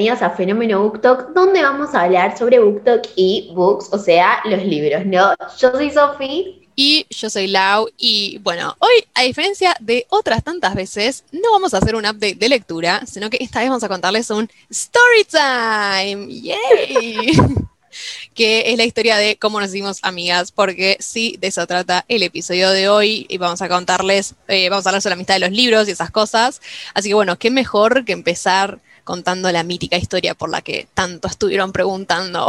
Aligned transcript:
bienvenidos 0.00 0.22
a 0.22 0.34
Fenómeno 0.34 0.80
BookTok, 0.80 1.34
donde 1.34 1.60
vamos 1.60 1.94
a 1.94 2.04
hablar 2.04 2.38
sobre 2.38 2.58
BookTok 2.58 3.02
y 3.16 3.50
books, 3.54 3.90
o 3.92 3.98
sea, 3.98 4.40
los 4.46 4.64
libros, 4.64 5.04
¿no? 5.04 5.34
Yo 5.58 5.72
soy 5.72 5.90
Sofi. 5.90 6.66
Y 6.74 7.04
yo 7.10 7.28
soy 7.28 7.48
Lau 7.48 7.86
y 7.98 8.38
bueno, 8.38 8.74
hoy 8.78 9.04
a 9.12 9.24
diferencia 9.24 9.76
de 9.78 10.06
otras 10.08 10.42
tantas 10.42 10.74
veces, 10.74 11.24
no 11.32 11.52
vamos 11.52 11.74
a 11.74 11.78
hacer 11.78 11.96
un 11.96 12.06
update 12.06 12.36
de 12.36 12.48
lectura, 12.48 13.04
sino 13.04 13.28
que 13.28 13.36
esta 13.42 13.58
vez 13.60 13.68
vamos 13.68 13.84
a 13.84 13.88
contarles 13.88 14.30
un 14.30 14.48
story 14.70 15.26
time. 15.30 16.28
¡Yay! 16.32 17.32
que 18.34 18.72
es 18.72 18.78
la 18.78 18.84
historia 18.84 19.18
de 19.18 19.36
cómo 19.36 19.60
nos 19.60 19.68
hicimos 19.68 19.98
amigas, 20.00 20.50
porque 20.50 20.96
sí, 21.00 21.36
de 21.42 21.48
eso 21.48 21.66
trata 21.66 22.06
el 22.08 22.22
episodio 22.22 22.70
de 22.70 22.88
hoy 22.88 23.26
y 23.28 23.36
vamos 23.36 23.60
a 23.60 23.68
contarles, 23.68 24.34
eh, 24.48 24.70
vamos 24.70 24.86
a 24.86 24.88
hablar 24.88 25.02
sobre 25.02 25.10
la 25.10 25.16
amistad 25.16 25.34
de 25.34 25.40
los 25.40 25.50
libros 25.50 25.88
y 25.88 25.90
esas 25.90 26.10
cosas. 26.10 26.62
Así 26.94 27.10
que 27.10 27.14
bueno, 27.14 27.38
qué 27.38 27.50
mejor 27.50 28.06
que 28.06 28.12
empezar 28.12 28.80
contando 29.10 29.50
la 29.50 29.64
mítica 29.64 29.96
historia 29.96 30.36
por 30.36 30.50
la 30.50 30.62
que 30.62 30.86
tanto 30.94 31.26
estuvieron 31.26 31.72
preguntando. 31.72 32.46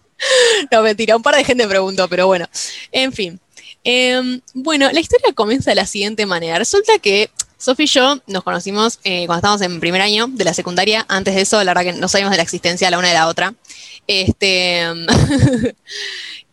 no, 0.72 0.82
mentira, 0.82 1.14
un 1.14 1.22
par 1.22 1.36
de 1.36 1.44
gente 1.44 1.68
preguntó, 1.68 2.08
pero 2.08 2.26
bueno, 2.26 2.48
en 2.90 3.12
fin. 3.12 3.38
Em, 3.84 4.40
bueno, 4.54 4.90
la 4.90 5.00
historia 5.00 5.34
comienza 5.34 5.72
de 5.72 5.74
la 5.74 5.84
siguiente 5.84 6.24
manera. 6.24 6.58
Resulta 6.58 6.98
que 6.98 7.28
Sophie 7.58 7.84
y 7.84 7.88
yo 7.88 8.18
nos 8.26 8.42
conocimos 8.42 8.98
eh, 9.04 9.26
cuando 9.26 9.40
estábamos 9.40 9.60
en 9.60 9.78
primer 9.78 10.00
año 10.00 10.26
de 10.26 10.44
la 10.44 10.54
secundaria. 10.54 11.04
Antes 11.06 11.34
de 11.34 11.42
eso, 11.42 11.62
la 11.62 11.74
verdad 11.74 11.92
que 11.92 12.00
no 12.00 12.08
sabíamos 12.08 12.30
de 12.30 12.38
la 12.38 12.44
existencia 12.44 12.90
la 12.90 12.98
una 12.98 13.08
de 13.08 13.14
la 13.14 13.28
otra. 13.28 13.52
Este, 14.06 14.84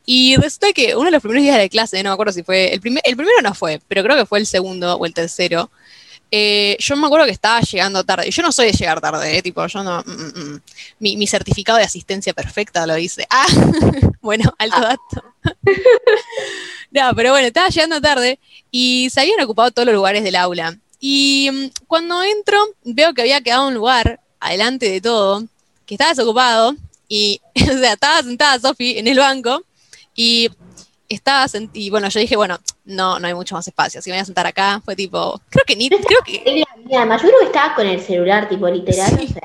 y 0.06 0.36
resulta 0.36 0.74
que 0.74 0.98
uno 0.98 1.06
de 1.06 1.12
los 1.12 1.22
primeros 1.22 1.44
días 1.44 1.56
de 1.56 1.64
la 1.64 1.70
clase, 1.70 2.04
no 2.04 2.10
me 2.10 2.14
acuerdo 2.16 2.34
si 2.34 2.44
fue, 2.44 2.74
el, 2.74 2.82
primer, 2.82 3.02
el 3.06 3.16
primero 3.16 3.42
no 3.42 3.54
fue, 3.54 3.80
pero 3.88 4.04
creo 4.04 4.18
que 4.18 4.26
fue 4.26 4.40
el 4.40 4.46
segundo 4.46 4.98
o 4.98 5.06
el 5.06 5.14
tercero. 5.14 5.72
Eh, 6.32 6.78
yo 6.80 6.96
me 6.96 7.08
acuerdo 7.08 7.26
que 7.26 7.34
estaba 7.34 7.60
llegando 7.60 8.04
tarde. 8.06 8.32
Yo 8.32 8.42
no 8.42 8.54
soy 8.54 8.68
de 8.68 8.74
llegar 8.74 9.02
tarde, 9.02 9.38
eh, 9.38 9.42
tipo, 9.42 9.68
yo 9.68 9.84
no. 9.84 10.02
mm, 10.06 10.12
mm, 10.12 10.54
mm. 10.54 10.62
Mi, 11.00 11.18
mi 11.18 11.28
certificado 11.28 11.78
de 11.78 11.84
asistencia 11.84 12.34
perfecta 12.34 12.88
lo 12.88 12.96
dice. 12.96 13.28
Ah, 13.30 13.46
bueno, 14.22 14.54
alto 14.58 14.82
dato. 14.82 15.24
No, 16.92 17.16
pero 17.16 17.32
bueno, 17.32 17.48
estaba 17.48 17.70
llegando 17.70 18.02
tarde 18.02 18.38
y 18.70 19.10
se 19.12 19.22
habían 19.22 19.40
ocupado 19.40 19.72
todos 19.72 19.86
los 19.86 19.96
lugares 19.96 20.24
del 20.24 20.36
aula. 20.36 20.78
Y 21.00 21.72
cuando 21.88 22.22
entro, 22.22 22.58
veo 22.84 23.14
que 23.14 23.22
había 23.22 23.40
quedado 23.40 23.70
un 23.70 23.74
lugar 23.74 24.20
adelante 24.42 24.90
de 24.90 25.00
todo, 25.00 25.46
que 25.86 25.96
estaba 25.96 26.10
desocupado, 26.10 26.76
y, 27.08 27.40
o 27.56 27.78
sea, 27.80 27.94
estaba 27.94 28.22
sentada 28.24 28.60
Sofi 28.60 28.98
en 28.98 29.08
el 29.08 29.18
banco, 29.18 29.64
y 30.14 30.50
estaba 31.14 31.46
y 31.74 31.90
bueno, 31.90 32.08
yo 32.10 32.20
dije, 32.20 32.36
bueno, 32.36 32.60
no, 32.86 33.20
no 33.20 33.28
hay 33.28 33.34
mucho 33.34 33.56
más 33.56 33.68
espacio, 33.68 34.02
que 34.02 34.10
me 34.10 34.16
voy 34.18 34.22
a 34.22 34.26
sentar 34.26 34.46
acá, 34.48 34.82
fue 34.84 34.96
tipo, 34.96 35.40
creo 35.50 35.66
que 35.66 35.76
ni, 35.76 35.90
creo 35.90 36.20
que 36.26 36.66
la 36.90 37.06
mía, 37.06 37.18
yo 37.18 37.28
creo 37.28 37.40
que 37.40 37.46
estaba 37.46 37.76
con 37.76 37.86
el 37.88 38.02
celular, 38.02 38.48
tipo, 38.50 38.68
literal, 38.68 39.10
Sí. 39.20 39.26
o 39.30 39.34
sea, 39.34 39.42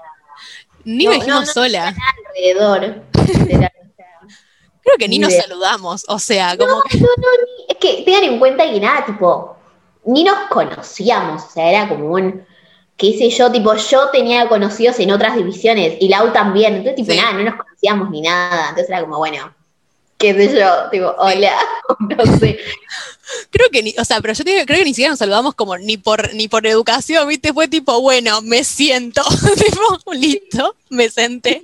ni 0.84 1.04
no, 1.04 1.10
me 1.10 1.16
dijimos 1.16 1.40
no, 1.40 1.46
no, 1.46 1.52
sola, 1.52 1.94
alrededor. 2.28 3.02
literal, 3.26 3.72
o 3.82 3.96
sea. 3.96 4.06
creo 4.82 4.96
que 4.98 5.08
ni 5.08 5.18
nos 5.18 5.32
saludamos, 5.34 6.04
o 6.08 6.18
sea, 6.18 6.56
como 6.56 6.82
que, 6.82 6.98
No, 6.98 7.06
no, 7.16 7.28
ni- 7.44 7.64
es 7.68 7.76
que 7.78 8.02
tengan 8.04 8.24
en 8.24 8.38
cuenta 8.38 8.64
que 8.70 8.80
nada, 8.80 9.04
tipo, 9.04 9.56
ni 10.04 10.22
nos 10.24 10.38
conocíamos, 10.48 11.42
o 11.44 11.50
sea, 11.50 11.68
era 11.70 11.88
como 11.88 12.06
un, 12.12 12.46
qué 12.96 13.18
sé 13.18 13.28
yo, 13.30 13.50
tipo, 13.50 13.74
yo 13.74 14.10
tenía 14.10 14.48
conocidos 14.48 14.98
en 15.00 15.10
otras 15.10 15.34
divisiones 15.36 15.94
y 16.00 16.08
Lau 16.08 16.32
también, 16.32 16.74
entonces, 16.76 16.94
tipo, 16.96 17.10
Sí. 17.10 17.18
nada, 17.18 17.32
no 17.32 17.42
nos 17.42 17.56
conocíamos 17.56 18.10
ni 18.10 18.20
nada, 18.20 18.68
entonces 18.68 18.88
era 18.88 19.00
como, 19.00 19.18
bueno, 19.18 19.52
qué 20.18 20.34
sé 20.34 20.58
yo, 20.58 20.90
tipo, 20.90 21.14
hola, 21.18 21.56
no 21.98 22.38
sé. 22.38 22.58
creo 23.50 23.68
que 23.70 23.82
ni, 23.82 23.94
o 23.98 24.04
sea, 24.04 24.20
pero 24.20 24.34
yo 24.34 24.44
te 24.44 24.50
digo, 24.50 24.66
creo 24.66 24.78
que 24.78 24.84
ni 24.84 24.90
siquiera 24.94 25.10
nos 25.10 25.18
saludamos 25.18 25.54
como 25.54 25.76
ni 25.78 25.96
por, 25.96 26.34
ni 26.34 26.48
por 26.48 26.66
educación, 26.66 27.28
viste, 27.28 27.52
fue 27.52 27.68
tipo, 27.68 28.00
bueno, 28.00 28.42
me 28.42 28.64
siento, 28.64 29.22
tipo, 29.56 30.12
listo, 30.12 30.74
me 30.88 31.10
senté. 31.10 31.62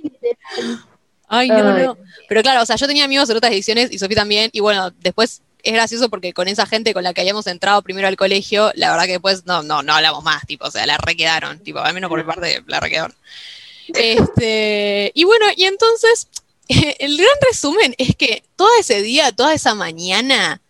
Ay, 1.27 1.49
no, 1.49 1.77
no. 1.77 1.97
Pero 2.29 2.41
claro, 2.43 2.61
o 2.61 2.65
sea, 2.65 2.75
yo 2.75 2.87
tenía 2.87 3.05
amigos 3.05 3.29
en 3.29 3.37
otras 3.37 3.51
ediciones 3.53 3.91
y 3.91 3.97
Sofía 3.97 4.17
también, 4.17 4.49
y 4.53 4.59
bueno, 4.59 4.91
después 5.01 5.41
es 5.63 5.73
gracioso 5.73 6.09
porque 6.09 6.33
con 6.33 6.47
esa 6.47 6.65
gente 6.65 6.93
con 6.93 7.03
la 7.03 7.13
que 7.13 7.21
habíamos 7.21 7.47
entrado 7.47 7.81
primero 7.81 8.07
al 8.07 8.17
colegio, 8.17 8.71
la 8.75 8.91
verdad 8.91 9.05
que 9.05 9.13
después 9.13 9.45
no, 9.45 9.63
no, 9.63 9.81
no 9.81 9.93
hablamos 9.93 10.23
más, 10.23 10.45
tipo, 10.45 10.65
o 10.65 10.71
sea, 10.71 10.85
la 10.85 10.97
requedaron, 10.97 11.59
tipo, 11.59 11.79
al 11.79 11.93
menos 11.93 12.09
por 12.09 12.19
mi 12.19 12.25
parte, 12.25 12.63
la 12.67 12.79
requedaron. 12.79 13.15
Este, 13.87 15.11
y 15.13 15.23
bueno, 15.23 15.45
y 15.55 15.63
entonces, 15.65 16.27
el 16.99 17.17
gran 17.17 17.37
resumen 17.49 17.95
es 17.97 18.15
que 18.15 18.43
todo 18.55 18.69
ese 18.79 19.01
día, 19.01 19.31
toda 19.31 19.53
esa 19.53 19.75
mañana, 19.75 20.61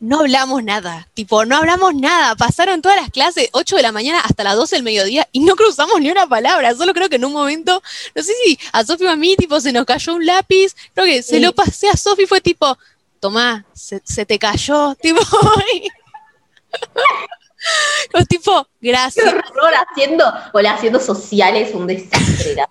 no 0.00 0.20
hablamos 0.20 0.62
nada, 0.62 1.08
tipo, 1.14 1.44
no 1.44 1.56
hablamos 1.56 1.94
nada, 1.94 2.36
pasaron 2.36 2.80
todas 2.80 3.00
las 3.00 3.10
clases, 3.10 3.48
8 3.52 3.76
de 3.76 3.82
la 3.82 3.92
mañana 3.92 4.20
hasta 4.20 4.44
las 4.44 4.54
12 4.54 4.76
del 4.76 4.84
mediodía, 4.84 5.28
y 5.32 5.40
no 5.40 5.56
cruzamos 5.56 6.00
ni 6.00 6.10
una 6.10 6.28
palabra, 6.28 6.74
solo 6.74 6.94
creo 6.94 7.08
que 7.08 7.16
en 7.16 7.24
un 7.24 7.32
momento, 7.32 7.82
no 8.14 8.22
sé 8.22 8.32
si 8.44 8.58
a 8.72 8.84
Sofi 8.84 9.04
o 9.04 9.10
a 9.10 9.16
mí, 9.16 9.34
tipo, 9.36 9.60
se 9.60 9.72
nos 9.72 9.84
cayó 9.84 10.14
un 10.14 10.24
lápiz, 10.24 10.74
creo 10.94 11.06
que 11.06 11.22
se 11.22 11.40
lo 11.40 11.52
pasé 11.52 11.88
a 11.88 11.96
Sofi, 11.96 12.26
fue 12.26 12.40
tipo, 12.40 12.78
tomá, 13.18 13.66
se, 13.74 14.00
se 14.04 14.24
te 14.24 14.38
cayó, 14.38 14.94
tipo, 15.02 15.20
tipo, 18.28 18.68
Qué 18.80 18.88
gracias. 18.88 19.26
horror 19.26 19.72
haciendo, 19.88 20.24
o 20.52 20.58
haciendo 20.58 21.00
sociales, 21.00 21.74
un 21.74 21.88
desastre. 21.88 22.64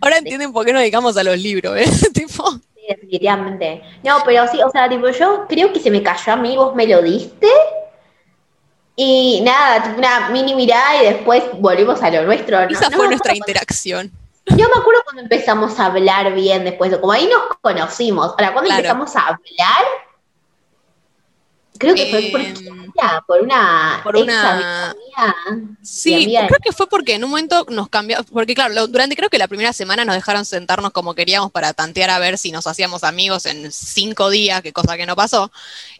Ahora 0.00 0.18
entienden 0.18 0.52
por 0.52 0.64
qué 0.66 0.72
nos 0.72 0.80
dedicamos 0.80 1.16
a 1.16 1.22
los 1.24 1.38
libros, 1.38 1.76
¿eh? 1.76 1.84
tipo, 2.14 2.50
Sí, 2.50 2.84
definitivamente. 2.88 3.82
No, 4.02 4.18
pero 4.24 4.46
sí, 4.48 4.60
o 4.62 4.70
sea, 4.70 4.88
tipo, 4.88 5.08
yo 5.10 5.46
creo 5.48 5.72
que 5.72 5.80
se 5.80 5.90
me 5.90 6.02
cayó 6.02 6.32
a 6.32 6.36
mí, 6.36 6.56
vos 6.56 6.74
me 6.74 6.86
lo 6.86 7.02
diste. 7.02 7.48
Y 8.96 9.40
nada, 9.42 9.82
tipo 9.82 9.98
una 9.98 10.28
mini 10.30 10.54
mirada 10.54 11.02
y 11.02 11.06
después 11.06 11.44
volvimos 11.60 12.02
a 12.02 12.10
lo 12.10 12.24
nuestro. 12.24 12.60
No, 12.62 12.66
esa 12.68 12.90
no 12.90 12.96
fue 12.96 13.06
nuestra 13.08 13.34
interacción. 13.34 14.10
cuando- 14.44 14.62
yo 14.64 14.68
me 14.74 14.80
acuerdo 14.80 15.02
cuando 15.04 15.22
empezamos 15.22 15.78
a 15.78 15.86
hablar 15.86 16.32
bien 16.34 16.64
después, 16.64 16.96
como 16.96 17.12
ahí 17.12 17.28
nos 17.28 17.56
conocimos. 17.60 18.30
Ahora, 18.30 18.52
cuando 18.54 18.68
Claro. 18.70 18.78
empezamos 18.78 19.14
a 19.14 19.20
hablar, 19.20 19.84
creo 21.78 21.94
que 21.94 22.06
fue 22.10 22.22
por, 22.30 22.40
Claudia, 22.42 23.24
por 23.26 23.40
una 23.42 24.00
por 24.04 24.16
ex 24.16 24.24
una- 24.24 24.50
amiga 24.90 24.94
mía. 25.16 25.34
Sí, 25.82 26.14
amiga 26.14 26.42
de- 26.42 26.46
creo 26.48 26.58
que 26.62 26.72
fue 26.72 26.86
porque 26.88 27.14
en 27.14 27.24
un 27.24 27.30
momento 27.30 27.64
nos 27.70 27.88
cambió, 27.88 28.22
porque 28.24 28.54
claro, 28.54 28.86
durante 28.88 29.16
creo 29.16 29.30
que 29.30 29.38
la 29.38 29.48
primera 29.48 29.72
semana 29.72 30.04
nos 30.04 30.14
dejaron 30.14 30.44
sentarnos 30.44 30.90
como 30.92 31.14
queríamos 31.14 31.50
para 31.52 31.72
tantear 31.72 32.10
a 32.10 32.18
ver 32.18 32.38
si 32.38 32.52
nos 32.52 32.66
hacíamos 32.66 33.04
amigos 33.04 33.46
en 33.46 33.70
cinco 33.72 34.30
días, 34.30 34.62
que 34.62 34.72
cosa 34.72 34.96
que 34.96 35.06
no 35.06 35.16
pasó. 35.16 35.50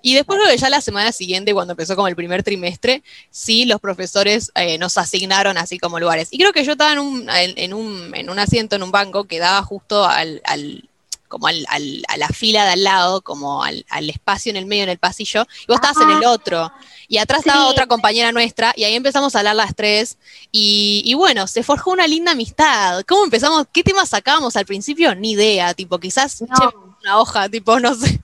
Y 0.02 0.14
después 0.14 0.38
creo 0.40 0.50
que 0.52 0.58
ya 0.58 0.68
la 0.70 0.80
semana 0.80 1.12
siguiente, 1.12 1.54
cuando 1.54 1.72
empezó 1.72 1.96
como 1.96 2.08
el 2.08 2.16
primer 2.16 2.42
trimestre, 2.42 3.02
sí 3.30 3.64
los 3.64 3.80
profesores 3.80 4.52
eh, 4.54 4.78
nos 4.78 4.98
asignaron 4.98 5.58
así 5.58 5.78
como 5.78 5.98
lugares. 6.00 6.28
Y 6.30 6.38
creo 6.38 6.52
que 6.52 6.64
yo 6.64 6.72
estaba 6.72 6.92
en 6.92 6.98
un, 6.98 7.30
en, 7.30 7.54
en 7.56 7.74
un, 7.74 8.14
en 8.14 8.30
un 8.30 8.38
asiento, 8.38 8.76
en 8.76 8.82
un 8.82 8.90
banco, 8.90 9.24
que 9.24 9.38
daba 9.38 9.62
justo 9.62 10.04
al, 10.04 10.40
al- 10.44 10.88
como 11.28 11.46
al, 11.46 11.64
al- 11.68 12.02
a 12.08 12.16
la 12.16 12.28
fila 12.28 12.64
de 12.64 12.72
al 12.72 12.84
lado, 12.84 13.20
como 13.22 13.62
al, 13.62 13.84
al 13.90 14.10
espacio 14.10 14.50
en 14.50 14.56
el 14.56 14.66
medio, 14.66 14.82
en 14.84 14.88
el 14.88 14.98
pasillo, 14.98 15.42
y 15.62 15.66
vos 15.68 15.76
estabas 15.76 15.98
en 16.02 16.10
el 16.10 16.24
otro. 16.24 16.72
Y 17.06 17.18
atrás 17.18 17.40
estaba 17.40 17.68
otra 17.68 17.86
compañera 17.86 18.32
nuestra, 18.32 18.72
y 18.76 18.84
ahí 18.84 18.94
empezamos 18.94 19.34
a 19.34 19.38
hablar 19.38 19.56
las 19.56 19.74
tres. 19.74 20.18
Y, 20.50 21.02
y 21.04 21.14
bueno, 21.14 21.46
se 21.46 21.62
forjó 21.62 21.92
una 21.92 22.06
linda 22.06 22.32
amistad. 22.32 23.02
¿Cómo 23.06 23.24
empezamos? 23.24 23.66
¿Qué 23.72 23.82
temas 23.82 24.08
sacábamos 24.08 24.56
al 24.56 24.66
principio? 24.66 25.14
Ni 25.14 25.32
idea, 25.32 25.74
tipo, 25.74 25.98
quizás 25.98 26.42
No. 26.42 26.48
che, 26.48 26.76
una 27.02 27.18
hoja, 27.18 27.48
tipo, 27.48 27.78
no 27.78 27.94
sé. 27.94 28.20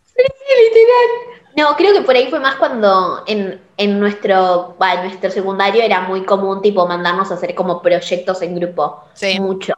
No, 1.57 1.77
creo 1.77 1.93
que 1.93 2.03
por 2.03 2.17
ahí 2.17 2.29
fue 2.31 2.41
más 2.41 2.57
cuando 2.57 3.23
en, 3.27 3.63
en 3.77 4.01
nuestro, 4.01 4.77
en 4.81 5.03
nuestro 5.05 5.31
secundario 5.31 5.83
era 5.83 6.01
muy 6.01 6.25
común 6.25 6.61
tipo 6.61 6.87
mandarnos 6.87 7.31
a 7.31 7.35
hacer 7.35 7.55
como 7.55 7.81
proyectos 7.81 8.43
en 8.43 8.57
grupo. 8.57 9.05
Sí. 9.15 9.39
Mucho. 9.39 9.75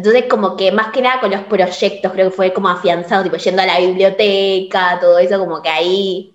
Entonces 0.00 0.24
como 0.30 0.56
que 0.56 0.72
más 0.72 0.92
que 0.92 1.02
nada 1.02 1.20
con 1.20 1.30
los 1.30 1.42
proyectos 1.42 2.10
creo 2.12 2.30
que 2.30 2.34
fue 2.34 2.54
como 2.54 2.70
afianzado, 2.70 3.22
tipo 3.22 3.36
yendo 3.36 3.60
a 3.60 3.66
la 3.66 3.80
biblioteca, 3.80 4.96
todo 4.98 5.18
eso, 5.18 5.38
como 5.38 5.60
que 5.60 5.68
ahí, 5.68 6.32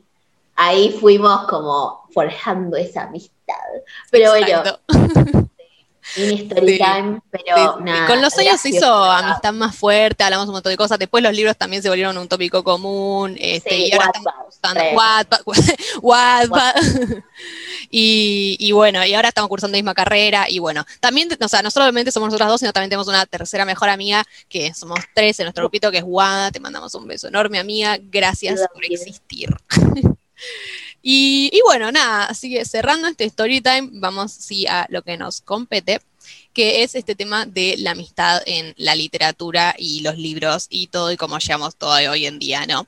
ahí 0.56 0.96
fuimos 1.02 1.48
como 1.48 2.08
forjando 2.14 2.78
esa 2.78 3.06
amistad. 3.06 3.56
Pero 4.12 4.30
bueno, 4.30 4.62
Story 6.16 6.74
Sí. 6.74 6.78
time, 6.78 7.20
pero 7.32 7.44
Sí, 7.78 7.84
nada. 7.84 8.08
con 8.08 8.22
los 8.22 8.38
años 8.38 8.62
se 8.62 8.70
hizo 8.70 9.04
amistad 9.06 9.54
más 9.54 9.76
fuerte, 9.76 10.24
hablamos 10.24 10.48
un 10.48 10.54
montón 10.54 10.72
de 10.72 10.78
cosas. 10.78 11.00
Después 11.00 11.24
los 11.24 11.34
libros 11.34 11.58
también 11.58 11.82
se 11.82 11.90
volvieron 11.90 12.18
un 12.18 12.28
tópico 12.28 12.64
común. 12.64 13.36
Este, 13.40 13.70
Sí, 13.76 13.86
y 13.88 13.92
ahora 13.94 14.12
estamos 14.14 14.56
y, 17.90 18.58
y 18.60 18.72
bueno, 18.72 19.06
y 19.06 19.14
ahora 19.14 19.30
estamos 19.30 19.50
cursando 19.50 19.74
la 19.74 19.78
misma 19.80 19.94
carrera. 19.94 20.46
Y 20.50 20.60
bueno, 20.60 20.86
también, 21.00 21.30
o 21.40 21.48
sea, 21.48 21.62
no 21.62 21.72
solamente 21.72 22.12
somos 22.12 22.28
nosotras 22.28 22.50
dos, 22.50 22.60
sino 22.60 22.74
también 22.74 22.90
tenemos 22.90 23.08
una 23.08 23.26
tercera 23.26 23.66
mejor 23.66 23.90
amiga, 23.90 24.24
que 24.50 24.74
somos 24.74 25.00
tres 25.14 25.40
en 25.40 25.46
nuestro 25.46 25.64
grupito, 25.64 25.92
que 25.92 25.98
es 26.00 26.04
Wada. 26.06 26.52
Te 26.52 26.60
mandamos 26.60 26.94
un 26.96 27.08
beso 27.08 27.28
enorme, 27.28 27.60
amiga. 27.60 27.98
Gracias 28.02 28.62
por 28.74 28.86
existir. 28.86 29.50
y, 31.08 31.62
bueno, 31.66 31.92
nada, 31.92 32.26
así 32.26 32.50
que 32.52 32.66
cerrando 32.66 33.08
este 33.08 33.26
story 33.26 33.62
time, 33.62 33.90
vamos 33.94 34.32
sí 34.32 34.66
a 34.66 34.88
lo 34.90 35.04
que 35.04 35.18
nos 35.18 35.42
compete 35.42 36.02
que 36.56 36.84
es 36.84 36.96
este 36.96 37.16
tema 37.16 37.46
de 37.46 37.76
la 37.78 37.92
amistad 37.92 38.42
en 38.46 38.74
la 38.78 38.96
literatura 38.96 39.76
y 39.78 40.00
los 40.00 40.18
libros 40.18 40.68
y 40.70 40.88
todo 40.88 41.12
y 41.12 41.18
cómo 41.18 41.38
llegamos 41.38 41.76
todo 41.76 41.94
hoy 42.10 42.26
en 42.26 42.40
día, 42.40 42.66
¿no? 42.66 42.88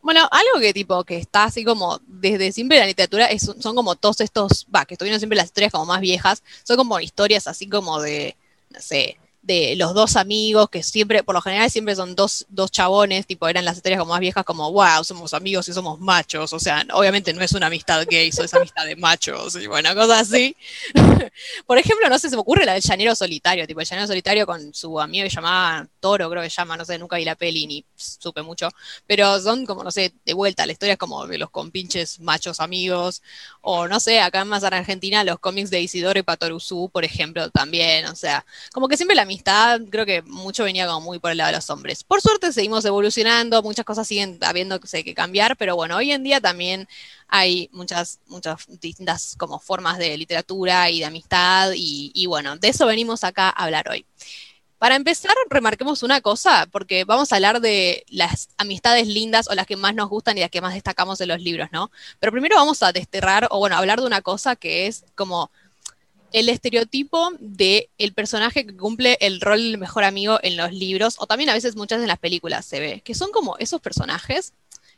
Bueno, 0.00 0.28
algo 0.30 0.60
que 0.60 0.72
tipo 0.72 1.04
que 1.04 1.18
está 1.18 1.44
así 1.44 1.62
como 1.62 2.00
desde 2.06 2.52
siempre 2.52 2.78
la 2.78 2.86
literatura 2.86 3.26
es, 3.26 3.42
son 3.42 3.76
como 3.76 3.94
todos 3.96 4.20
estos, 4.20 4.66
va, 4.74 4.84
que 4.84 4.94
estuvieron 4.94 5.20
siempre 5.20 5.36
las 5.36 5.46
historias 5.46 5.72
como 5.72 5.86
más 5.86 6.00
viejas, 6.00 6.42
son 6.64 6.76
como 6.76 6.98
historias 7.00 7.46
así 7.46 7.68
como 7.68 8.00
de, 8.00 8.34
no 8.70 8.80
sé, 8.80 9.18
de 9.42 9.74
los 9.76 9.92
dos 9.92 10.14
amigos 10.14 10.70
que 10.70 10.84
siempre, 10.84 11.24
por 11.24 11.34
lo 11.34 11.42
general 11.42 11.68
siempre 11.68 11.96
son 11.96 12.14
dos, 12.14 12.46
dos 12.48 12.70
chabones, 12.70 13.26
tipo 13.26 13.48
eran 13.48 13.64
las 13.64 13.76
historias 13.76 13.98
como 13.98 14.12
más 14.12 14.20
viejas 14.20 14.44
como, 14.44 14.70
wow, 14.70 15.02
somos 15.02 15.34
amigos 15.34 15.68
y 15.68 15.72
somos 15.72 15.98
machos, 15.98 16.52
o 16.52 16.60
sea, 16.60 16.86
obviamente 16.92 17.32
no 17.32 17.42
es 17.42 17.52
una 17.52 17.66
amistad 17.66 18.06
gay, 18.08 18.28
es 18.28 18.54
amistad 18.54 18.86
de 18.86 18.94
machos 18.94 19.56
y 19.56 19.66
bueno, 19.66 19.94
cosas 19.94 20.30
así. 20.30 20.56
Por 21.66 21.78
ejemplo, 21.78 22.08
no 22.08 22.18
sé, 22.18 22.30
se 22.30 22.36
me 22.36 22.40
ocurre 22.40 22.64
la 22.64 22.74
del 22.74 22.82
llanero 22.82 23.14
solitario, 23.16 23.66
tipo 23.66 23.80
el 23.80 23.86
llanero 23.86 24.06
solitario 24.06 24.46
con 24.46 24.72
su 24.72 25.00
amigo 25.00 25.24
que 25.24 25.30
llamaba 25.30 25.88
Toro, 25.98 26.30
creo 26.30 26.42
que 26.42 26.48
llama, 26.48 26.76
no 26.76 26.84
sé, 26.84 26.98
nunca 26.98 27.16
vi 27.16 27.24
la 27.24 27.34
peli 27.34 27.66
ni 27.66 27.84
supe 27.96 28.42
mucho, 28.42 28.68
pero 29.06 29.40
son 29.40 29.66
como, 29.66 29.82
no 29.82 29.90
sé, 29.90 30.12
de 30.24 30.34
vuelta, 30.34 30.66
la 30.66 30.72
historia 30.72 30.92
es 30.92 30.98
como 30.98 31.26
de 31.26 31.38
los 31.38 31.50
compinches 31.50 32.20
machos 32.20 32.60
amigos, 32.60 33.22
o 33.60 33.88
no 33.88 33.98
sé, 33.98 34.20
acá 34.20 34.44
más 34.44 34.62
en 34.62 34.74
Argentina 34.74 35.24
los 35.24 35.40
cómics 35.40 35.70
de 35.70 35.80
Isidoro 35.80 36.20
y 36.20 36.22
Patoruzú, 36.22 36.90
por 36.92 37.04
ejemplo, 37.04 37.50
también, 37.50 38.06
o 38.06 38.14
sea, 38.14 38.44
como 38.72 38.86
que 38.86 38.96
siempre 38.96 39.16
la 39.16 39.31
amistad, 39.32 39.80
creo 39.90 40.04
que 40.04 40.20
mucho 40.22 40.64
venía 40.64 40.86
como 40.86 41.00
muy 41.00 41.18
por 41.18 41.30
el 41.30 41.38
lado 41.38 41.48
de 41.48 41.56
los 41.56 41.70
hombres. 41.70 42.04
Por 42.04 42.20
suerte 42.20 42.52
seguimos 42.52 42.84
evolucionando, 42.84 43.62
muchas 43.62 43.86
cosas 43.86 44.06
siguen 44.06 44.38
habiendo 44.42 44.78
que 44.78 45.14
cambiar, 45.14 45.56
pero 45.56 45.74
bueno, 45.74 45.96
hoy 45.96 46.12
en 46.12 46.22
día 46.22 46.40
también 46.40 46.86
hay 47.28 47.70
muchas, 47.72 48.20
muchas 48.26 48.66
distintas 48.80 49.34
como 49.38 49.58
formas 49.58 49.96
de 49.96 50.18
literatura 50.18 50.90
y 50.90 51.00
de 51.00 51.06
amistad 51.06 51.72
y, 51.74 52.12
y, 52.14 52.26
bueno, 52.26 52.56
de 52.58 52.68
eso 52.68 52.84
venimos 52.86 53.24
acá 53.24 53.48
a 53.48 53.64
hablar 53.64 53.88
hoy. 53.88 54.04
Para 54.76 54.96
empezar, 54.96 55.32
remarquemos 55.48 56.02
una 56.02 56.20
cosa, 56.20 56.66
porque 56.70 57.04
vamos 57.04 57.32
a 57.32 57.36
hablar 57.36 57.60
de 57.60 58.04
las 58.08 58.48
amistades 58.58 59.06
lindas 59.06 59.48
o 59.48 59.54
las 59.54 59.66
que 59.66 59.76
más 59.76 59.94
nos 59.94 60.08
gustan 60.10 60.36
y 60.36 60.40
las 60.40 60.50
que 60.50 60.60
más 60.60 60.74
destacamos 60.74 61.20
en 61.20 61.28
los 61.28 61.40
libros, 61.40 61.68
¿no? 61.72 61.90
Pero 62.18 62.32
primero 62.32 62.56
vamos 62.56 62.82
a 62.82 62.92
desterrar, 62.92 63.46
o 63.50 63.60
bueno, 63.60 63.76
hablar 63.76 64.00
de 64.00 64.06
una 64.06 64.22
cosa 64.22 64.56
que 64.56 64.88
es 64.88 65.04
como 65.14 65.52
el 66.32 66.48
estereotipo 66.48 67.30
de 67.40 67.90
el 67.98 68.12
personaje 68.12 68.66
que 68.66 68.76
cumple 68.76 69.16
el 69.20 69.40
rol 69.40 69.58
del 69.58 69.78
mejor 69.78 70.04
amigo 70.04 70.38
en 70.42 70.56
los 70.56 70.72
libros, 70.72 71.16
o 71.18 71.26
también 71.26 71.50
a 71.50 71.54
veces 71.54 71.76
muchas 71.76 72.00
en 72.00 72.08
las 72.08 72.18
películas 72.18 72.66
se 72.66 72.80
ve, 72.80 73.00
que 73.02 73.14
son 73.14 73.30
como 73.30 73.56
esos 73.58 73.80
personajes 73.80 74.52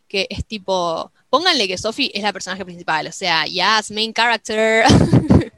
que 0.08 0.26
es 0.30 0.44
tipo, 0.44 1.12
pónganle 1.30 1.66
que 1.66 1.78
Sophie 1.78 2.10
es 2.14 2.22
la 2.22 2.32
personaje 2.32 2.64
principal, 2.64 3.06
o 3.06 3.12
sea, 3.12 3.44
yes, 3.46 3.90
main 3.90 4.12
character. 4.12 4.84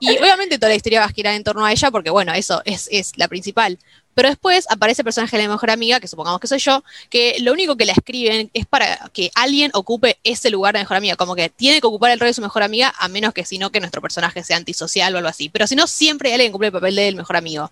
y 0.00 0.18
obviamente 0.18 0.58
toda 0.58 0.70
la 0.70 0.76
historia 0.76 1.00
va 1.00 1.06
a 1.06 1.12
girar 1.12 1.34
en 1.34 1.44
torno 1.44 1.64
a 1.64 1.72
ella 1.72 1.90
porque, 1.90 2.10
bueno, 2.10 2.32
eso 2.32 2.62
es, 2.64 2.88
es 2.92 3.16
la 3.16 3.28
principal. 3.28 3.78
Pero 4.18 4.30
después 4.30 4.66
aparece 4.68 5.02
el 5.02 5.04
personaje 5.04 5.36
de 5.36 5.44
la 5.44 5.48
mejor 5.48 5.70
amiga, 5.70 6.00
que 6.00 6.08
supongamos 6.08 6.40
que 6.40 6.48
soy 6.48 6.58
yo, 6.58 6.82
que 7.08 7.36
lo 7.38 7.52
único 7.52 7.76
que 7.76 7.84
la 7.84 7.92
escriben 7.92 8.50
es 8.52 8.66
para 8.66 9.08
que 9.12 9.30
alguien 9.36 9.70
ocupe 9.74 10.18
ese 10.24 10.50
lugar 10.50 10.74
de 10.74 10.80
mejor 10.80 10.96
amiga, 10.96 11.14
como 11.14 11.36
que 11.36 11.48
tiene 11.50 11.80
que 11.80 11.86
ocupar 11.86 12.10
el 12.10 12.18
rol 12.18 12.26
de 12.26 12.34
su 12.34 12.42
mejor 12.42 12.64
amiga, 12.64 12.92
a 12.98 13.06
menos 13.06 13.32
que 13.32 13.44
si 13.44 13.58
no 13.58 13.70
que 13.70 13.78
nuestro 13.78 14.02
personaje 14.02 14.42
sea 14.42 14.56
antisocial 14.56 15.14
o 15.14 15.18
algo 15.18 15.28
así. 15.28 15.50
Pero 15.50 15.68
si 15.68 15.76
no, 15.76 15.86
siempre 15.86 16.34
alguien 16.34 16.50
cumple 16.50 16.66
el 16.66 16.72
papel 16.72 16.96
del 16.96 17.14
mejor 17.14 17.36
amigo. 17.36 17.70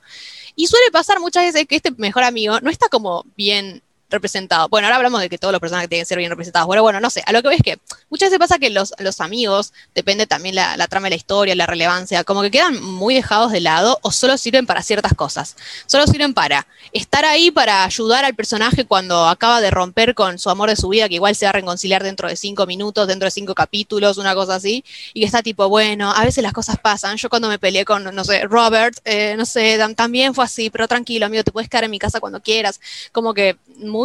Y 0.55 0.69
suele 0.69 0.89
pasar 0.93 1.19
muchas 1.19 1.47
veces 1.47 1.67
que 1.67 1.75
este 1.75 1.91
mejor 1.97 2.23
amigo 2.23 2.61
no 2.61 2.71
está 2.71 2.89
como 2.89 3.27
bien 3.37 3.83
representado. 4.11 4.69
Bueno, 4.69 4.87
ahora 4.87 4.97
hablamos 4.97 5.21
de 5.21 5.29
que 5.29 5.39
todos 5.39 5.53
los 5.53 5.61
personajes 5.61 5.89
tienen 5.89 6.03
que 6.03 6.09
ser 6.09 6.19
bien 6.19 6.31
representados. 6.31 6.67
Bueno, 6.67 6.83
bueno, 6.83 7.01
no 7.01 7.11
sé. 7.11 7.23
A 7.27 7.33
lo 7.33 7.43
que 7.43 7.49
ves 7.49 7.61
que 7.63 7.79
muchas 8.11 8.29
veces 8.29 8.39
pasa 8.39 8.59
que 8.59 8.71
los, 8.71 8.95
los 8.99 9.21
amigos, 9.21 9.73
depende 9.95 10.27
también 10.27 10.55
la, 10.55 10.87
trama 10.89 11.07
de 11.07 11.11
la 11.11 11.17
historia, 11.17 11.55
la 11.55 11.67
relevancia, 11.67 12.25
como 12.25 12.43
que 12.43 12.51
quedan 12.51 12.83
muy 12.83 13.15
dejados 13.15 13.53
de 13.53 13.61
lado 13.61 13.99
o 14.03 14.13
solo 14.13 14.39
sirven 14.39 14.67
para 14.67 14.83
ciertas 14.83 15.15
cosas. 15.15 15.57
Solo 15.87 16.07
sirven 16.07 16.35
para 16.35 16.67
estar 16.93 17.25
ahí 17.25 17.51
para 17.51 17.85
ayudar 17.85 18.25
al 18.25 18.35
personaje 18.35 18.85
cuando 18.85 19.27
acaba 19.27 19.61
de 19.61 19.71
romper 19.71 20.15
con 20.15 20.39
su 20.39 20.51
amor 20.51 20.71
de 20.71 20.77
su 20.77 20.89
vida, 20.89 21.09
que 21.09 21.17
igual 21.17 21.35
se 21.35 21.47
va 21.47 21.51
a 21.51 21.55
reconciliar 21.55 22.03
dentro 22.03 22.29
de 22.29 22.37
cinco 22.37 22.67
minutos, 22.67 23.09
dentro 23.09 23.27
de 23.27 23.31
cinco 23.31 23.55
capítulos, 23.55 24.19
una 24.19 24.35
cosa 24.35 24.57
así, 24.57 24.85
y 25.13 25.21
que 25.21 25.27
está 25.27 25.43
tipo, 25.43 25.69
bueno, 25.69 26.13
a 26.13 26.25
veces 26.25 26.43
las 26.43 26.53
cosas 26.53 26.79
pasan. 26.79 27.17
Yo 27.17 27.29
cuando 27.29 27.49
me 27.49 27.59
peleé 27.59 27.85
con, 27.85 28.05
no 28.05 28.25
sé, 28.25 28.43
Robert, 28.45 28.97
eh, 29.05 29.35
no 29.37 29.45
sé, 29.45 29.79
también 29.97 30.35
fue 30.35 30.45
así, 30.45 30.71
pero 30.71 30.87
tranquilo, 30.87 31.27
amigo, 31.27 31.43
te 31.43 31.53
puedes 31.53 31.69
quedar 31.69 31.85
en 31.85 31.91
mi 31.91 31.99
casa 31.99 32.21
cuando 32.21 32.41
quieras. 32.41 32.81
Como 33.13 33.35
que 33.35 33.57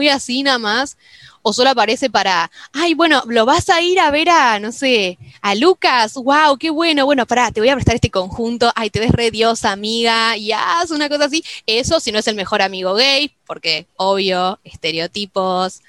así 0.10 0.44
nada 0.44 0.60
más, 0.60 0.98
o 1.42 1.54
solo 1.54 1.72
aparece 1.72 2.10
para, 2.10 2.52
ay, 2.74 2.94
bueno, 2.94 3.24
lo 3.28 3.46
vas 3.46 3.70
a 3.70 3.82
ir 3.82 4.00
a 4.00 4.12
ver 4.12 4.30
a, 4.30 4.60
no 4.60 4.72
sé, 4.72 5.18
a 5.42 5.56
Lucas, 5.56 6.14
wow, 6.14 6.58
qué 6.58 6.70
bueno, 6.70 7.06
bueno, 7.06 7.26
pará, 7.26 7.52
te 7.52 7.60
voy 7.60 7.70
a 7.70 7.76
prestar 7.76 7.96
este 7.96 8.12
conjunto, 8.12 8.72
ay, 8.76 8.90
te 8.90 9.00
ves 9.00 9.12
re 9.12 9.32
diosa, 9.32 9.72
amiga, 9.72 10.38
y 10.38 10.52
haz 10.52 10.92
una 10.92 11.10
cosa 11.10 11.26
así. 11.26 11.44
Eso 11.66 12.00
si 12.00 12.12
no 12.12 12.20
es 12.20 12.28
el 12.28 12.36
mejor 12.36 12.62
amigo 12.62 12.94
gay, 12.94 13.32
porque 13.46 13.88
obvio, 13.98 14.60
estereotipos. 14.64 15.82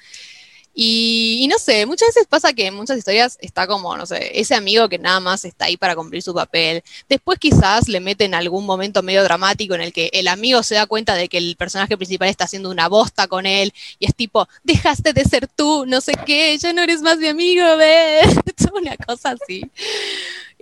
Y, 0.75 1.47
no 1.49 1.59
sé, 1.59 1.85
muchas 1.85 2.09
veces 2.09 2.25
pasa 2.27 2.51
que 2.53 2.65
en 2.65 2.73
muchas 2.73 2.97
historias 2.97 3.37
está 3.41 3.67
como, 3.67 3.95
no 3.95 4.07
sé, 4.07 4.39
ese 4.39 4.55
amigo 4.55 4.89
que 4.89 4.97
nada 4.97 5.19
más 5.19 5.45
está 5.45 5.65
ahí 5.65 5.77
para 5.77 5.95
cumplir 5.95 6.23
su 6.23 6.33
papel. 6.33 6.83
Después 7.07 7.37
quizás 7.37 7.87
le 7.87 7.99
meten 7.99 8.33
algún 8.33 8.65
momento 8.65 9.03
medio 9.03 9.23
dramático 9.23 9.75
en 9.75 9.81
el 9.81 9.93
que 9.93 10.09
el 10.13 10.27
amigo 10.27 10.63
se 10.63 10.75
da 10.75 10.87
cuenta 10.87 11.13
de 11.13 11.29
que 11.29 11.37
el 11.37 11.55
personaje 11.57 11.95
principal 11.95 12.29
está 12.29 12.45
haciendo 12.45 12.71
una 12.71 12.87
bosta 12.87 13.27
con 13.27 13.45
él 13.45 13.71
y 13.99 14.07
es 14.07 14.15
tipo, 14.15 14.47
dejaste 14.63 15.13
de 15.13 15.23
ser 15.25 15.47
tú, 15.47 15.85
no 15.85 16.01
sé 16.01 16.13
qué, 16.25 16.57
ya 16.57 16.73
no 16.73 16.81
eres 16.81 17.01
más 17.01 17.19
mi 17.19 17.27
amigo, 17.27 17.77
¿ves? 17.77 18.35
una 18.73 18.97
cosa 18.97 19.35
así. 19.39 19.69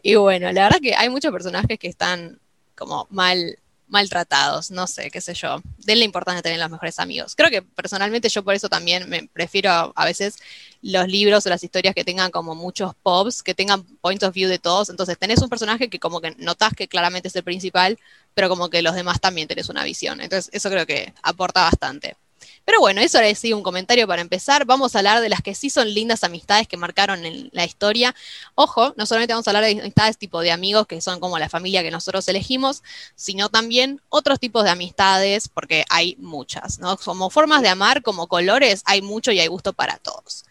Y 0.03 0.15
bueno, 0.15 0.51
la 0.51 0.63
verdad 0.63 0.79
que 0.81 0.95
hay 0.95 1.09
muchos 1.09 1.31
personajes 1.31 1.79
que 1.79 1.87
están 1.87 2.39
como 2.75 3.07
mal 3.11 3.59
maltratados, 3.91 4.71
no 4.71 4.87
sé, 4.87 5.11
qué 5.11 5.21
sé 5.21 5.33
yo. 5.33 5.61
Denle 5.79 6.05
importancia 6.05 6.41
tener 6.41 6.59
los 6.59 6.69
mejores 6.69 6.97
amigos. 6.97 7.35
Creo 7.35 7.49
que 7.49 7.61
personalmente 7.61 8.29
yo 8.29 8.43
por 8.43 8.55
eso 8.55 8.69
también 8.69 9.07
me 9.09 9.27
prefiero 9.27 9.93
a, 9.95 10.05
veces 10.05 10.37
los 10.81 11.07
libros 11.07 11.45
o 11.45 11.49
las 11.49 11.63
historias 11.63 11.93
que 11.93 12.05
tengan 12.05 12.31
como 12.31 12.55
muchos 12.55 12.95
pops, 13.03 13.43
que 13.43 13.53
tengan 13.53 13.83
point 13.83 14.23
of 14.23 14.33
view 14.33 14.49
de 14.49 14.59
todos. 14.59 14.89
Entonces 14.89 15.17
tenés 15.19 15.41
un 15.41 15.49
personaje 15.49 15.89
que 15.89 15.99
como 15.99 16.21
que 16.21 16.33
notás 16.37 16.73
que 16.73 16.87
claramente 16.87 17.27
es 17.27 17.35
el 17.35 17.43
principal, 17.43 17.99
pero 18.33 18.47
como 18.47 18.69
que 18.69 18.81
los 18.81 18.95
demás 18.95 19.19
también 19.19 19.47
tenés 19.47 19.67
una 19.69 19.83
visión. 19.83 20.21
Entonces 20.21 20.49
eso 20.53 20.69
creo 20.69 20.85
que 20.85 21.13
aporta 21.21 21.61
bastante. 21.63 22.15
Pero 22.65 22.79
bueno, 22.79 23.01
eso 23.01 23.17
era 23.17 23.33
sí 23.35 23.53
un 23.53 23.63
comentario 23.63 24.07
para 24.07 24.21
empezar. 24.21 24.65
Vamos 24.65 24.95
a 24.95 24.99
hablar 24.99 25.21
de 25.21 25.29
las 25.29 25.41
que 25.41 25.55
sí 25.55 25.69
son 25.69 25.93
lindas 25.93 26.23
amistades 26.23 26.67
que 26.67 26.77
marcaron 26.77 27.25
en 27.25 27.49
la 27.53 27.65
historia. 27.65 28.15
Ojo, 28.55 28.93
no 28.97 29.05
solamente 29.05 29.33
vamos 29.33 29.47
a 29.47 29.51
hablar 29.51 29.63
de 29.63 29.81
amistades 29.81 30.17
tipo 30.17 30.41
de 30.41 30.51
amigos 30.51 30.87
que 30.87 31.01
son 31.01 31.19
como 31.19 31.39
la 31.39 31.49
familia 31.49 31.83
que 31.83 31.91
nosotros 31.91 32.27
elegimos, 32.27 32.83
sino 33.15 33.49
también 33.49 34.01
otros 34.09 34.39
tipos 34.39 34.63
de 34.63 34.69
amistades, 34.69 35.47
porque 35.47 35.85
hay 35.89 36.15
muchas, 36.19 36.79
¿no? 36.79 36.97
Como 36.97 37.29
formas 37.29 37.61
de 37.61 37.69
amar, 37.69 38.01
como 38.01 38.27
colores, 38.27 38.83
hay 38.85 39.01
mucho 39.01 39.31
y 39.31 39.39
hay 39.39 39.47
gusto 39.47 39.73
para 39.73 39.97
todos. 39.97 40.45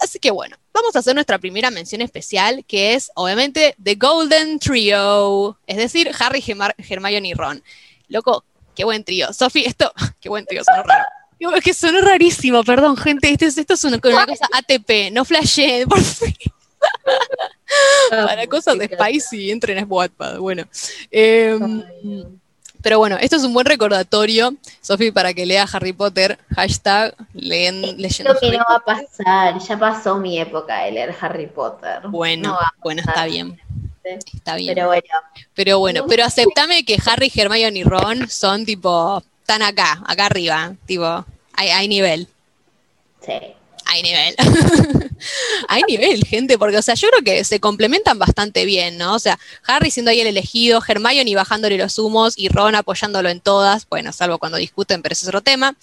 Así 0.00 0.18
que 0.18 0.30
bueno, 0.30 0.56
vamos 0.72 0.96
a 0.96 1.00
hacer 1.00 1.14
nuestra 1.14 1.38
primera 1.38 1.70
mención 1.70 2.00
especial, 2.00 2.64
que 2.66 2.94
es 2.94 3.12
obviamente 3.14 3.74
The 3.82 3.96
Golden 3.96 4.58
Trio, 4.58 5.58
es 5.66 5.76
decir, 5.76 6.10
Harry, 6.18 6.42
Hermione 6.88 7.28
y 7.28 7.34
Ron. 7.34 7.62
Loco, 8.08 8.44
qué 8.74 8.84
buen 8.84 9.04
trío. 9.04 9.32
Sophie, 9.34 9.68
esto, 9.68 9.92
qué 10.20 10.30
buen 10.30 10.46
trío, 10.46 10.64
sonó 10.64 10.82
raro. 10.84 11.04
Es 11.40 11.64
que 11.64 11.74
sonó 11.74 12.00
rarísimo, 12.02 12.62
perdón, 12.62 12.96
gente. 12.96 13.30
Esto 13.30 13.46
es, 13.46 13.56
esto 13.56 13.74
es 13.74 13.84
una, 13.84 13.98
una 14.02 14.26
cosa 14.26 14.46
ATP, 14.52 15.10
no 15.12 15.24
flashé, 15.24 15.86
por 15.88 16.00
fin. 16.00 16.34
Para 18.10 18.46
cosas 18.46 18.78
de 18.78 18.86
Spicy, 18.86 19.50
entren 19.50 19.78
a 19.78 19.84
Wattpad. 19.84 20.38
Bueno. 20.38 20.64
Eh, 21.10 21.58
pero 22.82 22.98
bueno, 22.98 23.16
esto 23.20 23.36
es 23.36 23.44
un 23.44 23.52
buen 23.52 23.66
recordatorio, 23.66 24.54
Sofi, 24.80 25.10
para 25.10 25.34
que 25.34 25.44
lea 25.44 25.66
Harry 25.70 25.92
Potter. 25.92 26.38
Hashtag 26.54 27.14
leen, 27.34 27.82
leyendo. 28.00 28.32
Lo 28.32 28.40
que 28.40 28.56
no 28.56 28.64
va 28.68 28.76
a 28.76 28.80
pasar, 28.80 29.58
ya 29.58 29.78
pasó 29.78 30.16
mi 30.16 30.38
época 30.38 30.84
de 30.84 30.92
leer 30.92 31.14
Harry 31.20 31.46
Potter. 31.46 32.00
Bueno, 32.08 32.50
no 32.50 32.58
bueno, 32.82 33.02
está 33.06 33.26
bien. 33.26 33.60
Está 34.02 34.56
bien. 34.56 34.74
Pero 34.74 34.86
bueno. 34.86 35.02
Pero 35.54 35.78
bueno, 35.78 36.06
pero 36.08 36.24
aceptame 36.24 36.84
que 36.84 36.98
Harry, 37.04 37.30
Hermione 37.34 37.78
y 37.78 37.84
Ron 37.84 38.28
son 38.30 38.64
tipo 38.64 39.22
están 39.50 39.62
acá, 39.62 40.00
acá 40.06 40.26
arriba, 40.26 40.76
tipo, 40.86 41.26
hay, 41.54 41.70
hay 41.70 41.88
nivel. 41.88 42.28
Sí. 43.26 43.32
hay 43.84 44.02
nivel. 44.04 44.36
hay 45.68 45.82
nivel, 45.88 46.24
gente, 46.24 46.56
porque, 46.56 46.78
o 46.78 46.82
sea, 46.82 46.94
yo 46.94 47.08
creo 47.08 47.24
que 47.24 47.42
se 47.42 47.58
complementan 47.58 48.16
bastante 48.16 48.64
bien, 48.64 48.96
¿no? 48.96 49.16
O 49.16 49.18
sea, 49.18 49.40
Harry 49.66 49.90
siendo 49.90 50.12
ahí 50.12 50.20
el 50.20 50.28
elegido, 50.28 50.80
Hermione 50.86 51.34
bajándole 51.34 51.78
los 51.78 51.98
humos 51.98 52.34
y 52.36 52.48
Ron 52.48 52.76
apoyándolo 52.76 53.28
en 53.28 53.40
todas, 53.40 53.88
bueno, 53.88 54.12
salvo 54.12 54.38
cuando 54.38 54.56
discuten, 54.56 55.02
pero 55.02 55.14
ese 55.14 55.24
es 55.24 55.28
otro 55.28 55.40
tema. 55.40 55.74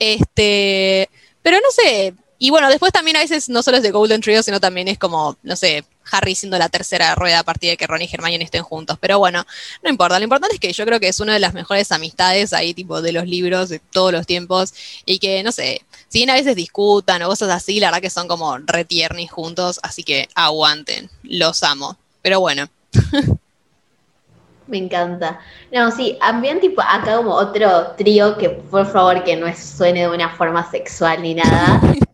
Este, 0.00 1.08
pero 1.42 1.58
no 1.58 1.70
sé, 1.70 2.14
y 2.42 2.50
bueno, 2.50 2.68
después 2.68 2.90
también 2.90 3.16
a 3.16 3.20
veces 3.20 3.48
no 3.48 3.62
solo 3.62 3.76
es 3.76 3.84
de 3.84 3.92
Golden 3.92 4.20
Trio, 4.20 4.42
sino 4.42 4.58
también 4.58 4.88
es 4.88 4.98
como, 4.98 5.36
no 5.44 5.54
sé, 5.54 5.84
Harry 6.10 6.34
siendo 6.34 6.58
la 6.58 6.68
tercera 6.68 7.14
rueda 7.14 7.38
a 7.38 7.44
partir 7.44 7.70
de 7.70 7.76
que 7.76 7.86
Ron 7.86 8.02
y 8.02 8.08
Hermione 8.12 8.42
estén 8.42 8.64
juntos. 8.64 8.98
Pero 9.00 9.20
bueno, 9.20 9.46
no 9.80 9.88
importa. 9.88 10.18
Lo 10.18 10.24
importante 10.24 10.56
es 10.56 10.60
que 10.60 10.72
yo 10.72 10.84
creo 10.84 10.98
que 10.98 11.06
es 11.06 11.20
una 11.20 11.34
de 11.34 11.38
las 11.38 11.54
mejores 11.54 11.92
amistades 11.92 12.52
ahí, 12.52 12.74
tipo, 12.74 13.00
de 13.00 13.12
los 13.12 13.28
libros 13.28 13.68
de 13.68 13.78
todos 13.78 14.10
los 14.10 14.26
tiempos. 14.26 14.74
Y 15.06 15.20
que, 15.20 15.44
no 15.44 15.52
sé, 15.52 15.82
si 16.08 16.18
bien 16.18 16.30
a 16.30 16.34
veces 16.34 16.56
discutan 16.56 17.22
o 17.22 17.28
cosas 17.28 17.48
así, 17.48 17.78
la 17.78 17.92
verdad 17.92 18.02
que 18.02 18.10
son 18.10 18.26
como 18.26 18.58
retiernis 18.58 19.30
juntos. 19.30 19.78
Así 19.80 20.02
que 20.02 20.28
aguanten. 20.34 21.10
Los 21.22 21.62
amo. 21.62 21.96
Pero 22.22 22.40
bueno. 22.40 22.68
Me 24.66 24.78
encanta. 24.78 25.38
No, 25.70 25.92
sí, 25.92 26.18
también 26.18 26.58
tipo 26.58 26.82
acá 26.82 27.18
como 27.18 27.34
otro 27.34 27.94
trío 27.96 28.36
que 28.36 28.50
por 28.50 28.90
favor 28.90 29.22
que 29.22 29.36
no 29.36 29.46
suene 29.54 30.00
de 30.00 30.08
una 30.08 30.28
forma 30.30 30.68
sexual 30.68 31.22
ni 31.22 31.34
nada. 31.34 31.80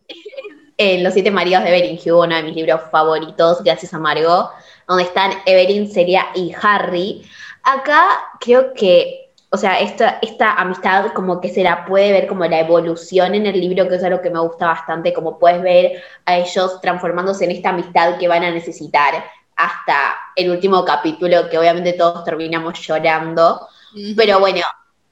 en 0.79 1.03
Los 1.03 1.13
Siete 1.13 1.29
Maridos 1.29 1.61
de 1.63 1.69
Evelyn 1.77 1.99
Hugo, 1.99 2.23
uno 2.23 2.37
de 2.37 2.43
mis 2.43 2.55
libros 2.55 2.79
favoritos, 2.89 3.61
gracias 3.65 3.93
a 3.93 3.99
Margot, 3.99 4.49
donde 4.87 5.03
están 5.03 5.33
Evelyn, 5.45 5.91
Celia 5.91 6.27
y 6.33 6.53
Harry. 6.61 7.21
Acá 7.63 8.07
creo 8.39 8.73
que, 8.73 9.29
o 9.49 9.57
sea, 9.57 9.77
esta, 9.81 10.19
esta 10.21 10.53
amistad 10.53 11.11
como 11.13 11.41
que 11.41 11.49
se 11.49 11.63
la 11.63 11.83
puede 11.83 12.13
ver 12.13 12.27
como 12.27 12.45
la 12.45 12.61
evolución 12.61 13.35
en 13.35 13.45
el 13.45 13.59
libro, 13.59 13.89
que 13.89 13.95
es 13.95 14.03
algo 14.05 14.21
que 14.21 14.29
me 14.29 14.39
gusta 14.39 14.67
bastante, 14.67 15.11
como 15.11 15.37
puedes 15.37 15.61
ver 15.61 16.01
a 16.25 16.37
ellos 16.37 16.79
transformándose 16.79 17.43
en 17.43 17.51
esta 17.51 17.69
amistad 17.71 18.17
que 18.17 18.29
van 18.29 18.45
a 18.45 18.51
necesitar 18.51 19.21
hasta 19.57 20.15
el 20.37 20.49
último 20.49 20.85
capítulo, 20.85 21.49
que 21.49 21.57
obviamente 21.57 21.91
todos 21.91 22.23
terminamos 22.23 22.79
llorando. 22.79 23.67
Pero 24.15 24.39
bueno, 24.39 24.61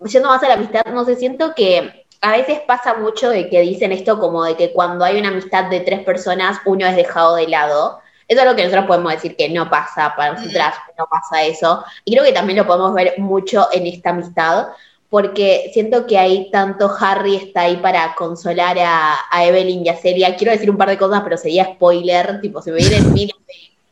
yendo 0.06 0.30
más 0.30 0.42
a 0.44 0.48
la 0.48 0.54
amistad, 0.54 0.86
no 0.94 1.04
sé, 1.04 1.18
siento 1.18 1.54
que 1.54 2.07
a 2.22 2.32
veces 2.32 2.60
pasa 2.66 2.96
mucho 2.96 3.30
de 3.30 3.50
que 3.50 3.62
dicen 3.62 3.92
esto 3.92 4.20
como 4.20 4.44
de 4.44 4.56
que 4.56 4.72
cuando 4.72 5.06
hay 5.06 5.20
una 5.20 5.30
amistad 5.30 5.66
de 5.66 5.82
tres 5.82 6.02
personas, 6.02 6.60
uno 6.66 6.86
es 6.86 6.96
dejado 6.96 7.36
de 7.36 7.48
lado. 7.48 8.00
Eso 8.28 8.42
es 8.42 8.48
lo 8.48 8.56
que 8.56 8.64
nosotros 8.64 8.88
podemos 8.88 9.14
decir 9.14 9.36
que 9.36 9.50
no 9.50 9.70
pasa, 9.70 10.14
para 10.16 10.34
nosotras 10.34 10.76
no 10.98 11.08
pasa 11.10 11.44
eso. 11.44 11.84
Y 12.04 12.14
creo 12.14 12.26
que 12.26 12.34
también 12.34 12.58
lo 12.58 12.68
podemos 12.68 12.94
ver 12.94 13.14
mucho 13.18 13.68
en 13.72 13.88
esta 13.88 14.10
amistad, 14.10 14.68
porque 15.10 15.70
siento 15.74 16.06
que 16.06 16.18
ahí 16.18 16.50
tanto 16.52 16.92
Harry 17.00 17.38
está 17.38 17.62
ahí 17.62 17.78
para 17.78 18.14
consolar 18.16 18.78
a, 18.80 19.46
Evelyn 19.46 19.86
y 19.86 19.90
a 19.90 19.96
Celia. 19.96 20.36
Quiero 20.36 20.52
decir 20.52 20.70
un 20.70 20.78
par 20.78 20.90
de 20.90 20.98
cosas, 20.98 21.22
pero 21.24 21.38
sería 21.38 21.66
spoiler, 21.66 22.42
tipo, 22.42 22.62
se 22.62 22.72
me 22.72 22.80
vienen 22.80 23.14
mil 23.14 23.32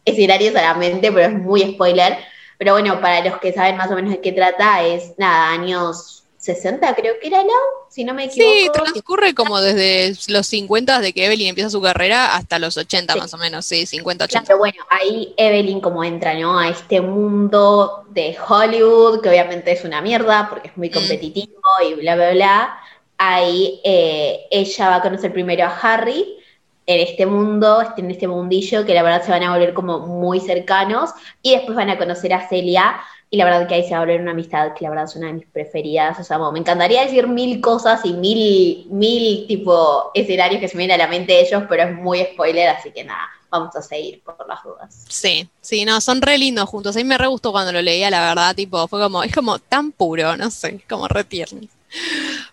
escenarios 0.03 0.55
a 0.55 0.61
la 0.61 0.73
mente, 0.73 1.11
pero 1.11 1.27
es 1.27 1.33
muy 1.33 1.61
spoiler. 1.73 2.17
Pero 2.57 2.73
bueno, 2.73 2.99
para 2.99 3.23
los 3.23 3.39
que 3.39 3.53
saben 3.53 3.77
más 3.77 3.89
o 3.91 3.95
menos 3.95 4.11
de 4.11 4.21
qué 4.21 4.33
trata, 4.33 4.83
es 4.83 5.13
nada, 5.17 5.51
años 5.51 6.24
60 6.45 6.95
creo 6.95 7.15
que 7.19 7.27
era, 7.27 7.43
¿no? 7.43 7.53
Si 7.89 8.03
no 8.03 8.13
me 8.13 8.25
equivoco. 8.25 8.51
Sí, 8.51 8.69
transcurre 8.71 9.33
como 9.33 9.59
desde 9.59 10.15
los 10.31 10.45
50 10.47 10.99
de 10.99 11.11
que 11.11 11.25
Evelyn 11.25 11.47
empieza 11.47 11.69
su 11.69 11.81
carrera 11.81 12.35
hasta 12.35 12.59
los 12.59 12.77
80 12.77 13.15
más 13.15 13.33
o 13.33 13.37
menos, 13.37 13.65
sí, 13.65 13.85
50, 13.85 14.25
80. 14.25 14.45
Claro, 14.45 14.59
bueno, 14.59 14.83
ahí 14.89 15.33
Evelyn 15.37 15.81
como 15.81 16.03
entra, 16.03 16.33
¿no? 16.35 16.59
A 16.59 16.69
este 16.69 17.01
mundo 17.01 18.05
de 18.09 18.37
Hollywood, 18.47 19.21
que 19.21 19.29
obviamente 19.29 19.71
es 19.71 19.83
una 19.83 20.01
mierda 20.01 20.47
porque 20.49 20.69
es 20.69 20.77
muy 20.77 20.89
mm. 20.89 20.93
competitivo 20.93 21.61
y 21.89 21.95
bla, 21.95 22.15
bla, 22.15 22.31
bla. 22.31 22.79
Ahí 23.17 23.81
eh, 23.83 24.45
ella 24.51 24.89
va 24.89 24.95
a 24.97 25.01
conocer 25.01 25.33
primero 25.33 25.65
a 25.65 25.79
Harry 25.81 26.37
en 26.85 26.99
este 26.99 27.25
mundo, 27.25 27.83
en 27.97 28.11
este 28.11 28.27
mundillo, 28.27 28.85
que 28.85 28.93
la 28.93 29.01
verdad 29.01 29.23
se 29.23 29.31
van 29.31 29.43
a 29.43 29.51
volver 29.51 29.73
como 29.73 29.99
muy 29.99 30.39
cercanos, 30.39 31.11
y 31.41 31.55
después 31.55 31.75
van 31.75 31.89
a 31.89 31.97
conocer 31.97 32.33
a 32.33 32.47
Celia, 32.47 32.97
y 33.29 33.37
la 33.37 33.45
verdad 33.45 33.67
que 33.67 33.75
ahí 33.75 33.83
se 33.83 33.95
va 33.95 34.01
a 34.01 34.03
una 34.03 34.31
amistad 34.31 34.73
que 34.73 34.83
la 34.83 34.91
verdad 34.91 35.05
es 35.05 35.15
una 35.15 35.27
de 35.27 35.33
mis 35.33 35.47
preferidas. 35.47 36.19
O 36.19 36.23
sea, 36.23 36.37
me 36.51 36.59
encantaría 36.59 37.03
decir 37.03 37.27
mil 37.27 37.59
cosas 37.59 38.05
y 38.05 38.13
mil, 38.13 38.87
mil 38.89 39.47
tipo 39.47 40.11
escenarios 40.13 40.61
que 40.61 40.67
se 40.67 40.77
me 40.77 40.85
vienen 40.85 41.01
a 41.01 41.05
la 41.05 41.09
mente 41.09 41.33
de 41.33 41.41
ellos, 41.41 41.63
pero 41.67 41.83
es 41.83 41.93
muy 41.95 42.23
spoiler, 42.23 42.69
así 42.69 42.91
que 42.91 43.03
nada, 43.03 43.27
vamos 43.49 43.75
a 43.75 43.81
seguir 43.81 44.21
por 44.23 44.47
las 44.47 44.63
dudas. 44.63 45.05
Sí, 45.09 45.49
sí, 45.59 45.85
no, 45.85 45.99
son 46.01 46.21
re 46.21 46.37
lindos 46.37 46.69
juntos. 46.69 46.95
A 46.95 46.99
mí 46.99 47.03
me 47.03 47.17
re 47.17 47.27
gustó 47.27 47.51
cuando 47.51 47.71
lo 47.71 47.81
leía, 47.81 48.09
la 48.09 48.21
verdad, 48.21 48.55
tipo, 48.55 48.87
fue 48.87 49.01
como, 49.01 49.23
es 49.23 49.33
como 49.33 49.59
tan 49.59 49.91
puro, 49.91 50.37
no 50.37 50.51
sé, 50.51 50.81
como 50.87 51.07
re 51.07 51.23
tierno. 51.23 51.61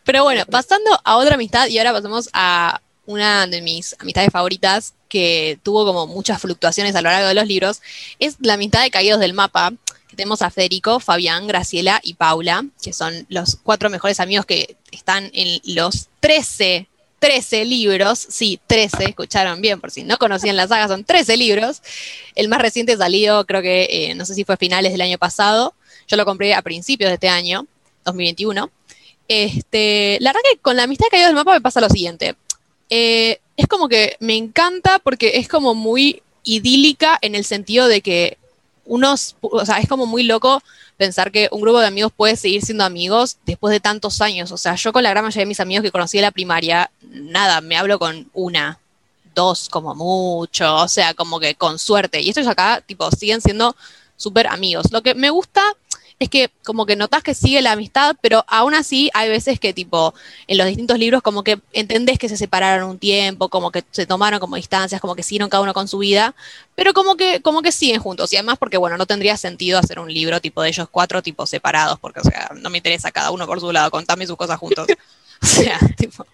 Pero 0.04 0.24
bueno, 0.24 0.44
pasando 0.50 0.90
a 1.04 1.16
otra 1.16 1.34
amistad 1.34 1.68
y 1.68 1.78
ahora 1.78 1.92
pasamos 1.92 2.30
a 2.32 2.80
una 3.06 3.46
de 3.46 3.60
mis 3.60 3.94
amistades 3.98 4.30
favoritas 4.30 4.94
que 5.08 5.58
tuvo 5.62 5.84
como 5.84 6.06
muchas 6.06 6.40
fluctuaciones 6.40 6.94
a 6.94 7.02
lo 7.02 7.10
largo 7.10 7.28
de 7.28 7.34
los 7.34 7.46
libros, 7.46 7.82
es 8.18 8.36
la 8.40 8.54
amistad 8.54 8.82
de 8.82 8.90
Caídos 8.90 9.20
del 9.20 9.34
Mapa, 9.34 9.72
tenemos 10.16 10.42
a 10.42 10.50
Federico, 10.50 11.00
Fabián, 11.00 11.46
Graciela 11.46 12.00
y 12.02 12.14
Paula, 12.14 12.64
que 12.82 12.92
son 12.92 13.26
los 13.28 13.56
cuatro 13.56 13.90
mejores 13.90 14.20
amigos 14.20 14.46
que 14.46 14.76
están 14.90 15.30
en 15.32 15.60
los 15.64 16.08
13, 16.20 16.88
13 17.18 17.64
libros. 17.64 18.18
Sí, 18.18 18.60
13, 18.66 19.04
escucharon 19.10 19.60
bien, 19.60 19.80
por 19.80 19.90
si 19.90 20.04
no 20.04 20.18
conocían 20.18 20.56
la 20.56 20.68
saga, 20.68 20.88
son 20.88 21.04
13 21.04 21.36
libros. 21.36 21.82
El 22.34 22.48
más 22.48 22.60
reciente 22.60 22.96
salió, 22.96 23.44
creo 23.46 23.62
que, 23.62 23.88
eh, 23.90 24.14
no 24.14 24.24
sé 24.24 24.34
si 24.34 24.44
fue 24.44 24.54
a 24.54 24.58
finales 24.58 24.92
del 24.92 25.00
año 25.00 25.18
pasado. 25.18 25.74
Yo 26.08 26.16
lo 26.16 26.24
compré 26.24 26.54
a 26.54 26.62
principios 26.62 27.10
de 27.10 27.14
este 27.14 27.28
año, 27.28 27.66
2021. 28.04 28.70
Este, 29.28 30.18
la 30.20 30.30
verdad 30.30 30.42
que 30.52 30.58
con 30.58 30.76
la 30.76 30.82
amistad 30.82 31.06
de 31.06 31.10
caído 31.10 31.26
del 31.28 31.36
mapa 31.36 31.52
me 31.52 31.60
pasa 31.60 31.80
lo 31.80 31.88
siguiente. 31.88 32.34
Eh, 32.90 33.40
es 33.56 33.66
como 33.68 33.88
que 33.88 34.16
me 34.20 34.36
encanta 34.36 34.98
porque 34.98 35.32
es 35.36 35.48
como 35.48 35.74
muy 35.74 36.22
idílica 36.44 37.18
en 37.22 37.34
el 37.34 37.44
sentido 37.44 37.88
de 37.88 38.00
que 38.00 38.38
unos, 38.84 39.36
o 39.40 39.64
sea, 39.64 39.78
es 39.78 39.88
como 39.88 40.06
muy 40.06 40.24
loco 40.24 40.62
pensar 40.96 41.32
que 41.32 41.48
un 41.50 41.60
grupo 41.60 41.80
de 41.80 41.86
amigos 41.86 42.12
puede 42.14 42.36
seguir 42.36 42.62
siendo 42.62 42.84
amigos 42.84 43.38
después 43.46 43.72
de 43.72 43.80
tantos 43.80 44.20
años. 44.20 44.52
O 44.52 44.56
sea, 44.56 44.74
yo 44.74 44.92
con 44.92 45.02
la 45.02 45.10
gran 45.10 45.24
mayoría 45.24 45.42
de 45.42 45.48
mis 45.48 45.60
amigos 45.60 45.82
que 45.82 45.90
conocí 45.90 46.18
en 46.18 46.22
la 46.22 46.30
primaria, 46.30 46.90
nada, 47.10 47.60
me 47.60 47.76
hablo 47.76 47.98
con 47.98 48.30
una, 48.32 48.78
dos 49.34 49.68
como 49.68 49.94
mucho, 49.94 50.76
o 50.76 50.88
sea, 50.88 51.14
como 51.14 51.40
que 51.40 51.54
con 51.54 51.78
suerte. 51.78 52.20
Y 52.20 52.28
estos 52.28 52.46
acá, 52.46 52.82
tipo, 52.84 53.10
siguen 53.10 53.40
siendo 53.40 53.74
súper 54.16 54.46
amigos. 54.46 54.92
Lo 54.92 55.02
que 55.02 55.14
me 55.14 55.30
gusta 55.30 55.62
es 56.22 56.28
que 56.28 56.50
como 56.64 56.86
que 56.86 56.96
notas 56.96 57.22
que 57.22 57.34
sigue 57.34 57.60
la 57.62 57.72
amistad, 57.72 58.16
pero 58.20 58.44
aún 58.48 58.74
así 58.74 59.10
hay 59.14 59.28
veces 59.28 59.60
que 59.60 59.72
tipo 59.72 60.14
en 60.46 60.58
los 60.58 60.66
distintos 60.66 60.98
libros 60.98 61.22
como 61.22 61.44
que 61.44 61.60
entendés 61.72 62.18
que 62.18 62.28
se 62.28 62.36
separaron 62.36 62.88
un 62.88 62.98
tiempo, 62.98 63.48
como 63.48 63.70
que 63.70 63.84
se 63.90 64.06
tomaron 64.06 64.40
como 64.40 64.56
distancias, 64.56 65.00
como 65.00 65.14
que 65.14 65.22
siguieron 65.22 65.50
cada 65.50 65.62
uno 65.62 65.74
con 65.74 65.88
su 65.88 65.98
vida, 65.98 66.34
pero 66.74 66.92
como 66.92 67.16
que 67.16 67.42
como 67.42 67.62
que 67.62 67.72
siguen 67.72 68.00
juntos 68.00 68.32
y 68.32 68.36
además 68.36 68.58
porque 68.58 68.76
bueno, 68.76 68.96
no 68.96 69.06
tendría 69.06 69.36
sentido 69.36 69.78
hacer 69.78 69.98
un 69.98 70.12
libro 70.12 70.40
tipo 70.40 70.62
de 70.62 70.68
ellos 70.68 70.88
cuatro 70.90 71.22
tipos 71.22 71.50
separados, 71.50 71.98
porque 71.98 72.20
o 72.20 72.24
sea, 72.24 72.50
no 72.54 72.70
me 72.70 72.78
interesa 72.78 73.10
cada 73.10 73.30
uno 73.30 73.46
por 73.46 73.60
su 73.60 73.72
lado, 73.72 73.90
contame 73.90 74.26
sus 74.26 74.36
cosas 74.36 74.58
juntos. 74.58 74.86
O 75.42 75.46
sea, 75.46 75.78
tipo. 75.96 76.24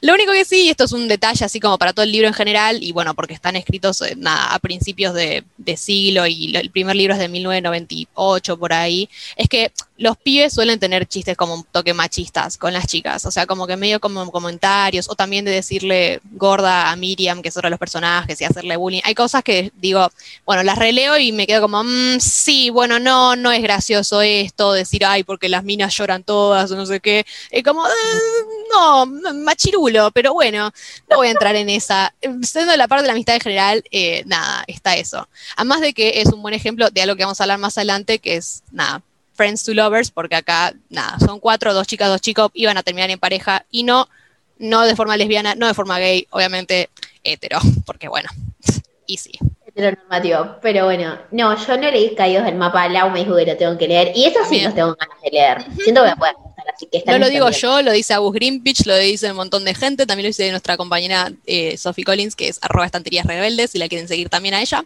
Lo 0.00 0.14
único 0.14 0.32
que 0.32 0.44
sí, 0.44 0.64
y 0.64 0.68
esto 0.68 0.84
es 0.84 0.92
un 0.92 1.06
detalle 1.06 1.44
así 1.44 1.60
como 1.60 1.78
para 1.78 1.92
todo 1.92 2.04
el 2.04 2.10
libro 2.10 2.26
en 2.26 2.34
general, 2.34 2.82
y 2.82 2.90
bueno, 2.90 3.14
porque 3.14 3.34
están 3.34 3.54
escritos 3.54 4.02
eh, 4.02 4.16
a 4.26 4.58
principios 4.58 5.14
de, 5.14 5.44
de, 5.56 5.76
siglo 5.76 6.26
y 6.26 6.56
el 6.56 6.70
primer 6.70 6.96
libro 6.96 7.14
es 7.14 7.20
de 7.20 7.28
1998 7.28 8.58
por 8.58 8.72
ahí, 8.72 9.08
es 9.36 9.48
que 9.48 9.70
los 9.98 10.16
pibes 10.16 10.52
suelen 10.52 10.78
tener 10.78 11.06
chistes 11.06 11.36
como 11.36 11.54
un 11.54 11.64
toque 11.64 11.92
machistas 11.92 12.56
con 12.56 12.72
las 12.72 12.86
chicas, 12.86 13.26
o 13.26 13.30
sea, 13.32 13.46
como 13.46 13.66
que 13.66 13.76
medio 13.76 13.98
como 13.98 14.30
comentarios, 14.30 15.08
o 15.10 15.16
también 15.16 15.44
de 15.44 15.50
decirle 15.50 16.20
gorda 16.32 16.90
a 16.90 16.96
Miriam, 16.96 17.42
que 17.42 17.48
es 17.48 17.56
otro 17.56 17.66
de 17.66 17.70
los 17.70 17.80
personajes, 17.80 18.40
y 18.40 18.44
hacerle 18.44 18.76
bullying. 18.76 19.00
Hay 19.04 19.16
cosas 19.16 19.42
que 19.42 19.72
digo, 19.74 20.08
bueno, 20.46 20.62
las 20.62 20.78
releo 20.78 21.18
y 21.18 21.32
me 21.32 21.48
quedo 21.48 21.62
como, 21.62 21.82
mmm, 21.82 22.20
sí, 22.20 22.70
bueno, 22.70 23.00
no, 23.00 23.34
no 23.34 23.50
es 23.50 23.60
gracioso 23.60 24.22
esto, 24.22 24.72
decir, 24.72 25.04
ay, 25.04 25.24
porque 25.24 25.48
las 25.48 25.64
minas 25.64 25.96
lloran 25.96 26.22
todas, 26.22 26.70
o 26.70 26.76
no 26.76 26.86
sé 26.86 27.00
qué. 27.00 27.26
Es 27.50 27.64
como, 27.64 27.84
eh, 27.84 27.90
no, 28.70 29.06
machirulo, 29.34 30.12
pero 30.12 30.32
bueno, 30.32 30.70
no 31.10 31.16
voy 31.16 31.28
a 31.28 31.32
entrar 31.32 31.56
en 31.56 31.68
esa. 31.70 32.14
Siendo 32.42 32.76
la 32.76 32.86
parte 32.86 33.02
de 33.02 33.08
la 33.08 33.14
amistad 33.14 33.34
en 33.34 33.40
general, 33.40 33.84
eh, 33.90 34.22
nada, 34.26 34.62
está 34.68 34.96
eso. 34.96 35.28
Además 35.56 35.80
de 35.80 35.92
que 35.92 36.20
es 36.20 36.28
un 36.28 36.40
buen 36.40 36.54
ejemplo 36.54 36.88
de 36.90 37.02
algo 37.02 37.16
que 37.16 37.24
vamos 37.24 37.40
a 37.40 37.44
hablar 37.44 37.58
más 37.58 37.76
adelante, 37.78 38.20
que 38.20 38.36
es, 38.36 38.62
nada, 38.70 39.02
Friends 39.38 39.62
to 39.62 39.72
Lovers, 39.72 40.10
porque 40.10 40.34
acá, 40.34 40.74
nada, 40.90 41.16
son 41.20 41.38
cuatro, 41.38 41.72
dos 41.72 41.86
chicas, 41.86 42.08
dos 42.08 42.20
chicos, 42.20 42.50
iban 42.54 42.76
a 42.76 42.82
terminar 42.82 43.08
en 43.08 43.20
pareja 43.20 43.64
y 43.70 43.84
no, 43.84 44.08
no 44.58 44.82
de 44.82 44.96
forma 44.96 45.16
lesbiana, 45.16 45.54
no 45.54 45.68
de 45.68 45.74
forma 45.74 46.00
gay, 46.00 46.26
obviamente 46.30 46.90
hetero, 47.22 47.60
porque 47.86 48.08
bueno, 48.08 48.28
y 49.06 49.16
sí. 49.16 49.30
Heteronormativo, 49.64 50.56
pero 50.60 50.86
bueno, 50.86 51.16
no, 51.30 51.56
yo 51.56 51.76
no 51.76 51.88
leí 51.88 52.16
Caídos 52.16 52.46
del 52.46 52.56
Mapa, 52.56 52.88
Lau 52.88 53.10
me 53.10 53.20
dijo 53.20 53.36
que 53.36 53.46
lo 53.46 53.56
tengo 53.56 53.78
que 53.78 53.86
leer, 53.86 54.10
y 54.12 54.24
eso 54.24 54.40
sí 54.50 54.60
los 54.60 54.74
tengo 54.74 54.96
ganas 54.96 55.22
de 55.22 55.30
leer, 55.30 55.64
siento 55.84 56.02
que 56.02 56.08
me 56.08 56.16
pueden 56.16 56.34
gustar, 56.42 56.64
así 56.74 56.88
que 56.90 57.04
No 57.06 57.18
lo 57.18 57.28
digo 57.28 57.48
yo, 57.50 57.80
lo 57.80 57.92
dice 57.92 58.14
Agus 58.14 58.34
Greenpitch, 58.34 58.86
lo 58.86 58.96
dice 58.96 59.30
un 59.30 59.36
montón 59.36 59.64
de 59.64 59.72
gente, 59.72 60.04
también 60.04 60.24
lo 60.24 60.30
dice 60.30 60.50
nuestra 60.50 60.76
compañera 60.76 61.30
eh, 61.46 61.76
Sophie 61.76 62.02
Collins, 62.02 62.34
que 62.34 62.48
es 62.48 62.58
arroba 62.60 62.86
estanterías 62.86 63.24
rebeldes, 63.24 63.70
si 63.70 63.78
la 63.78 63.88
quieren 63.88 64.08
seguir 64.08 64.30
también 64.30 64.54
a 64.54 64.62
ella, 64.62 64.84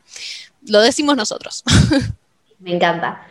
lo 0.66 0.82
decimos 0.82 1.16
nosotros. 1.16 1.64
Me 2.59 2.75
encanta. 2.75 3.26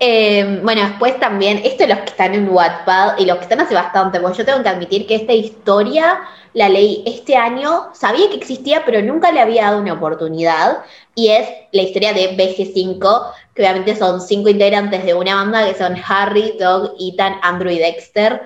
Eh, 0.00 0.60
bueno, 0.62 0.82
después 0.82 1.18
también, 1.20 1.60
esto 1.64 1.84
es 1.84 1.88
los 1.88 1.98
que 2.00 2.10
están 2.10 2.34
en 2.34 2.48
Wattpad 2.48 3.18
y 3.18 3.26
los 3.26 3.36
que 3.36 3.44
están 3.44 3.60
hace 3.60 3.74
bastante, 3.74 4.20
porque 4.20 4.38
yo 4.38 4.44
tengo 4.44 4.62
que 4.62 4.68
admitir 4.68 5.06
que 5.06 5.14
esta 5.14 5.32
historia 5.32 6.20
la 6.52 6.68
leí 6.68 7.02
este 7.06 7.36
año, 7.36 7.90
sabía 7.94 8.28
que 8.28 8.36
existía, 8.36 8.84
pero 8.84 9.02
nunca 9.02 9.30
le 9.32 9.40
había 9.40 9.64
dado 9.64 9.80
una 9.80 9.92
oportunidad, 9.94 10.78
y 11.14 11.28
es 11.28 11.48
la 11.72 11.82
historia 11.82 12.12
de 12.12 12.36
BG5, 12.36 13.32
que 13.54 13.62
obviamente 13.62 13.96
son 13.96 14.20
cinco 14.20 14.48
integrantes 14.48 15.04
de 15.04 15.14
una 15.14 15.36
banda 15.36 15.66
que 15.66 15.78
son 15.78 15.96
Harry, 16.06 16.56
Doug, 16.58 16.94
Ethan, 16.98 17.38
Andrew 17.42 17.70
y 17.70 17.78
Dexter. 17.78 18.42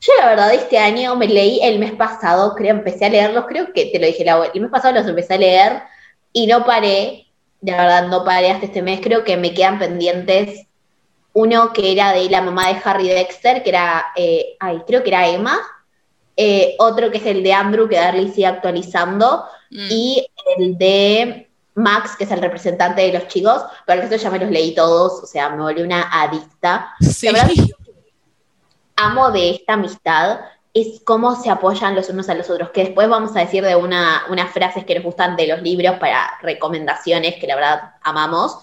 Yo 0.00 0.12
la 0.18 0.26
verdad 0.28 0.54
este 0.54 0.78
año 0.78 1.16
me 1.16 1.28
leí 1.28 1.60
el 1.62 1.78
mes 1.78 1.92
pasado, 1.92 2.54
creo, 2.54 2.70
empecé 2.70 3.06
a 3.06 3.10
leerlos, 3.10 3.46
creo 3.48 3.72
que 3.72 3.86
te 3.86 3.98
lo 3.98 4.06
dije 4.06 4.24
la 4.24 4.50
el 4.52 4.60
mes 4.60 4.70
pasado 4.70 4.94
los 4.94 5.06
empecé 5.06 5.34
a 5.34 5.38
leer 5.38 5.82
y 6.32 6.46
no 6.46 6.64
paré, 6.64 7.26
de 7.60 7.72
verdad 7.72 8.08
no 8.08 8.24
paré 8.24 8.50
hasta 8.50 8.66
este 8.66 8.82
mes, 8.82 9.00
creo 9.00 9.24
que 9.24 9.36
me 9.36 9.54
quedan 9.54 9.78
pendientes 9.78 10.66
uno 11.34 11.72
que 11.72 11.92
era 11.92 12.12
de 12.12 12.28
la 12.28 12.42
mamá 12.42 12.68
de 12.68 12.80
Harry 12.84 13.08
Dexter, 13.08 13.62
que 13.62 13.70
era, 13.70 14.06
eh, 14.16 14.56
ay, 14.60 14.82
creo 14.86 15.02
que 15.02 15.10
era 15.10 15.28
Emma, 15.28 15.58
eh, 16.36 16.74
otro 16.78 17.10
que 17.10 17.18
es 17.18 17.26
el 17.26 17.42
de 17.42 17.52
Andrew, 17.52 17.88
que 17.88 17.96
Darley 17.96 18.28
sigue 18.28 18.46
actualizando, 18.46 19.44
Mm. 19.72 19.88
y 19.90 20.26
el 20.58 20.76
de 20.76 21.50
Max, 21.74 22.14
que 22.16 22.24
es 22.24 22.30
el 22.30 22.42
representante 22.42 23.00
de 23.00 23.12
los 23.12 23.26
chicos, 23.28 23.62
pero 23.86 24.02
eso 24.02 24.16
ya 24.16 24.30
me 24.30 24.38
los 24.38 24.50
leí 24.50 24.74
todos, 24.74 25.22
o 25.22 25.26
sea, 25.26 25.48
me 25.48 25.62
volví 25.62 25.80
una 25.80 26.08
adicta. 26.22 26.94
Sí. 27.00 27.26
La 27.26 27.32
verdad 27.32 27.54
amo 28.96 29.30
de 29.30 29.50
esta 29.50 29.72
amistad 29.72 30.40
es 30.74 31.00
cómo 31.04 31.34
se 31.34 31.50
apoyan 31.50 31.94
los 31.94 32.08
unos 32.10 32.28
a 32.28 32.34
los 32.34 32.50
otros, 32.50 32.70
que 32.70 32.84
después 32.84 33.08
vamos 33.08 33.34
a 33.34 33.40
decir 33.40 33.64
de 33.64 33.74
una, 33.76 34.24
unas 34.28 34.52
frases 34.52 34.84
que 34.84 34.94
nos 34.94 35.04
gustan 35.04 35.36
de 35.36 35.46
los 35.46 35.62
libros 35.62 35.98
para 35.98 36.38
recomendaciones, 36.42 37.36
que 37.36 37.46
la 37.46 37.56
verdad 37.56 37.94
amamos, 38.02 38.58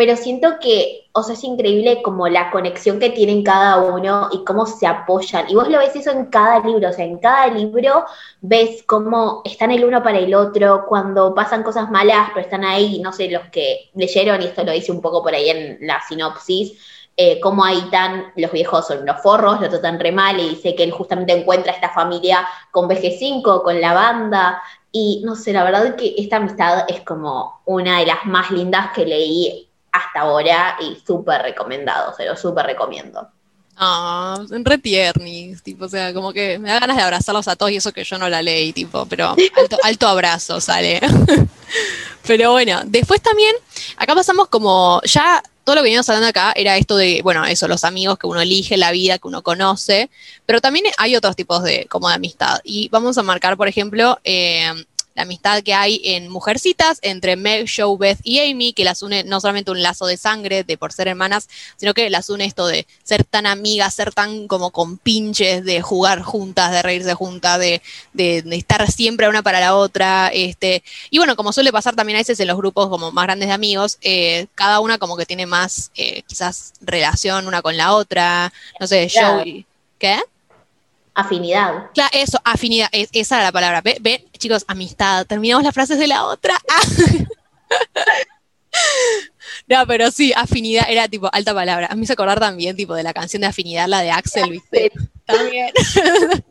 pero 0.00 0.16
siento 0.16 0.58
que, 0.62 1.10
o 1.12 1.20
es 1.30 1.44
increíble 1.44 2.00
como 2.00 2.26
la 2.26 2.50
conexión 2.50 2.98
que 2.98 3.10
tienen 3.10 3.44
cada 3.44 3.76
uno 3.76 4.30
y 4.32 4.44
cómo 4.44 4.64
se 4.64 4.86
apoyan. 4.86 5.44
Y 5.50 5.54
vos 5.54 5.68
lo 5.68 5.76
ves 5.76 5.94
eso 5.94 6.10
en 6.10 6.24
cada 6.30 6.58
libro, 6.60 6.88
o 6.88 6.92
sea, 6.94 7.04
en 7.04 7.18
cada 7.18 7.48
libro 7.48 8.06
ves 8.40 8.82
cómo 8.84 9.42
están 9.44 9.72
el 9.72 9.84
uno 9.84 10.02
para 10.02 10.18
el 10.18 10.34
otro, 10.34 10.86
cuando 10.88 11.34
pasan 11.34 11.62
cosas 11.62 11.90
malas, 11.90 12.30
pero 12.32 12.46
están 12.46 12.64
ahí, 12.64 12.98
no 13.00 13.12
sé, 13.12 13.28
los 13.30 13.42
que 13.50 13.90
leyeron, 13.92 14.40
y 14.40 14.46
esto 14.46 14.64
lo 14.64 14.72
dice 14.72 14.90
un 14.90 15.02
poco 15.02 15.22
por 15.22 15.34
ahí 15.34 15.50
en 15.50 15.86
la 15.86 16.00
sinopsis, 16.08 16.78
eh, 17.14 17.38
cómo 17.38 17.62
ahí 17.62 17.82
tan, 17.90 18.32
los 18.36 18.52
viejos 18.52 18.86
son 18.86 19.02
unos 19.02 19.20
forros, 19.20 19.60
lo 19.60 19.68
tratan 19.68 20.00
re 20.00 20.12
mal, 20.12 20.40
y 20.40 20.48
dice 20.48 20.74
que 20.74 20.84
él 20.84 20.92
justamente 20.92 21.34
encuentra 21.34 21.74
esta 21.74 21.90
familia 21.90 22.48
con 22.70 22.88
BG5, 22.88 23.62
con 23.62 23.78
la 23.82 23.92
banda, 23.92 24.62
y 24.92 25.20
no 25.26 25.36
sé, 25.36 25.52
la 25.52 25.62
verdad 25.62 25.94
que 25.94 26.14
esta 26.16 26.36
amistad 26.36 26.86
es 26.88 27.02
como 27.02 27.60
una 27.66 27.98
de 27.98 28.06
las 28.06 28.24
más 28.24 28.50
lindas 28.50 28.92
que 28.94 29.04
leí 29.04 29.69
hasta 30.06 30.20
ahora 30.20 30.76
y 30.80 31.00
súper 31.06 31.42
recomendado, 31.42 32.14
se 32.16 32.24
lo 32.24 32.36
súper 32.36 32.66
recomiendo. 32.66 33.28
Ah, 33.82 34.38
re 34.50 34.76
tiernis, 34.76 35.62
tipo, 35.62 35.86
o 35.86 35.88
sea, 35.88 36.12
como 36.12 36.34
que 36.34 36.58
me 36.58 36.68
da 36.68 36.80
ganas 36.80 36.98
de 36.98 37.02
abrazarlos 37.02 37.48
a 37.48 37.56
todos 37.56 37.72
y 37.72 37.76
eso 37.76 37.92
que 37.92 38.04
yo 38.04 38.18
no 38.18 38.28
la 38.28 38.42
leí, 38.42 38.74
tipo, 38.74 39.06
pero 39.06 39.30
alto, 39.30 39.78
alto 39.82 40.06
abrazo 40.06 40.60
sale. 40.60 41.00
pero 42.26 42.52
bueno, 42.52 42.82
después 42.84 43.22
también, 43.22 43.54
acá 43.96 44.14
pasamos 44.14 44.48
como, 44.48 45.00
ya 45.04 45.42
todo 45.64 45.76
lo 45.76 45.80
que 45.80 45.84
veníamos 45.84 46.08
hablando 46.08 46.28
acá 46.28 46.52
era 46.56 46.76
esto 46.76 46.96
de, 46.96 47.20
bueno, 47.22 47.44
eso, 47.46 47.68
los 47.68 47.84
amigos 47.84 48.18
que 48.18 48.26
uno 48.26 48.40
elige, 48.40 48.76
la 48.76 48.90
vida 48.90 49.18
que 49.18 49.28
uno 49.28 49.42
conoce, 49.42 50.10
pero 50.44 50.60
también 50.60 50.86
hay 50.98 51.16
otros 51.16 51.36
tipos 51.36 51.62
de, 51.62 51.86
como 51.86 52.08
de 52.08 52.16
amistad. 52.16 52.60
Y 52.64 52.88
vamos 52.88 53.16
a 53.18 53.22
marcar, 53.22 53.56
por 53.56 53.68
ejemplo, 53.68 54.18
eh, 54.24 54.72
la 55.14 55.22
amistad 55.22 55.62
que 55.62 55.74
hay 55.74 56.00
en 56.04 56.28
Mujercitas 56.28 56.98
entre 57.02 57.36
Meg, 57.36 57.68
Joe, 57.74 57.96
Beth 57.98 58.20
y 58.22 58.38
Amy, 58.40 58.72
que 58.72 58.84
las 58.84 59.02
une 59.02 59.24
no 59.24 59.40
solamente 59.40 59.70
un 59.70 59.82
lazo 59.82 60.06
de 60.06 60.16
sangre 60.16 60.64
de 60.64 60.78
por 60.78 60.92
ser 60.92 61.08
hermanas, 61.08 61.48
sino 61.76 61.94
que 61.94 62.08
las 62.10 62.30
une 62.30 62.44
esto 62.44 62.66
de 62.66 62.86
ser 63.02 63.24
tan 63.24 63.46
amigas, 63.46 63.94
ser 63.94 64.12
tan 64.12 64.46
como 64.46 64.70
con 64.70 64.98
pinches, 64.98 65.64
de 65.64 65.82
jugar 65.82 66.22
juntas, 66.22 66.70
de 66.70 66.82
reírse 66.82 67.14
juntas, 67.14 67.58
de, 67.58 67.82
de, 68.12 68.42
de 68.42 68.56
estar 68.56 68.90
siempre 68.90 69.28
una 69.28 69.42
para 69.42 69.60
la 69.60 69.74
otra. 69.74 70.28
Este, 70.32 70.82
y 71.10 71.18
bueno, 71.18 71.36
como 71.36 71.52
suele 71.52 71.72
pasar 71.72 71.96
también 71.96 72.16
a 72.16 72.20
veces 72.20 72.38
en 72.40 72.48
los 72.48 72.56
grupos 72.56 72.88
como 72.88 73.10
más 73.12 73.24
grandes 73.24 73.48
de 73.48 73.54
amigos, 73.54 73.98
eh, 74.02 74.46
cada 74.54 74.80
una 74.80 74.98
como 74.98 75.16
que 75.16 75.26
tiene 75.26 75.46
más 75.46 75.90
eh, 75.96 76.22
quizás 76.26 76.72
relación 76.80 77.46
una 77.46 77.62
con 77.62 77.76
la 77.76 77.94
otra. 77.94 78.52
No 78.78 78.86
sé, 78.86 79.08
Claro. 79.10 79.38
Joe. 79.38 79.66
¿Qué? 79.98 80.18
Afinidad. 81.14 81.90
Claro, 81.92 82.10
eso, 82.12 82.40
afinidad, 82.44 82.88
es- 82.92 83.10
esa 83.12 83.36
era 83.36 83.44
la 83.46 83.52
palabra. 83.52 83.80
Ve, 83.82 83.96
ve, 84.00 84.26
chicos, 84.38 84.64
amistad. 84.68 85.26
Terminamos 85.26 85.64
las 85.64 85.74
frases 85.74 85.98
de 85.98 86.06
la 86.06 86.24
otra. 86.24 86.56
Ah. 86.68 86.80
No, 89.66 89.86
pero 89.86 90.10
sí, 90.10 90.32
afinidad 90.34 90.86
era 90.88 91.08
tipo 91.08 91.28
alta 91.32 91.52
palabra. 91.54 91.86
A 91.86 91.94
mí 91.94 92.00
me 92.00 92.04
hizo 92.04 92.12
acordar 92.12 92.38
también, 92.40 92.76
tipo, 92.76 92.94
de 92.94 93.02
la 93.02 93.12
canción 93.12 93.40
de 93.40 93.48
afinidad, 93.48 93.88
la 93.88 94.00
de 94.00 94.10
Axel, 94.10 94.50
¿viste? 94.50 94.92
También. 95.26 95.70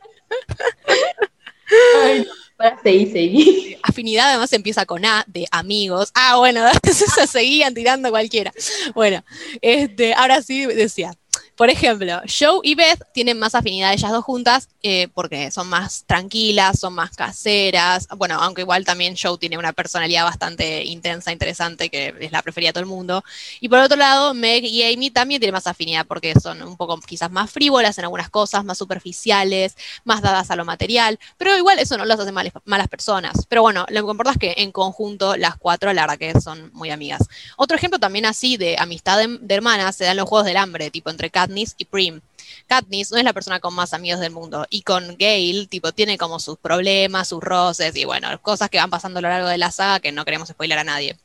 Ay, 2.04 2.20
no, 2.22 2.34
para 2.58 2.82
seguir, 2.82 3.12
seguir. 3.12 3.78
Afinidad 3.84 4.30
además 4.30 4.52
empieza 4.54 4.86
con 4.86 5.06
A, 5.06 5.24
de 5.28 5.46
amigos. 5.52 6.12
Ah, 6.14 6.38
bueno, 6.38 6.62
se 6.84 7.28
seguían 7.28 7.74
tirando 7.74 8.10
cualquiera. 8.10 8.52
Bueno, 8.96 9.24
este, 9.62 10.14
ahora 10.14 10.42
sí 10.42 10.66
decía. 10.66 11.14
Por 11.60 11.70
ejemplo, 11.70 12.22
Joe 12.26 12.62
y 12.64 12.74
Beth 12.74 13.04
tienen 13.12 13.38
más 13.38 13.54
afinidad 13.54 13.92
ellas 13.92 14.14
dos 14.14 14.24
juntas 14.24 14.70
eh, 14.82 15.10
porque 15.14 15.52
son 15.52 15.68
más 15.68 16.06
tranquilas, 16.08 16.80
son 16.80 16.94
más 16.94 17.18
caseras. 17.18 18.08
Bueno, 18.16 18.36
aunque 18.36 18.62
igual 18.62 18.86
también 18.86 19.18
Joe 19.22 19.38
tiene 19.38 19.58
una 19.58 19.74
personalidad 19.74 20.24
bastante 20.24 20.86
intensa, 20.86 21.34
interesante, 21.34 21.90
que 21.90 22.16
es 22.18 22.32
la 22.32 22.42
preferida 22.44 22.70
de 22.70 22.74
todo 22.76 22.84
el 22.84 22.90
mundo. 22.90 23.26
Y 23.60 23.68
por 23.68 23.80
otro 23.80 23.98
lado, 23.98 24.34
Meg 24.34 24.64
y 24.64 24.84
Amy 24.84 25.12
también 25.12 25.42
tienen 25.42 25.52
más 25.54 25.68
afinidad 25.68 26.06
porque 26.08 26.34
son 26.40 26.64
un 26.64 26.78
poco 26.78 26.98
quizás 27.02 27.30
más 27.30 27.52
frívolas 27.52 27.98
en 27.98 28.06
algunas 28.06 28.30
cosas, 28.30 28.64
más 28.64 28.78
superficiales, 28.78 29.76
más 30.06 30.22
dadas 30.22 30.52
a 30.52 30.56
lo 30.56 30.64
material, 30.64 31.20
pero 31.38 31.58
igual 31.58 31.78
eso 31.80 31.98
no 31.98 32.06
las 32.06 32.22
hace 32.22 32.32
malas 32.32 32.88
personas. 32.88 33.46
Pero 33.50 33.64
bueno, 33.64 33.86
lo 33.90 34.06
que 34.06 34.12
importa 34.12 34.32
es 34.32 34.38
que 34.38 34.54
en 34.64 34.72
conjunto 34.72 35.36
las 35.36 35.58
cuatro, 35.58 35.92
la 35.92 36.04
verdad 36.04 36.18
que 36.18 36.40
son 36.40 36.72
muy 36.72 36.90
amigas. 36.90 37.28
Otro 37.58 37.76
ejemplo 37.76 38.00
también 38.00 38.26
así 38.26 38.56
de 38.56 38.78
amistad 38.80 39.18
de, 39.18 39.40
de 39.42 39.56
hermanas 39.56 39.98
se 39.98 40.06
dan 40.06 40.16
los 40.16 40.30
Juegos 40.30 40.46
del 40.46 40.56
Hambre, 40.56 40.90
tipo 40.90 41.10
entre 41.10 41.30
Katniss 41.50 41.74
y 41.78 41.86
Prim. 41.86 42.22
Katniss 42.68 43.12
no 43.12 43.18
es 43.18 43.24
la 43.24 43.34
persona 43.34 43.60
con 43.60 43.74
más 43.74 43.94
amigos 43.94 44.20
del 44.20 44.32
mundo 44.32 44.68
y 44.70 44.84
con 44.84 45.18
Gale, 45.18 45.66
tipo, 45.68 45.92
tiene 45.92 46.18
como 46.18 46.40
sus 46.40 46.58
problemas, 46.58 47.28
sus 47.28 47.42
roces 47.42 47.96
y 47.96 48.06
bueno, 48.06 48.40
cosas 48.42 48.70
que 48.70 48.78
van 48.78 48.90
pasando 48.90 49.20
a 49.20 49.22
lo 49.22 49.30
largo 49.30 49.48
de 49.48 49.58
la 49.58 49.72
saga 49.72 50.00
que 50.00 50.12
no 50.12 50.26
queremos 50.26 50.50
spoiler 50.50 50.78
a 50.78 50.84
nadie. 50.84 51.18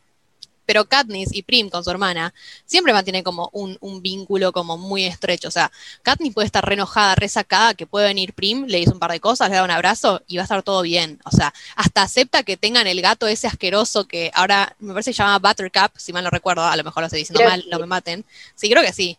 Pero 0.66 0.86
Katniss 0.86 1.34
y 1.34 1.42
Prim 1.42 1.68
con 1.68 1.84
su 1.84 1.90
hermana 1.90 2.32
siempre 2.64 2.94
mantienen 2.94 3.22
como 3.22 3.50
un, 3.52 3.76
un 3.82 4.00
vínculo 4.00 4.50
como 4.50 4.78
muy 4.78 5.04
estrecho. 5.04 5.48
O 5.48 5.50
sea, 5.50 5.70
Katniss 6.02 6.32
puede 6.32 6.46
estar 6.46 6.64
re 6.64 6.72
enojada, 6.72 7.14
re 7.16 7.28
sacada, 7.28 7.74
que 7.74 7.86
puede 7.86 8.06
venir 8.06 8.32
Prim, 8.32 8.64
le 8.66 8.78
dice 8.78 8.92
un 8.92 8.98
par 8.98 9.12
de 9.12 9.20
cosas, 9.20 9.50
le 9.50 9.56
da 9.56 9.64
un 9.64 9.70
abrazo 9.70 10.22
y 10.26 10.38
va 10.38 10.44
a 10.44 10.44
estar 10.44 10.62
todo 10.62 10.80
bien. 10.80 11.20
O 11.26 11.30
sea, 11.32 11.52
hasta 11.76 12.00
acepta 12.00 12.44
que 12.44 12.56
tengan 12.56 12.86
el 12.86 13.02
gato 13.02 13.26
ese 13.26 13.46
asqueroso 13.46 14.08
que 14.08 14.30
ahora 14.32 14.74
me 14.78 14.94
parece 14.94 15.10
que 15.10 15.16
se 15.16 15.22
llama 15.22 15.38
Buttercup, 15.38 15.98
si 15.98 16.14
mal 16.14 16.24
no 16.24 16.30
recuerdo, 16.30 16.64
a 16.64 16.76
lo 16.76 16.84
mejor 16.84 17.02
lo 17.02 17.08
estoy 17.08 17.20
diciendo 17.20 17.40
Creo 17.40 17.50
mal, 17.50 17.62
que 17.62 17.68
no 17.68 17.78
me 17.78 17.86
maten. 17.86 18.24
Sí, 18.54 18.70
creo 18.70 18.82
que 18.82 18.94
sí. 18.94 19.18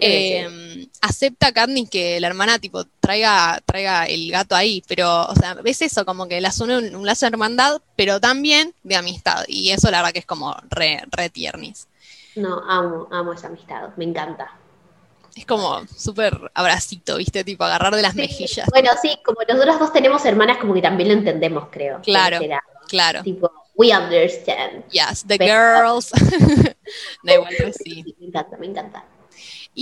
Eh, 0.00 0.88
acepta 1.00 1.52
Katniss 1.52 1.90
que 1.90 2.20
la 2.20 2.26
hermana 2.28 2.58
tipo 2.58 2.84
traiga, 3.00 3.60
traiga 3.64 4.04
el 4.06 4.30
gato 4.30 4.54
ahí, 4.54 4.82
pero, 4.86 5.26
o 5.26 5.34
sea, 5.34 5.54
ves 5.54 5.82
eso, 5.82 6.04
como 6.04 6.28
que 6.28 6.40
las 6.40 6.60
une 6.60 6.78
un, 6.78 6.94
un 6.94 7.06
lazo 7.06 7.26
de 7.26 7.30
hermandad, 7.30 7.80
pero 7.96 8.20
también 8.20 8.74
de 8.82 8.96
amistad. 8.96 9.44
Y 9.48 9.70
eso 9.70 9.90
la 9.90 9.98
verdad 9.98 10.12
que 10.12 10.20
es 10.20 10.26
como 10.26 10.56
re, 10.68 11.02
re 11.10 11.30
tiernis. 11.30 11.88
No, 12.36 12.62
amo, 12.68 13.08
amo 13.10 13.32
esa 13.32 13.48
amistad, 13.48 13.90
me 13.96 14.04
encanta. 14.04 14.50
Es 15.34 15.46
como 15.46 15.80
súper 15.96 16.50
abracito, 16.54 17.16
¿viste? 17.16 17.44
Tipo 17.44 17.64
agarrar 17.64 17.94
de 17.94 18.02
las 18.02 18.12
Sí, 18.14 18.18
mejillas. 18.20 18.66
Bueno, 18.70 18.90
sí, 19.00 19.16
como 19.24 19.38
nosotros 19.48 19.78
dos 19.78 19.92
tenemos 19.92 20.24
hermanas, 20.24 20.58
como 20.58 20.74
que 20.74 20.82
también 20.82 21.08
lo 21.08 21.14
entendemos, 21.14 21.68
creo. 21.70 22.00
Claro. 22.02 22.40
Lado. 22.40 22.60
Claro. 22.88 23.22
Tipo, 23.22 23.50
we 23.76 23.96
understand. 23.96 24.84
Yes, 24.90 25.24
the 25.26 25.38
Pero- 25.38 25.54
girls. 25.54 26.10
igual. 27.24 27.54
Sí, 27.82 28.04
me 28.18 28.26
encanta, 28.26 28.56
me 28.56 28.66
encanta. 28.66 29.04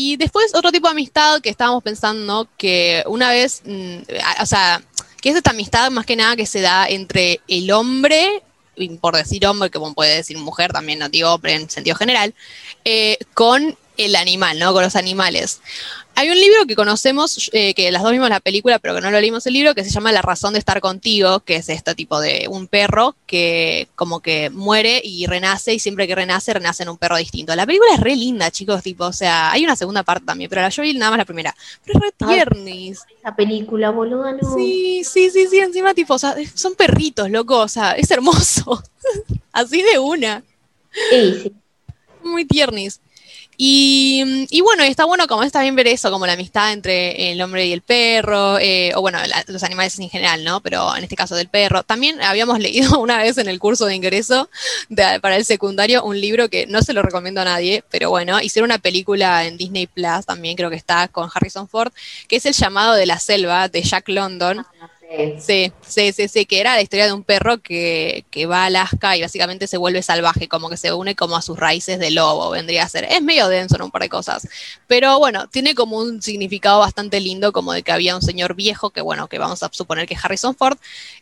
Y 0.00 0.16
después 0.16 0.54
otro 0.54 0.70
tipo 0.70 0.86
de 0.86 0.92
amistad 0.92 1.40
que 1.40 1.50
estábamos 1.50 1.82
pensando 1.82 2.46
que 2.56 3.02
una 3.08 3.30
vez, 3.30 3.62
mm, 3.64 3.96
o 4.40 4.46
sea, 4.46 4.80
que 5.20 5.30
es 5.30 5.34
esta 5.34 5.50
amistad 5.50 5.90
más 5.90 6.06
que 6.06 6.14
nada 6.14 6.36
que 6.36 6.46
se 6.46 6.60
da 6.60 6.86
entre 6.86 7.40
el 7.48 7.68
hombre, 7.72 8.44
por 9.00 9.16
decir 9.16 9.44
hombre, 9.44 9.72
como 9.72 9.94
puede 9.94 10.14
decir 10.14 10.38
mujer, 10.38 10.72
también 10.72 11.00
no 11.00 11.08
digo 11.08 11.34
hombre 11.34 11.54
en 11.54 11.68
sentido 11.68 11.96
general, 11.96 12.32
eh, 12.84 13.18
con 13.34 13.76
el 13.96 14.14
animal, 14.14 14.60
¿no? 14.60 14.72
Con 14.72 14.84
los 14.84 14.94
animales. 14.94 15.62
Hay 16.18 16.30
un 16.30 16.34
libro 16.34 16.66
que 16.66 16.74
conocemos, 16.74 17.48
eh, 17.52 17.74
que 17.74 17.92
las 17.92 18.02
dos 18.02 18.10
vimos 18.10 18.28
la 18.28 18.40
película, 18.40 18.80
pero 18.80 18.92
que 18.96 19.00
no 19.00 19.12
lo 19.12 19.20
leímos 19.20 19.46
el 19.46 19.52
libro, 19.52 19.72
que 19.76 19.84
se 19.84 19.90
llama 19.90 20.10
La 20.10 20.20
razón 20.20 20.52
de 20.52 20.58
estar 20.58 20.80
contigo, 20.80 21.38
que 21.38 21.54
es 21.54 21.68
este 21.68 21.94
tipo 21.94 22.18
de 22.20 22.48
un 22.50 22.66
perro 22.66 23.14
que 23.24 23.86
como 23.94 24.18
que 24.18 24.50
muere 24.50 25.00
y 25.04 25.26
renace, 25.26 25.74
y 25.74 25.78
siempre 25.78 26.08
que 26.08 26.16
renace, 26.16 26.52
renace 26.52 26.82
en 26.82 26.88
un 26.88 26.96
perro 26.96 27.18
distinto. 27.18 27.54
La 27.54 27.66
película 27.66 27.94
es 27.94 28.00
re 28.00 28.16
linda, 28.16 28.50
chicos, 28.50 28.82
tipo, 28.82 29.04
o 29.04 29.12
sea, 29.12 29.52
hay 29.52 29.62
una 29.62 29.76
segunda 29.76 30.02
parte 30.02 30.26
también, 30.26 30.50
pero 30.50 30.60
la 30.60 30.70
yo 30.70 30.82
vi 30.82 30.92
nada 30.94 31.12
más 31.12 31.18
la 31.18 31.24
primera. 31.24 31.54
Pero 31.84 32.00
es 32.00 32.02
re 32.02 32.12
Ay. 32.18 32.34
tiernis. 32.34 33.02
Esa 33.20 33.36
película, 33.36 33.90
boluda, 33.90 34.32
no. 34.32 34.56
Sí, 34.56 35.04
sí, 35.04 35.30
sí, 35.30 35.46
sí, 35.46 35.60
encima 35.60 35.94
tipo, 35.94 36.14
o 36.14 36.18
sea, 36.18 36.34
son 36.52 36.74
perritos, 36.74 37.30
loco, 37.30 37.60
o 37.60 37.68
sea, 37.68 37.92
es 37.92 38.10
hermoso. 38.10 38.82
Así 39.52 39.82
de 39.82 40.00
una. 40.00 40.42
Sí, 41.10 41.42
sí. 41.44 41.52
Muy 42.24 42.44
tiernis. 42.44 43.00
Y, 43.60 44.46
y 44.50 44.60
bueno, 44.60 44.84
está 44.84 45.04
bueno 45.04 45.26
como 45.26 45.42
está 45.42 45.62
bien 45.62 45.74
ver 45.74 45.88
eso, 45.88 46.12
como 46.12 46.26
la 46.28 46.34
amistad 46.34 46.72
entre 46.72 47.32
el 47.32 47.42
hombre 47.42 47.66
y 47.66 47.72
el 47.72 47.82
perro, 47.82 48.56
eh, 48.60 48.92
o 48.94 49.00
bueno, 49.00 49.18
la- 49.26 49.44
los 49.48 49.64
animales 49.64 49.98
en 49.98 50.08
general, 50.08 50.44
¿no? 50.44 50.60
Pero 50.60 50.94
en 50.96 51.02
este 51.02 51.16
caso 51.16 51.34
del 51.34 51.48
perro. 51.48 51.82
También 51.82 52.22
habíamos 52.22 52.58
leído 52.60 53.00
una 53.00 53.18
vez 53.18 53.36
en 53.36 53.48
el 53.48 53.58
curso 53.58 53.86
de 53.86 53.96
ingreso 53.96 54.48
para 55.20 55.36
el 55.36 55.44
secundario 55.44 56.04
un 56.04 56.20
libro 56.20 56.48
que 56.48 56.66
no 56.66 56.82
se 56.82 56.92
lo 56.92 57.02
recomiendo 57.02 57.40
a 57.40 57.44
nadie, 57.44 57.82
pero 57.90 58.10
bueno, 58.10 58.40
hicieron 58.40 58.68
una 58.70 58.78
película 58.78 59.44
en 59.44 59.56
Disney 59.56 59.88
Plus 59.88 60.24
también, 60.24 60.56
creo 60.56 60.70
que 60.70 60.76
está 60.76 61.08
con 61.08 61.28
Harrison 61.34 61.68
Ford, 61.68 61.92
que 62.28 62.36
es 62.36 62.46
El 62.46 62.54
llamado 62.54 62.94
de 62.94 63.06
la 63.06 63.18
selva 63.18 63.68
de 63.68 63.82
Jack 63.82 64.08
London. 64.08 64.64
Sé. 64.97 64.97
Sí, 65.38 65.72
sí, 65.80 66.12
sí, 66.12 66.28
sí, 66.28 66.44
que 66.44 66.60
era 66.60 66.74
la 66.74 66.82
historia 66.82 67.06
de 67.06 67.14
un 67.14 67.24
perro 67.24 67.58
que, 67.62 68.26
que 68.30 68.44
va 68.44 68.64
a 68.64 68.66
Alaska 68.66 69.16
y 69.16 69.22
básicamente 69.22 69.66
se 69.66 69.78
vuelve 69.78 70.02
salvaje, 70.02 70.48
como 70.48 70.68
que 70.68 70.76
se 70.76 70.92
une 70.92 71.14
como 71.16 71.34
a 71.34 71.40
sus 71.40 71.58
raíces 71.58 71.98
de 71.98 72.10
lobo, 72.10 72.50
vendría 72.50 72.82
a 72.82 72.88
ser. 72.90 73.04
Es 73.04 73.22
medio 73.22 73.48
denso 73.48 73.76
en 73.76 73.82
un 73.82 73.90
par 73.90 74.02
de 74.02 74.10
cosas, 74.10 74.46
pero 74.86 75.18
bueno, 75.18 75.48
tiene 75.48 75.74
como 75.74 75.96
un 75.96 76.20
significado 76.20 76.80
bastante 76.80 77.20
lindo, 77.20 77.52
como 77.52 77.72
de 77.72 77.82
que 77.82 77.92
había 77.92 78.16
un 78.16 78.20
señor 78.22 78.54
viejo, 78.54 78.90
que 78.90 79.00
bueno, 79.00 79.28
que 79.28 79.38
vamos 79.38 79.62
a 79.62 79.70
suponer 79.72 80.06
que 80.06 80.12
es 80.12 80.22
Harrison 80.22 80.54
Ford, 80.54 80.76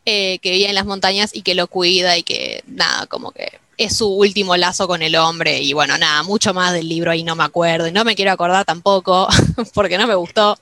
eh, 0.04 0.40
que 0.40 0.50
vivía 0.50 0.68
en 0.68 0.74
las 0.74 0.86
montañas 0.86 1.30
y 1.32 1.42
que 1.42 1.54
lo 1.54 1.68
cuida 1.68 2.16
y 2.18 2.24
que 2.24 2.64
nada, 2.66 3.06
como 3.06 3.30
que 3.30 3.60
es 3.76 3.96
su 3.96 4.08
último 4.08 4.56
lazo 4.56 4.88
con 4.88 5.02
el 5.02 5.16
hombre 5.16 5.60
y 5.60 5.72
bueno, 5.72 5.98
nada, 5.98 6.22
mucho 6.22 6.54
más 6.54 6.72
del 6.72 6.88
libro 6.88 7.10
ahí 7.10 7.22
no 7.22 7.36
me 7.36 7.44
acuerdo 7.44 7.86
y 7.86 7.92
no 7.92 8.04
me 8.04 8.14
quiero 8.14 8.32
acordar 8.32 8.64
tampoco 8.64 9.28
porque 9.74 9.98
no 9.98 10.06
me 10.06 10.14
gustó. 10.14 10.58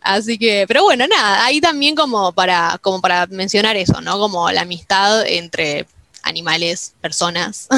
Así 0.00 0.38
que, 0.38 0.64
pero 0.68 0.84
bueno, 0.84 1.06
nada, 1.08 1.44
ahí 1.44 1.60
también 1.60 1.94
como 1.94 2.32
para, 2.32 2.78
como 2.80 3.00
para 3.00 3.26
mencionar 3.26 3.76
eso, 3.76 4.00
¿no? 4.00 4.18
Como 4.18 4.50
la 4.50 4.62
amistad 4.62 5.26
entre 5.26 5.86
animales, 6.22 6.94
personas. 7.00 7.68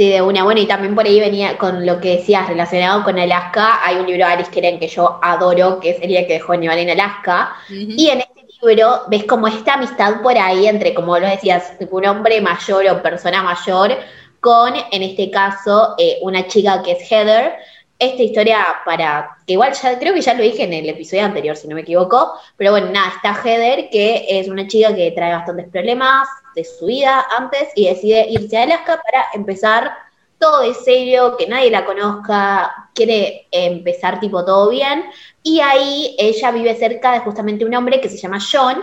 Sí, 0.00 0.08
de 0.08 0.22
una. 0.22 0.44
Bueno, 0.44 0.60
y 0.62 0.66
también 0.66 0.94
por 0.94 1.04
ahí 1.04 1.20
venía 1.20 1.58
con 1.58 1.84
lo 1.84 2.00
que 2.00 2.16
decías 2.16 2.48
relacionado 2.48 3.04
con 3.04 3.18
Alaska. 3.18 3.84
Hay 3.84 3.96
un 3.96 4.06
libro 4.06 4.24
de 4.24 4.32
Alice 4.32 4.50
Keren 4.50 4.78
que 4.78 4.88
yo 4.88 5.18
adoro, 5.20 5.78
que 5.78 5.90
es 5.90 6.00
El 6.00 6.08
día 6.08 6.26
que 6.26 6.34
dejó 6.34 6.52
Aníbal 6.52 6.78
en 6.78 6.90
Alaska. 6.90 7.54
Y 7.68 8.08
en 8.08 8.20
este 8.20 8.39
libro 8.62 9.02
ves 9.08 9.24
como 9.24 9.48
esta 9.48 9.74
amistad 9.74 10.20
por 10.22 10.36
ahí 10.36 10.66
entre, 10.66 10.94
como 10.94 11.18
lo 11.18 11.26
decías, 11.26 11.72
un 11.90 12.06
hombre 12.06 12.40
mayor 12.40 12.86
o 12.88 13.02
persona 13.02 13.42
mayor 13.42 13.96
con, 14.40 14.74
en 14.90 15.02
este 15.02 15.30
caso, 15.30 15.94
eh, 15.98 16.18
una 16.22 16.46
chica 16.46 16.82
que 16.82 16.92
es 16.92 17.10
Heather. 17.10 17.54
Esta 17.98 18.22
historia 18.22 18.66
para, 18.86 19.36
que 19.46 19.52
igual 19.52 19.74
ya 19.74 19.98
creo 19.98 20.14
que 20.14 20.22
ya 20.22 20.32
lo 20.32 20.42
dije 20.42 20.64
en 20.64 20.72
el 20.72 20.88
episodio 20.88 21.24
anterior, 21.24 21.54
si 21.54 21.68
no 21.68 21.74
me 21.74 21.82
equivoco, 21.82 22.32
pero 22.56 22.70
bueno, 22.70 22.90
nada, 22.90 23.12
está 23.14 23.34
Heather, 23.34 23.90
que 23.90 24.24
es 24.26 24.48
una 24.48 24.66
chica 24.66 24.94
que 24.94 25.10
trae 25.10 25.34
bastantes 25.34 25.68
problemas 25.68 26.26
de 26.54 26.64
su 26.64 26.86
vida 26.86 27.26
antes 27.36 27.68
y 27.76 27.88
decide 27.88 28.26
irse 28.30 28.56
a 28.56 28.62
Alaska 28.62 29.02
para 29.04 29.26
empezar 29.34 29.92
todo 30.38 30.62
de 30.62 30.72
serio, 30.72 31.36
que 31.36 31.46
nadie 31.46 31.70
la 31.70 31.84
conozca, 31.84 32.88
quiere 32.94 33.46
empezar 33.52 34.18
tipo 34.18 34.44
todo 34.46 34.70
bien, 34.70 35.04
y 35.42 35.60
ahí 35.60 36.14
ella 36.18 36.50
vive 36.50 36.74
cerca 36.74 37.12
de 37.12 37.20
justamente 37.20 37.64
un 37.64 37.74
hombre 37.74 38.00
que 38.00 38.08
se 38.08 38.18
llama 38.18 38.38
John, 38.40 38.82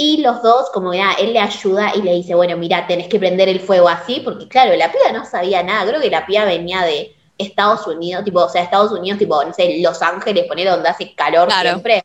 y 0.00 0.18
los 0.18 0.42
dos, 0.42 0.70
como 0.72 0.94
nada, 0.94 1.14
él 1.14 1.32
le 1.32 1.40
ayuda 1.40 1.92
y 1.96 2.02
le 2.02 2.12
dice, 2.12 2.34
bueno, 2.36 2.56
mira, 2.56 2.86
tenés 2.86 3.08
que 3.08 3.18
prender 3.18 3.48
el 3.48 3.58
fuego 3.58 3.88
así, 3.88 4.20
porque 4.24 4.46
claro, 4.46 4.76
la 4.76 4.92
piba 4.92 5.10
no 5.12 5.24
sabía 5.24 5.62
nada, 5.64 5.88
creo 5.88 6.00
que 6.00 6.08
la 6.08 6.24
piba 6.24 6.44
venía 6.44 6.82
de 6.82 7.16
Estados 7.36 7.84
Unidos, 7.86 8.24
tipo, 8.24 8.40
o 8.40 8.48
sea, 8.48 8.62
Estados 8.62 8.92
Unidos, 8.92 9.18
tipo, 9.18 9.42
no 9.44 9.52
sé, 9.52 9.78
Los 9.80 10.00
Ángeles, 10.00 10.46
poner 10.46 10.68
donde 10.70 10.88
hace 10.88 11.14
calor 11.14 11.48
Claro. 11.48 11.70
siempre. 11.70 12.04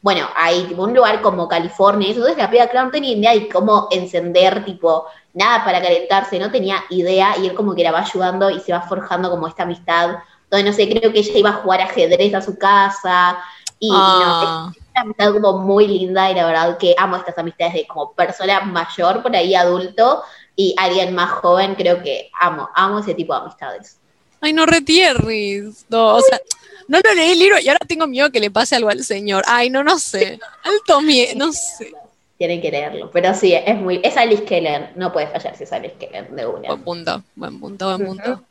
Bueno, 0.00 0.28
hay 0.34 0.62
tipo 0.64 0.84
un 0.84 0.94
lugar 0.94 1.20
como 1.20 1.46
California, 1.46 2.08
y 2.08 2.12
eso, 2.12 2.20
entonces 2.20 2.42
la 2.42 2.50
piba, 2.50 2.66
claro, 2.68 2.86
no 2.86 2.92
tenía 2.92 3.12
idea 3.12 3.32
de 3.34 3.48
cómo 3.50 3.88
encender, 3.90 4.64
tipo, 4.64 5.06
nada 5.34 5.62
para 5.62 5.82
calentarse, 5.82 6.38
no 6.38 6.50
tenía 6.50 6.84
idea, 6.88 7.34
y 7.42 7.48
él 7.48 7.54
como 7.54 7.74
que 7.74 7.82
la 7.82 7.92
va 7.92 8.00
ayudando 8.00 8.48
y 8.48 8.60
se 8.60 8.72
va 8.72 8.80
forjando 8.80 9.28
como 9.28 9.46
esta 9.46 9.64
amistad, 9.64 10.16
donde 10.50 10.70
no 10.70 10.76
sé, 10.76 10.88
creo 10.88 11.12
que 11.12 11.20
ella 11.20 11.38
iba 11.38 11.50
a 11.50 11.54
jugar 11.54 11.80
ajedrez 11.80 12.34
a 12.34 12.42
su 12.42 12.56
casa, 12.58 13.38
y, 13.78 13.88
y 13.88 13.90
no, 13.90 13.96
Ah, 13.98 14.72
es 14.74 14.82
una 14.90 15.00
amistad 15.02 15.32
como 15.32 15.58
muy 15.58 15.86
linda, 15.86 16.30
y 16.30 16.34
la 16.34 16.46
verdad 16.46 16.78
que 16.78 16.94
amo 16.98 17.16
estas 17.16 17.36
amistades 17.38 17.74
de 17.74 17.86
como 17.86 18.12
persona 18.12 18.60
mayor, 18.62 19.22
por 19.22 19.34
ahí 19.34 19.54
adulto, 19.54 20.22
y 20.56 20.74
alguien 20.78 21.14
más 21.14 21.30
joven, 21.32 21.74
creo 21.74 22.02
que 22.02 22.30
amo, 22.40 22.68
amo 22.74 23.00
ese 23.00 23.14
tipo 23.14 23.34
de 23.34 23.40
amistades. 23.40 23.98
Ay, 24.40 24.52
no 24.52 24.66
retierris. 24.66 25.84
No, 25.88 26.16
o 26.16 26.20
sea, 26.20 26.40
no 26.88 26.98
lo 26.98 27.14
leí 27.14 27.32
el 27.32 27.38
libro 27.38 27.58
y 27.58 27.68
ahora 27.68 27.84
tengo 27.86 28.06
miedo 28.06 28.30
que 28.30 28.40
le 28.40 28.50
pase 28.50 28.76
algo 28.76 28.88
al 28.88 29.04
señor. 29.04 29.44
Ay, 29.46 29.70
no, 29.70 29.82
no 29.82 29.98
sé. 29.98 30.38
Alto 30.62 31.00
miedo, 31.00 31.32
no 31.36 31.52
sé. 31.52 31.92
Tienen 32.38 32.60
que 32.60 32.70
leerlo, 32.70 33.10
pero 33.10 33.34
sí, 33.34 33.54
es 33.54 33.76
muy, 33.78 34.00
es 34.02 34.14
Alice 34.16 34.44
Keller, 34.44 34.92
no 34.94 35.10
puede 35.10 35.26
fallar 35.26 35.56
si 35.56 35.64
es 35.64 35.72
Alice 35.72 35.96
Keller 35.98 36.30
de 36.30 36.46
una. 36.46 36.68
Buen 36.68 36.82
punto, 36.82 37.22
buen 37.34 37.58
punto, 37.58 37.86
buen 37.86 38.06
punto. 38.06 38.42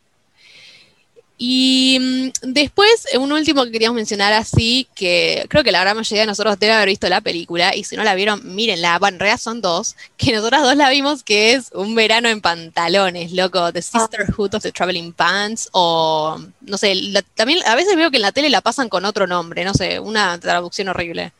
Y 1.37 1.97
mm, 1.99 2.53
después, 2.53 3.07
eh, 3.11 3.17
un 3.17 3.31
último 3.33 3.65
que 3.65 3.71
queríamos 3.71 3.95
mencionar 3.95 4.31
así, 4.31 4.87
que 4.95 5.45
creo 5.49 5.63
que 5.65 5.71
la 5.73 5.81
gran 5.81 5.97
mayoría 5.97 6.21
de 6.21 6.27
nosotros 6.27 6.57
debe 6.59 6.73
haber 6.73 6.87
visto 6.87 7.09
la 7.09 7.19
película, 7.19 7.75
y 7.75 7.83
si 7.83 7.97
no 7.97 8.03
la 8.03 8.15
vieron, 8.15 8.55
mírenla, 8.55 8.99
bueno, 8.99 9.15
en 9.15 9.19
realidad 9.19 9.39
son 9.41 9.59
dos, 9.61 9.95
que 10.15 10.31
nosotras 10.31 10.61
dos 10.63 10.77
la 10.77 10.89
vimos, 10.89 11.23
que 11.23 11.53
es 11.53 11.71
Un 11.73 11.93
verano 11.93 12.29
en 12.29 12.39
pantalones, 12.39 13.33
loco, 13.33 13.73
The 13.73 13.81
Sisterhood 13.81 14.55
of 14.55 14.63
the 14.63 14.71
Traveling 14.71 15.11
Pants, 15.11 15.67
o, 15.73 16.39
no 16.61 16.77
sé, 16.77 16.95
la- 16.95 17.21
también 17.21 17.59
a 17.65 17.75
veces 17.75 17.95
veo 17.97 18.11
que 18.11 18.17
en 18.17 18.21
la 18.23 18.31
tele 18.31 18.49
la 18.49 18.61
pasan 18.61 18.87
con 18.87 19.03
otro 19.03 19.27
nombre, 19.27 19.65
no 19.65 19.73
sé, 19.73 19.99
una 19.99 20.39
traducción 20.39 20.87
horrible. 20.87 21.33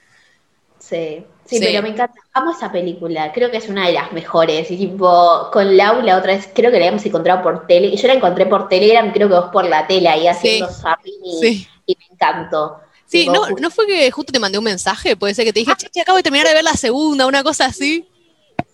Sí, 0.80 1.24
sí, 1.46 1.58
Sí. 1.60 1.66
pero 1.66 1.82
me 1.82 1.90
encanta, 1.90 2.16
amo 2.34 2.52
esa 2.52 2.72
película, 2.72 3.32
creo 3.32 3.50
que 3.52 3.58
es 3.58 3.70
una 3.70 3.88
de 3.88 3.94
las 3.94 4.12
mejores, 4.12 4.70
y 4.72 4.78
tipo, 4.78 5.50
con 5.52 5.78
Lau 5.78 6.02
la 6.02 6.18
otra 6.18 6.34
vez, 6.34 6.50
creo 6.54 6.72
que 6.72 6.78
la 6.80 6.86
habíamos 6.86 7.06
encontrado 7.06 7.42
por 7.44 7.68
tele, 7.68 7.88
y 7.88 7.98
yo 7.98 8.08
la 8.08 8.16
encontré 8.16 8.46
por 8.46 8.68
Telegram, 8.68 9.12
creo 9.12 9.28
que 9.30 9.36
vos 9.36 9.50
por 9.52 9.66
la 9.68 9.88
tele, 9.88 10.10
ahí 10.10 10.28
haciendo 10.28 10.68
zapping, 10.70 11.14
y, 11.24 11.40
Sí. 11.40 11.68
y 11.86 11.98
me 11.98 12.06
encantó. 12.14 12.80
Sí, 13.08 13.20
Tipo, 13.22 13.34
no, 13.34 13.48
¿no 13.60 13.70
fue 13.70 13.86
que 13.86 14.10
justo 14.12 14.34
te 14.34 14.40
mandé 14.40 14.58
un 14.58 14.64
mensaje? 14.64 15.16
Puede 15.16 15.36
ser 15.36 15.46
que 15.46 15.54
te 15.54 15.60
dije, 15.60 15.72
che, 15.78 15.88
che, 15.90 16.02
acabo 16.02 16.18
de 16.18 16.24
terminar 16.24 16.48
de 16.48 16.56
ver 16.56 16.64
la 16.64 16.74
segunda, 16.74 17.28
una 17.28 17.44
cosa 17.44 17.66
así. 17.68 18.08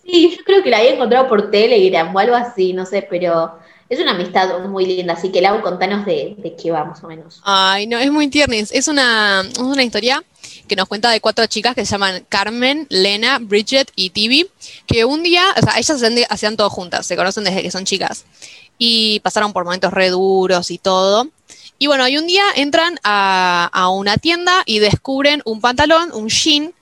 Sí, 0.04 0.34
yo 0.36 0.44
creo 0.44 0.62
que 0.62 0.70
la 0.70 0.78
había 0.78 0.94
encontrado 0.94 1.28
por 1.28 1.50
Telegram 1.50 2.14
o 2.14 2.18
algo 2.18 2.34
así, 2.34 2.72
no 2.72 2.86
sé, 2.86 3.06
pero 3.08 3.58
es 3.88 4.00
una 4.00 4.12
amistad 4.12 4.58
muy 4.66 4.86
linda, 4.86 5.12
así 5.12 5.30
que 5.30 5.42
Lau, 5.42 5.60
contanos 5.60 6.06
de, 6.06 6.34
de 6.38 6.56
qué 6.56 6.70
va 6.70 6.84
más 6.84 7.04
o 7.04 7.08
menos. 7.08 7.40
Ay, 7.44 7.86
no, 7.86 7.98
es 7.98 8.10
muy 8.10 8.28
tiernis. 8.28 8.72
Es 8.72 8.88
una, 8.88 9.42
es 9.42 9.58
una 9.58 9.82
historia 9.84 10.24
que 10.72 10.76
nos 10.76 10.88
cuenta 10.88 11.10
de 11.10 11.20
cuatro 11.20 11.46
chicas 11.46 11.74
que 11.74 11.84
se 11.84 11.90
llaman 11.90 12.24
Carmen, 12.30 12.86
Lena, 12.88 13.38
Bridget 13.38 13.92
y 13.94 14.08
Tibi, 14.08 14.48
que 14.86 15.04
un 15.04 15.22
día, 15.22 15.44
o 15.54 15.60
sea, 15.60 15.74
ellas 15.78 16.02
hacían, 16.02 16.24
hacían 16.30 16.56
todo 16.56 16.70
juntas, 16.70 17.04
se 17.04 17.14
conocen 17.14 17.44
desde 17.44 17.62
que 17.62 17.70
son 17.70 17.84
chicas, 17.84 18.24
y 18.78 19.20
pasaron 19.20 19.52
por 19.52 19.66
momentos 19.66 19.92
re 19.92 20.08
duros 20.08 20.70
y 20.70 20.78
todo. 20.78 21.28
Y 21.78 21.88
bueno, 21.88 22.08
y 22.08 22.16
un 22.16 22.26
día 22.26 22.44
entran 22.56 22.98
a, 23.04 23.68
a 23.70 23.90
una 23.90 24.16
tienda 24.16 24.62
y 24.64 24.78
descubren 24.78 25.42
un 25.44 25.60
pantalón, 25.60 26.10
un 26.14 26.30
jean, 26.30 26.72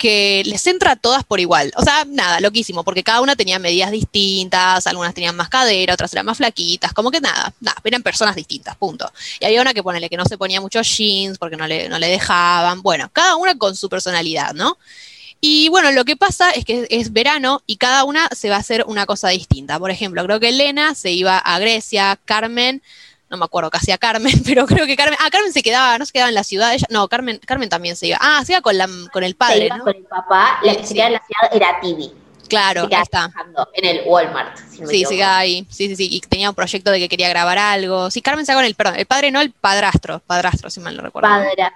que 0.00 0.42
les 0.46 0.66
entra 0.66 0.92
a 0.92 0.96
todas 0.96 1.24
por 1.24 1.40
igual. 1.40 1.70
O 1.76 1.82
sea, 1.82 2.06
nada, 2.08 2.40
loquísimo, 2.40 2.82
porque 2.84 3.02
cada 3.04 3.20
una 3.20 3.36
tenía 3.36 3.58
medidas 3.58 3.90
distintas, 3.90 4.86
algunas 4.86 5.12
tenían 5.12 5.36
más 5.36 5.50
cadera, 5.50 5.92
otras 5.92 6.10
eran 6.14 6.24
más 6.24 6.38
flaquitas, 6.38 6.94
como 6.94 7.10
que 7.10 7.20
nada, 7.20 7.52
nada, 7.60 7.76
eran 7.84 8.02
personas 8.02 8.34
distintas, 8.34 8.74
punto. 8.76 9.12
Y 9.38 9.44
había 9.44 9.60
una 9.60 9.74
que 9.74 9.82
ponele 9.82 10.08
que 10.08 10.16
no 10.16 10.24
se 10.24 10.38
ponía 10.38 10.58
muchos 10.58 10.88
jeans 10.96 11.36
porque 11.36 11.58
no 11.58 11.66
le, 11.66 11.90
no 11.90 11.98
le 11.98 12.08
dejaban, 12.08 12.80
bueno, 12.80 13.10
cada 13.12 13.36
una 13.36 13.58
con 13.58 13.76
su 13.76 13.90
personalidad, 13.90 14.54
¿no? 14.54 14.78
Y 15.42 15.68
bueno, 15.68 15.92
lo 15.92 16.06
que 16.06 16.16
pasa 16.16 16.50
es 16.50 16.64
que 16.64 16.86
es 16.88 17.12
verano 17.12 17.62
y 17.66 17.76
cada 17.76 18.04
una 18.04 18.26
se 18.34 18.48
va 18.48 18.56
a 18.56 18.60
hacer 18.60 18.84
una 18.86 19.04
cosa 19.04 19.28
distinta. 19.28 19.78
Por 19.78 19.90
ejemplo, 19.90 20.24
creo 20.24 20.40
que 20.40 20.48
Elena 20.48 20.94
se 20.94 21.12
iba 21.12 21.36
a 21.36 21.58
Grecia, 21.58 22.18
Carmen, 22.24 22.82
no 23.30 23.36
me 23.36 23.44
acuerdo 23.44 23.70
qué 23.70 23.78
hacía 23.78 23.96
Carmen, 23.96 24.32
pero 24.44 24.66
creo 24.66 24.86
que 24.86 24.96
Carmen, 24.96 25.18
ah, 25.22 25.30
Carmen 25.30 25.52
se 25.52 25.62
quedaba, 25.62 25.96
no 25.98 26.04
se 26.04 26.12
quedaba 26.12 26.28
en 26.28 26.34
la 26.34 26.44
ciudad, 26.44 26.74
ella, 26.74 26.86
no, 26.90 27.08
Carmen, 27.08 27.38
Carmen 27.46 27.68
también 27.68 27.96
se 27.96 28.08
iba, 28.08 28.18
ah, 28.20 28.42
se 28.44 28.52
iba 28.52 28.60
con, 28.60 28.76
la, 28.76 28.88
con 29.12 29.22
el 29.24 29.30
Se 29.32 29.36
padre, 29.36 29.66
iba 29.66 29.76
¿no? 29.78 29.84
con 29.84 29.94
el 29.96 30.02
papá, 30.04 30.58
la 30.62 30.74
que 30.74 30.80
Sí. 30.82 30.88
se 30.88 30.94
quedaba 30.94 31.06
en 31.08 31.12
la 31.14 31.22
ciudad 31.24 31.56
era 31.56 31.80
Tibi, 31.80 32.12
Claro, 32.48 32.88
se 32.88 32.94
ahí 32.96 33.02
está. 33.02 33.30
en 33.74 33.84
el 33.84 34.02
Walmart, 34.06 34.56
si 34.56 34.80
no 34.80 34.88
Sí, 34.88 35.04
se 35.04 35.14
quedaba 35.14 35.38
ahí. 35.38 35.64
Sí, 35.70 35.86
sí, 35.86 35.94
sí. 35.94 36.08
Y 36.10 36.20
tenía 36.20 36.48
un 36.48 36.56
proyecto 36.56 36.90
de 36.90 36.98
que 36.98 37.08
quería 37.08 37.28
grabar 37.28 37.56
algo. 37.58 38.10
Sí, 38.10 38.20
Carmen 38.22 38.44
se 38.44 38.54
con 38.54 38.64
el, 38.64 38.74
perdón, 38.74 38.96
el 38.96 39.06
padre 39.06 39.30
no, 39.30 39.40
el 39.40 39.52
padrastro. 39.52 40.18
Padrastro, 40.26 40.68
si 40.68 40.80
mal 40.80 40.96
no 40.96 41.02
recuerdo. 41.04 41.28
Padre. 41.28 41.70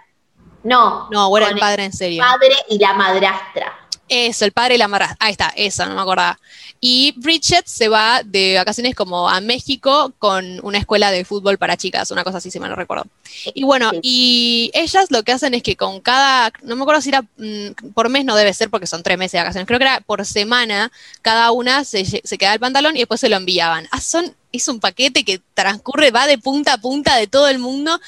No, 0.65 1.09
No, 1.13 1.29
o 1.29 1.37
era 1.39 1.47
con 1.47 1.55
el 1.57 1.61
padre 1.61 1.85
en 1.85 1.93
serio. 1.93 2.25
padre 2.25 2.57
y 2.69 2.79
la 2.81 2.93
madrastra. 2.95 3.84
Eso, 4.09 4.45
el 4.45 4.53
padre 4.53 4.75
y 4.75 4.79
la 4.79 4.87
madrastra. 4.89 5.17
Ahí 5.19 5.33
está, 5.33 5.53
eso, 5.57 5.87
no 5.87 5.95
me 5.95 6.01
acordaba. 6.03 6.39
Y 6.79 7.15
Bridget 7.17 7.67
se 7.67 7.89
va 7.89 8.21
de 8.23 8.57
vacaciones 8.57 8.95
como 8.95 9.29
a 9.31 9.41
México 9.41 10.13
con 10.19 10.61
una 10.63 10.77
escuela 10.79 11.11
de 11.11 11.25
fútbol 11.25 11.57
para 11.57 11.79
chicas, 11.79 12.11
una 12.11 12.23
cosa 12.23 12.39
así, 12.39 12.51
si 12.51 12.61
mal 12.61 12.69
no 12.69 12.77
recuerdo. 12.77 13.07
Y 13.55 13.65
bueno, 13.65 13.91
Sí. 13.93 14.01
y 14.03 14.71
ellas 14.75 15.07
lo 15.11 15.23
que 15.23 15.33
hacen 15.33 15.55
es 15.55 15.63
que 15.63 15.77
con 15.77 16.01
cada, 16.01 16.53
no 16.63 16.77
me 16.77 16.83
acuerdo 16.83 17.01
si 17.01 17.09
era 17.09 17.23
mm, 17.23 17.93
por 17.95 18.11
mes, 18.11 18.27
no 18.27 18.37
debe 18.37 18.53
ser 18.53 18.69
porque 18.69 18.87
son 18.87 19.03
tres 19.03 19.17
meses 19.17 19.33
de 19.33 19.39
vacaciones, 19.39 19.67
creo 19.67 19.79
que 19.79 19.85
era 19.87 20.01
por 20.01 20.25
semana, 20.27 20.93
cada 21.23 21.51
una 21.53 21.85
se, 21.85 22.05
se 22.05 22.39
quedaba 22.39 22.55
el 22.55 22.61
pantalón 22.61 22.97
y 22.97 23.01
después 23.01 23.21
se 23.21 23.31
lo 23.31 23.37
enviaban. 23.37 23.89
Ah, 23.91 24.01
son, 24.03 24.35
es 24.57 24.69
un 24.69 24.81
paquete 24.81 25.25
que 25.25 25.41
transcurre, 25.55 26.11
va 26.11 26.27
de 26.27 26.39
punta 26.39 26.75
a 26.75 26.79
punta 26.79 27.17
de 27.17 27.27
todo 27.27 27.49
el 27.49 27.59
mundo 27.59 27.99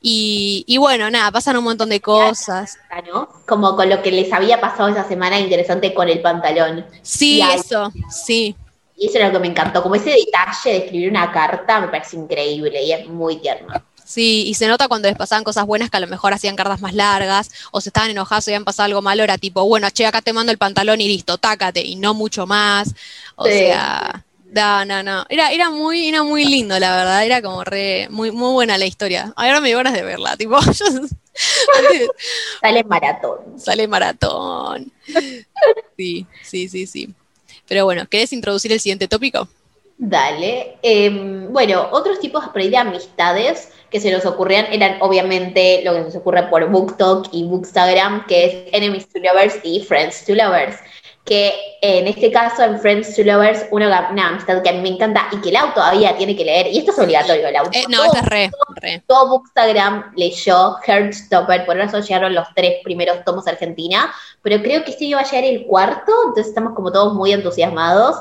y, 0.00 0.64
y 0.66 0.76
bueno, 0.78 1.10
nada, 1.10 1.30
pasan 1.30 1.56
un 1.56 1.64
montón 1.64 1.88
de 1.88 2.00
cosas. 2.00 2.76
¿no? 3.12 3.28
Como 3.46 3.74
con 3.76 3.88
lo 3.88 4.02
que 4.02 4.12
les 4.12 4.32
había 4.32 4.60
pasado 4.60 4.88
esa 4.88 5.06
semana 5.06 5.38
interesante 5.40 5.92
con 5.94 6.08
el 6.08 6.20
pantalón. 6.20 6.84
Sí, 7.02 7.40
ahí- 7.40 7.58
eso, 7.58 7.92
sí. 8.10 8.54
Y 8.96 9.08
eso 9.08 9.16
era 9.18 9.26
lo 9.28 9.32
que 9.34 9.38
me 9.40 9.48
encantó, 9.48 9.82
como 9.82 9.96
ese 9.96 10.10
detalle 10.10 10.70
de 10.70 10.76
escribir 10.84 11.10
una 11.10 11.32
carta 11.32 11.80
me 11.80 11.88
parece 11.88 12.16
increíble 12.16 12.82
y 12.84 12.92
es 12.92 13.06
muy 13.08 13.36
tierno. 13.38 13.74
Sí, 14.06 14.44
y 14.46 14.54
se 14.54 14.68
nota 14.68 14.86
cuando 14.86 15.08
les 15.08 15.16
pasaban 15.16 15.44
cosas 15.44 15.64
buenas 15.66 15.90
que 15.90 15.96
a 15.96 16.00
lo 16.00 16.06
mejor 16.06 16.32
hacían 16.34 16.54
cartas 16.56 16.80
más 16.82 16.92
largas, 16.94 17.50
o 17.72 17.80
se 17.80 17.88
estaban 17.88 18.10
enojados 18.10 18.46
y 18.46 18.50
habían 18.50 18.64
pasado 18.64 18.84
algo 18.84 19.00
malo, 19.02 19.22
era 19.24 19.38
tipo, 19.38 19.64
bueno, 19.64 19.88
che, 19.90 20.04
acá 20.06 20.20
te 20.20 20.32
mando 20.34 20.52
el 20.52 20.58
pantalón 20.58 21.00
y 21.00 21.08
listo, 21.08 21.38
tácate, 21.38 21.80
y 21.80 21.96
no 21.96 22.12
mucho 22.14 22.46
más. 22.46 22.94
O 23.34 23.46
Sí. 23.46 23.52
sea, 23.52 24.22
no, 24.54 24.84
no, 24.84 25.02
no. 25.02 25.24
Era, 25.28 25.52
era 25.52 25.70
muy, 25.70 26.08
era 26.08 26.22
muy 26.22 26.44
lindo, 26.44 26.78
la 26.78 26.96
verdad, 26.96 27.24
era 27.24 27.42
como 27.42 27.64
re, 27.64 28.08
muy, 28.10 28.30
muy 28.30 28.52
buena 28.52 28.78
la 28.78 28.86
historia. 28.86 29.32
Ahora 29.36 29.60
me 29.60 29.68
dio 29.68 29.78
ganas 29.78 29.94
de 29.94 30.02
verla, 30.02 30.36
tipo, 30.36 30.58
yo 30.72 30.86
antes 30.86 32.08
Sale 32.60 32.84
maratón. 32.84 33.38
sale 33.58 33.88
maratón. 33.88 34.92
Sí, 35.96 36.26
sí, 36.42 36.68
sí, 36.68 36.86
sí. 36.86 37.14
Pero 37.66 37.84
bueno, 37.84 38.06
¿querés 38.08 38.32
introducir 38.32 38.72
el 38.72 38.80
siguiente 38.80 39.08
tópico? 39.08 39.48
Dale. 39.96 40.76
Em, 40.82 41.52
bueno, 41.52 41.88
otros 41.92 42.20
tipos 42.20 42.44
por 42.48 42.58
ahí 42.60 42.68
de 42.68 42.76
amistades 42.76 43.70
que 43.90 44.00
se 44.00 44.10
nos 44.10 44.26
ocurrían 44.26 44.66
eran 44.72 44.96
obviamente 45.00 45.82
lo 45.84 45.94
que 45.94 46.00
nos 46.00 46.16
ocurre 46.16 46.48
por 46.48 46.68
BookTok 46.68 47.28
y 47.32 47.44
Bookstagram, 47.44 48.26
que 48.26 48.44
es 48.44 48.54
Enemies 48.72 49.08
to 49.08 49.20
Lovers 49.20 49.56
y 49.62 49.80
Friends 49.84 50.24
to 50.26 50.34
Lovers. 50.34 50.76
Que 51.24 51.54
en 51.80 52.06
este 52.06 52.30
caso, 52.30 52.62
en 52.62 52.78
Friends 52.78 53.16
to 53.16 53.22
Lovers, 53.22 53.66
una, 53.70 54.10
una 54.10 54.28
amistad 54.28 54.62
que 54.62 54.68
a 54.68 54.72
mí 54.72 54.80
me 54.80 54.90
encanta 54.90 55.26
y 55.32 55.40
que 55.40 55.50
Lau 55.50 55.72
todavía 55.72 56.14
tiene 56.16 56.36
que 56.36 56.44
leer, 56.44 56.66
y 56.66 56.78
esto 56.78 56.90
es 56.90 56.98
obligatorio, 56.98 57.50
Lau. 57.50 57.66
Eh, 57.72 57.84
no, 57.88 58.04
esta 58.04 58.20
es 58.20 58.26
re, 58.26 58.50
re. 58.82 59.02
todo 59.06 59.28
Bookstagram 59.28 60.12
leyó 60.16 60.76
Heartstopper, 60.86 61.64
por 61.64 61.80
eso 61.80 62.00
llegaron 62.00 62.34
los 62.34 62.46
tres 62.54 62.74
primeros 62.84 63.24
tomos 63.24 63.46
a 63.46 63.52
Argentina, 63.52 64.14
pero 64.42 64.62
creo 64.62 64.84
que 64.84 64.90
este 64.90 65.06
iba 65.06 65.20
a 65.20 65.24
llegar 65.24 65.44
el 65.44 65.64
cuarto, 65.64 66.12
entonces 66.26 66.48
estamos 66.48 66.74
como 66.74 66.92
todos 66.92 67.14
muy 67.14 67.32
entusiasmados. 67.32 68.16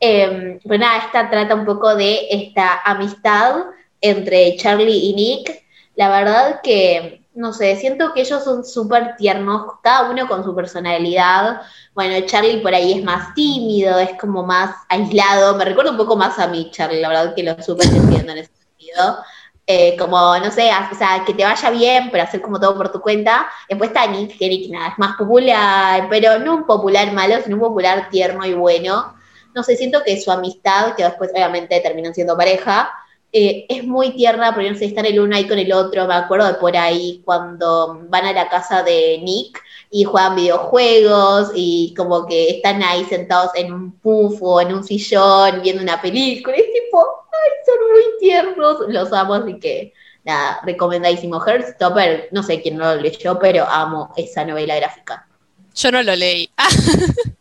Eh, 0.00 0.58
pero 0.62 0.78
nada, 0.78 0.98
esta 0.98 1.30
trata 1.30 1.54
un 1.54 1.64
poco 1.64 1.94
de 1.96 2.28
esta 2.30 2.80
amistad 2.84 3.56
entre 4.00 4.56
Charlie 4.56 5.10
y 5.10 5.14
Nick. 5.14 5.64
La 5.94 6.08
verdad 6.08 6.60
que, 6.62 7.22
no 7.36 7.52
sé, 7.52 7.76
siento 7.76 8.12
que 8.14 8.22
ellos 8.22 8.42
son 8.42 8.64
súper 8.64 9.14
tiernos, 9.16 9.74
cada 9.82 10.10
uno 10.10 10.26
con 10.26 10.42
su 10.42 10.54
personalidad. 10.54 11.60
Bueno, 11.94 12.26
Charlie 12.26 12.62
por 12.62 12.74
ahí 12.74 12.94
es 12.94 13.04
más 13.04 13.34
tímido, 13.34 13.98
es 13.98 14.18
como 14.18 14.42
más 14.42 14.74
aislado. 14.88 15.54
Me 15.56 15.66
recuerda 15.66 15.90
un 15.90 15.98
poco 15.98 16.16
más 16.16 16.38
a 16.38 16.48
mí, 16.48 16.70
Charlie, 16.72 17.00
la 17.00 17.08
verdad 17.08 17.34
que 17.34 17.42
lo 17.42 17.62
súper 17.62 17.86
entiendo 17.88 18.32
en 18.32 18.38
ese 18.38 18.52
sentido. 18.54 19.18
Eh, 19.66 19.96
como, 19.98 20.38
no 20.38 20.50
sé, 20.50 20.70
o 20.92 20.94
sea, 20.94 21.24
que 21.26 21.34
te 21.34 21.44
vaya 21.44 21.70
bien, 21.70 22.08
pero 22.10 22.24
hacer 22.24 22.40
como 22.40 22.58
todo 22.58 22.74
por 22.76 22.90
tu 22.90 23.00
cuenta. 23.00 23.48
Después 23.68 23.90
está 23.90 24.06
Nick, 24.06 24.38
que 24.38 24.48
Nick 24.48 24.70
nada, 24.70 24.88
es 24.88 24.98
más 24.98 25.16
popular, 25.16 26.06
pero 26.08 26.38
no 26.38 26.54
un 26.54 26.66
popular 26.66 27.12
malo, 27.12 27.36
sino 27.42 27.56
un 27.56 27.62
popular 27.62 28.08
tierno 28.10 28.46
y 28.46 28.54
bueno. 28.54 29.14
No 29.54 29.62
sé, 29.62 29.76
siento 29.76 30.02
que 30.04 30.20
su 30.20 30.30
amistad, 30.30 30.94
que 30.94 31.04
después 31.04 31.30
obviamente 31.32 31.80
terminan 31.80 32.14
siendo 32.14 32.36
pareja, 32.36 32.90
eh, 33.38 33.66
es 33.68 33.84
muy 33.84 34.12
tierna, 34.16 34.54
porque 34.54 34.70
no 34.70 34.78
sé, 34.78 34.86
están 34.86 35.04
el 35.06 35.20
uno 35.20 35.36
ahí 35.36 35.46
con 35.46 35.58
el 35.58 35.72
otro. 35.72 36.06
Me 36.06 36.14
acuerdo 36.14 36.46
de 36.46 36.54
por 36.54 36.74
ahí 36.76 37.20
cuando 37.24 38.00
van 38.08 38.24
a 38.24 38.32
la 38.32 38.48
casa 38.48 38.82
de 38.82 39.18
Nick 39.22 39.62
y 39.90 40.04
juegan 40.04 40.36
videojuegos 40.36 41.50
y 41.54 41.92
como 41.96 42.26
que 42.26 42.48
están 42.50 42.82
ahí 42.82 43.04
sentados 43.04 43.50
en 43.54 43.72
un 43.72 43.92
puff 43.92 44.38
o 44.42 44.60
en 44.60 44.72
un 44.74 44.84
sillón 44.84 45.60
viendo 45.62 45.82
una 45.82 46.00
película. 46.00 46.56
Es 46.56 46.64
tipo, 46.72 46.98
ay, 47.00 47.50
son 47.66 47.92
muy 47.92 48.02
tiernos, 48.20 48.76
los 48.88 49.12
amo, 49.12 49.34
así 49.34 49.58
que 49.58 49.92
nada, 50.24 50.60
recomendadísimo. 50.64 51.38
Heartstopper, 51.44 52.28
no 52.32 52.42
sé 52.42 52.62
quién 52.62 52.76
no 52.78 52.94
lo 52.94 53.00
leyó, 53.02 53.38
pero 53.38 53.66
amo 53.68 54.12
esa 54.16 54.44
novela 54.44 54.76
gráfica. 54.76 55.26
Yo 55.74 55.92
no 55.92 56.02
lo 56.02 56.16
leí. 56.16 56.48
Ah, 56.56 56.68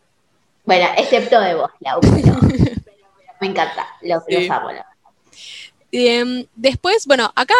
Bueno, 0.65 0.87
excepto 0.97 1.39
de 1.39 1.53
vos, 1.53 1.69
Lau, 1.79 1.99
pero, 2.01 2.37
pero 2.41 2.75
me 3.41 3.47
encanta, 3.47 3.85
los, 4.01 4.23
Sí. 4.27 4.33
los 4.33 4.49
amo. 4.49 4.71
la 4.71 4.85
Em, 5.97 6.45
después, 6.55 7.05
bueno, 7.05 7.31
acá 7.35 7.53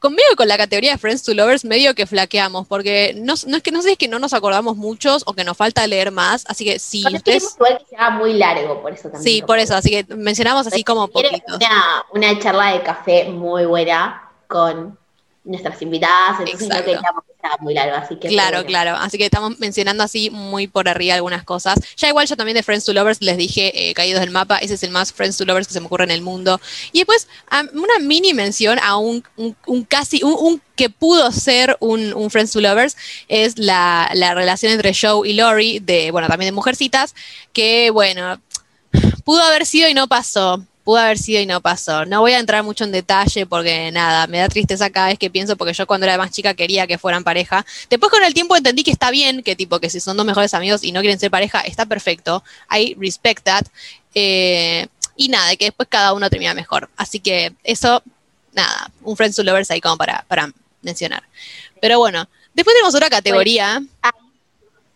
conmigo 0.00 0.26
y 0.32 0.34
con 0.34 0.48
la 0.48 0.56
categoría 0.56 0.92
de 0.92 0.98
Friends 0.98 1.22
to 1.22 1.34
Lovers 1.34 1.64
medio 1.64 1.94
que 1.94 2.06
flaqueamos, 2.06 2.66
porque 2.66 3.14
no, 3.16 3.34
no 3.46 3.56
es 3.58 3.62
que 3.62 3.70
no 3.70 3.82
sé 3.82 3.92
es 3.92 3.98
que 3.98 4.08
no 4.08 4.18
nos 4.18 4.32
acordamos 4.32 4.76
muchos 4.76 5.22
o 5.26 5.34
que 5.34 5.44
nos 5.44 5.56
falta 5.56 5.86
leer 5.86 6.10
más, 6.10 6.44
así 6.48 6.64
que 6.64 6.78
si 6.78 7.02
Con 7.02 7.14
ustedes... 7.14 7.54
igual 7.54 7.78
que 7.78 7.84
se 7.84 7.96
llama 7.96 8.18
muy 8.18 8.32
largo, 8.32 8.82
por 8.82 8.92
eso 8.92 9.10
también. 9.10 9.22
Sí, 9.22 9.42
por 9.42 9.58
eso, 9.58 9.76
así 9.76 9.90
que 9.90 10.16
mencionamos 10.16 10.66
así 10.66 10.82
como 10.82 11.08
Quiere 11.08 11.28
poquitos. 11.28 11.56
Una, 11.56 12.04
una 12.12 12.38
charla 12.40 12.72
de 12.72 12.82
café 12.82 13.28
muy 13.28 13.66
buena 13.66 14.30
con 14.48 14.98
nuestras 15.42 15.80
invitadas, 15.80 16.38
entonces 16.40 16.62
Exacto. 16.68 16.74
no 16.78 16.84
queríamos 16.98 17.24
que 17.24 17.32
sea 17.40 17.50
muy 17.60 17.72
largo, 17.72 17.96
así 17.96 18.16
que 18.16 18.28
Claro, 18.28 18.58
bueno. 18.58 18.66
claro. 18.68 18.96
Así 18.96 19.16
que 19.16 19.24
estamos 19.24 19.58
mencionando 19.58 20.04
así 20.04 20.28
muy 20.28 20.66
por 20.66 20.86
arriba 20.88 21.14
algunas 21.14 21.44
cosas. 21.44 21.78
Ya 21.96 22.08
igual 22.08 22.26
yo 22.26 22.36
también 22.36 22.56
de 22.56 22.62
Friends 22.62 22.84
to 22.84 22.92
Lovers 22.92 23.22
les 23.22 23.38
dije 23.38 23.88
eh, 23.88 23.94
Caídos 23.94 24.20
del 24.20 24.30
Mapa, 24.30 24.58
ese 24.58 24.74
es 24.74 24.82
el 24.82 24.90
más 24.90 25.12
Friends 25.14 25.38
to 25.38 25.46
Lovers 25.46 25.66
que 25.66 25.72
se 25.72 25.80
me 25.80 25.86
ocurre 25.86 26.04
en 26.04 26.10
el 26.10 26.20
mundo. 26.20 26.60
Y 26.92 26.98
después 26.98 27.26
am, 27.48 27.68
una 27.72 27.98
mini 28.00 28.34
mención 28.34 28.78
a 28.82 28.98
un, 28.98 29.24
un- 29.36 29.56
un 29.66 29.84
casi, 29.84 30.22
un, 30.22 30.34
un 30.38 30.62
que 30.76 30.90
pudo 30.90 31.32
ser 31.32 31.76
un, 31.80 32.12
un 32.12 32.30
Friends 32.30 32.52
to 32.52 32.60
Lovers 32.60 32.96
es 33.28 33.58
la, 33.58 34.10
la 34.12 34.34
relación 34.34 34.72
entre 34.72 34.92
Joe 34.94 35.26
y 35.26 35.32
Lori, 35.32 35.78
de, 35.78 36.10
bueno, 36.10 36.28
también 36.28 36.48
de 36.48 36.52
Mujercitas, 36.52 37.14
que 37.54 37.90
bueno, 37.90 38.38
pudo 39.24 39.42
haber 39.42 39.64
sido 39.64 39.88
y 39.88 39.94
no 39.94 40.06
pasó. 40.06 40.64
Pudo 40.84 40.98
haber 40.98 41.18
sido 41.18 41.40
y 41.40 41.46
no 41.46 41.60
pasó. 41.60 42.06
No 42.06 42.20
voy 42.20 42.32
a 42.32 42.38
entrar 42.38 42.62
mucho 42.62 42.84
en 42.84 42.92
detalle 42.92 43.44
porque 43.46 43.90
nada, 43.92 44.26
me 44.26 44.38
da 44.38 44.48
tristeza 44.48 44.90
cada 44.90 45.08
vez 45.08 45.18
que 45.18 45.30
pienso 45.30 45.56
porque 45.56 45.74
yo 45.74 45.86
cuando 45.86 46.06
era 46.06 46.16
más 46.16 46.30
chica 46.30 46.54
quería 46.54 46.86
que 46.86 46.96
fueran 46.98 47.22
pareja. 47.22 47.64
Después 47.90 48.10
con 48.10 48.22
el 48.24 48.32
tiempo 48.34 48.56
entendí 48.56 48.82
que 48.82 48.90
está 48.90 49.10
bien, 49.10 49.42
que 49.42 49.54
tipo 49.56 49.78
que 49.78 49.90
si 49.90 50.00
son 50.00 50.16
dos 50.16 50.24
mejores 50.24 50.54
amigos 50.54 50.82
y 50.82 50.92
no 50.92 51.00
quieren 51.00 51.18
ser 51.20 51.30
pareja, 51.30 51.60
está 51.60 51.84
perfecto. 51.86 52.42
I 52.70 52.94
respect 52.98 53.44
that. 53.44 53.66
Eh, 54.14 54.86
y 55.16 55.28
nada, 55.28 55.54
que 55.56 55.66
después 55.66 55.88
cada 55.90 56.14
uno 56.14 56.30
termina 56.30 56.54
mejor. 56.54 56.88
Así 56.96 57.20
que 57.20 57.52
eso, 57.62 58.02
nada, 58.52 58.90
un 59.02 59.16
Friends 59.16 59.36
to 59.36 59.42
Lovers 59.44 59.70
ahí 59.70 59.80
como 59.80 59.98
para, 59.98 60.24
para 60.28 60.50
mencionar. 60.82 61.22
Pero 61.80 61.98
bueno, 61.98 62.26
después 62.54 62.74
tenemos 62.74 62.94
otra 62.94 63.10
categoría. 63.10 63.82
Ah. 64.02 64.12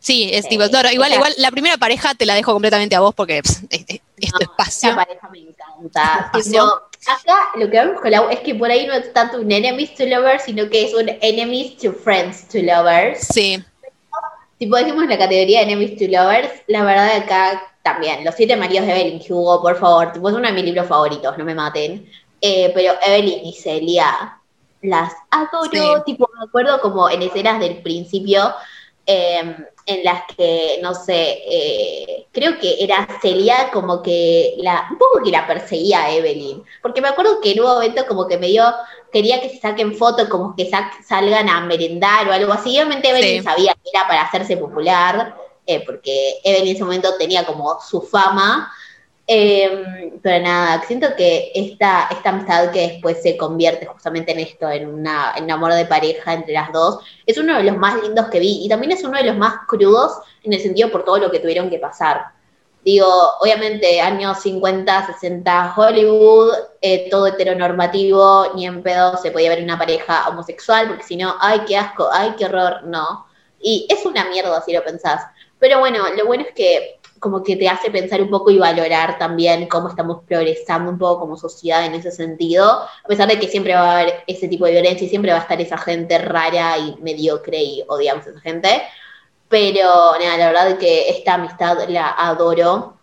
Sí, 0.00 0.28
es 0.32 0.48
tipo, 0.48 0.66
no, 0.66 0.82
no, 0.82 0.92
igual, 0.92 1.12
igual 1.14 1.34
la 1.38 1.50
primera 1.50 1.78
pareja 1.78 2.14
te 2.14 2.26
la 2.26 2.34
dejo 2.34 2.52
completamente 2.52 2.94
a 2.94 3.00
vos 3.00 3.14
porque 3.14 3.42
pss, 3.42 3.62
es, 3.70 3.84
es- 3.88 4.00
es 4.24 4.32
tu 4.32 4.38
No, 4.44 4.50
espacio. 4.50 4.90
Esta 4.90 5.04
pareja 5.04 5.28
me 5.30 5.38
encanta. 5.40 6.30
Tipo, 6.32 6.62
acá 7.06 7.38
lo 7.56 7.70
que 7.70 7.78
vemos 7.80 8.00
con 8.00 8.10
Lau 8.10 8.28
es 8.30 8.40
que 8.40 8.54
por 8.54 8.70
ahí 8.70 8.86
no 8.86 8.94
es 8.94 9.12
tanto 9.12 9.38
un 9.38 9.50
enemies 9.52 9.94
to 9.94 10.04
lovers, 10.06 10.44
sino 10.44 10.68
que 10.68 10.84
es 10.86 10.94
un 10.94 11.08
enemies 11.20 11.76
to 11.78 11.92
friends 11.92 12.48
to 12.48 12.58
lovers. 12.62 13.20
Sí, 13.32 13.62
Tipo, 14.58 14.76
decimos 14.76 15.06
la 15.08 15.18
categoría 15.18 15.58
de 15.60 15.72
enemies 15.72 15.98
to 15.98 16.04
lovers, 16.08 16.48
la 16.68 16.84
verdad 16.84 17.16
acá 17.16 17.62
también, 17.82 18.24
Los 18.24 18.34
siete 18.36 18.56
maridos 18.56 18.86
de 18.86 18.92
Evelyn 18.98 19.20
Hugo, 19.28 19.60
por 19.60 19.76
favor, 19.78 20.12
tipo, 20.12 20.28
es 20.28 20.34
uno 20.34 20.46
de 20.46 20.54
mis 20.54 20.64
libros 20.64 20.86
favoritos, 20.86 21.36
no 21.36 21.44
me 21.44 21.54
maten. 21.54 22.08
Eh, 22.40 22.70
pero 22.74 22.94
Evelyn 23.06 23.44
y 23.44 23.52
Celia 23.52 24.38
las 24.82 25.12
adoro, 25.30 25.70
Sí. 25.70 26.02
tipo, 26.06 26.30
me 26.38 26.44
acuerdo 26.44 26.80
como 26.80 27.10
en 27.10 27.22
escenas 27.22 27.58
del 27.60 27.82
principio, 27.82 28.54
eh, 29.06 29.56
en 29.86 30.02
las 30.04 30.22
que, 30.36 30.78
no 30.82 30.94
sé, 30.94 31.42
eh, 31.46 32.26
creo 32.32 32.58
que 32.58 32.82
era 32.82 33.06
Celia 33.20 33.70
como 33.70 34.02
que 34.02 34.54
la, 34.58 34.88
un 34.90 34.96
poco 34.98 35.22
que 35.22 35.30
la 35.30 35.46
perseguía 35.46 36.04
a 36.04 36.10
Evelyn, 36.14 36.62
porque 36.82 37.02
me 37.02 37.08
acuerdo 37.08 37.40
que 37.40 37.52
en 37.52 37.60
un 37.60 37.66
momento 37.66 38.06
como 38.06 38.26
que 38.26 38.38
me 38.38 38.46
dio, 38.48 38.64
quería 39.12 39.40
que 39.42 39.50
se 39.50 39.58
saquen 39.60 39.94
fotos, 39.94 40.28
como 40.28 40.56
que 40.56 40.68
sa- 40.70 40.90
salgan 41.06 41.48
a 41.50 41.60
merendar 41.60 42.26
o 42.28 42.32
algo 42.32 42.52
así, 42.52 42.70
obviamente 42.78 43.10
Evelyn 43.10 43.38
Sí. 43.42 43.44
sabía 43.44 43.74
que 43.74 43.90
era 43.92 44.08
para 44.08 44.22
hacerse 44.22 44.56
popular, 44.56 45.36
eh, 45.66 45.82
porque 45.84 46.38
Evelyn 46.44 46.68
en 46.68 46.74
ese 46.76 46.84
momento 46.84 47.16
tenía 47.18 47.44
como 47.44 47.78
su 47.80 48.00
fama, 48.00 48.72
eh, 49.26 50.12
pero 50.22 50.44
nada, 50.44 50.82
siento 50.86 51.08
que 51.16 51.50
esta, 51.54 52.08
esta 52.10 52.30
amistad 52.30 52.70
que 52.70 52.88
después 52.88 53.22
se 53.22 53.36
convierte 53.36 53.86
justamente 53.86 54.32
en 54.32 54.40
esto, 54.40 54.70
en, 54.70 54.86
una, 54.88 55.34
en 55.36 55.50
amor 55.50 55.72
de 55.72 55.86
pareja 55.86 56.34
entre 56.34 56.52
las 56.52 56.72
dos, 56.72 56.98
es 57.24 57.38
uno 57.38 57.56
de 57.56 57.64
los 57.64 57.76
más 57.76 58.02
lindos 58.02 58.26
que 58.26 58.40
vi 58.40 58.64
y 58.64 58.68
también 58.68 58.92
es 58.92 59.02
uno 59.02 59.16
de 59.16 59.24
los 59.24 59.36
más 59.36 59.66
crudos 59.66 60.18
en 60.42 60.52
el 60.52 60.60
sentido 60.60 60.90
por 60.90 61.04
todo 61.04 61.18
lo 61.18 61.30
que 61.30 61.40
tuvieron 61.40 61.70
que 61.70 61.78
pasar. 61.78 62.26
Digo, 62.84 63.08
obviamente, 63.40 63.98
años 64.02 64.42
50, 64.42 65.06
60, 65.06 65.74
Hollywood, 65.74 66.52
eh, 66.82 67.08
todo 67.10 67.28
heteronormativo, 67.28 68.52
ni 68.54 68.66
en 68.66 68.82
pedo 68.82 69.16
se 69.16 69.30
podía 69.30 69.48
ver 69.48 69.62
una 69.62 69.78
pareja 69.78 70.28
homosexual, 70.28 70.88
porque 70.88 71.02
si 71.02 71.16
no, 71.16 71.34
ay, 71.40 71.62
qué 71.66 71.78
asco, 71.78 72.10
ay, 72.12 72.34
qué 72.36 72.44
horror, 72.44 72.82
no. 72.84 73.26
Y 73.58 73.86
es 73.88 74.04
una 74.04 74.26
mierda 74.26 74.60
si 74.60 74.74
lo 74.74 74.84
pensás. 74.84 75.22
Pero 75.58 75.78
bueno, 75.78 76.04
lo 76.14 76.26
bueno 76.26 76.44
es 76.46 76.54
que 76.54 77.00
como 77.24 77.42
que 77.42 77.56
te 77.56 77.66
hace 77.66 77.90
pensar 77.90 78.20
un 78.20 78.28
poco 78.28 78.50
y 78.50 78.58
valorar 78.58 79.16
también 79.18 79.66
cómo 79.66 79.88
estamos 79.88 80.24
progresando 80.28 80.90
un 80.90 80.98
poco 80.98 81.20
como 81.20 81.38
sociedad 81.38 81.86
en 81.86 81.94
ese 81.94 82.10
sentido, 82.10 82.70
a 82.70 83.08
pesar 83.08 83.26
de 83.26 83.40
que 83.40 83.48
siempre 83.48 83.72
va 83.72 83.80
a 83.80 84.00
haber 84.00 84.24
ese 84.26 84.46
tipo 84.46 84.66
de 84.66 84.72
violencia 84.72 85.06
y 85.06 85.08
siempre 85.08 85.32
va 85.32 85.38
a 85.38 85.40
estar 85.40 85.58
esa 85.58 85.78
gente 85.78 86.18
rara 86.18 86.76
y 86.76 86.96
mediocre 87.00 87.62
y 87.62 87.82
odiamos 87.88 88.26
a 88.26 88.30
esa 88.30 88.40
gente. 88.40 88.82
Pero 89.48 90.12
nada, 90.20 90.36
la 90.36 90.46
verdad 90.48 90.76
que 90.76 91.08
esta 91.08 91.34
amistad 91.34 91.88
la 91.88 92.10
adoro. 92.10 92.98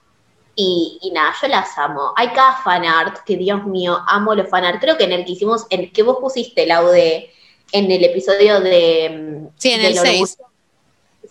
Y, 0.53 0.99
y 1.01 1.09
nada, 1.09 1.33
yo 1.41 1.47
las 1.47 1.75
amo. 1.79 2.13
Hay 2.15 2.27
cada 2.27 2.57
fanart, 2.57 3.23
que 3.25 3.37
Dios 3.37 3.65
mío, 3.65 3.97
amo 4.05 4.35
los 4.35 4.49
fanart. 4.49 4.79
Creo 4.79 4.97
que 4.97 5.05
en 5.05 5.13
el 5.13 5.25
que 5.25 5.31
hicimos, 5.31 5.65
en 5.71 5.91
que 5.91 6.03
vos 6.03 6.17
pusiste, 6.21 6.67
Laude, 6.67 7.31
en 7.71 7.89
el 7.89 8.03
episodio 8.03 8.59
de... 8.59 9.49
Sí, 9.57 9.71
en 9.71 9.81
el 9.81 9.97
seis. 9.97 10.37
orgullo. 10.37 10.51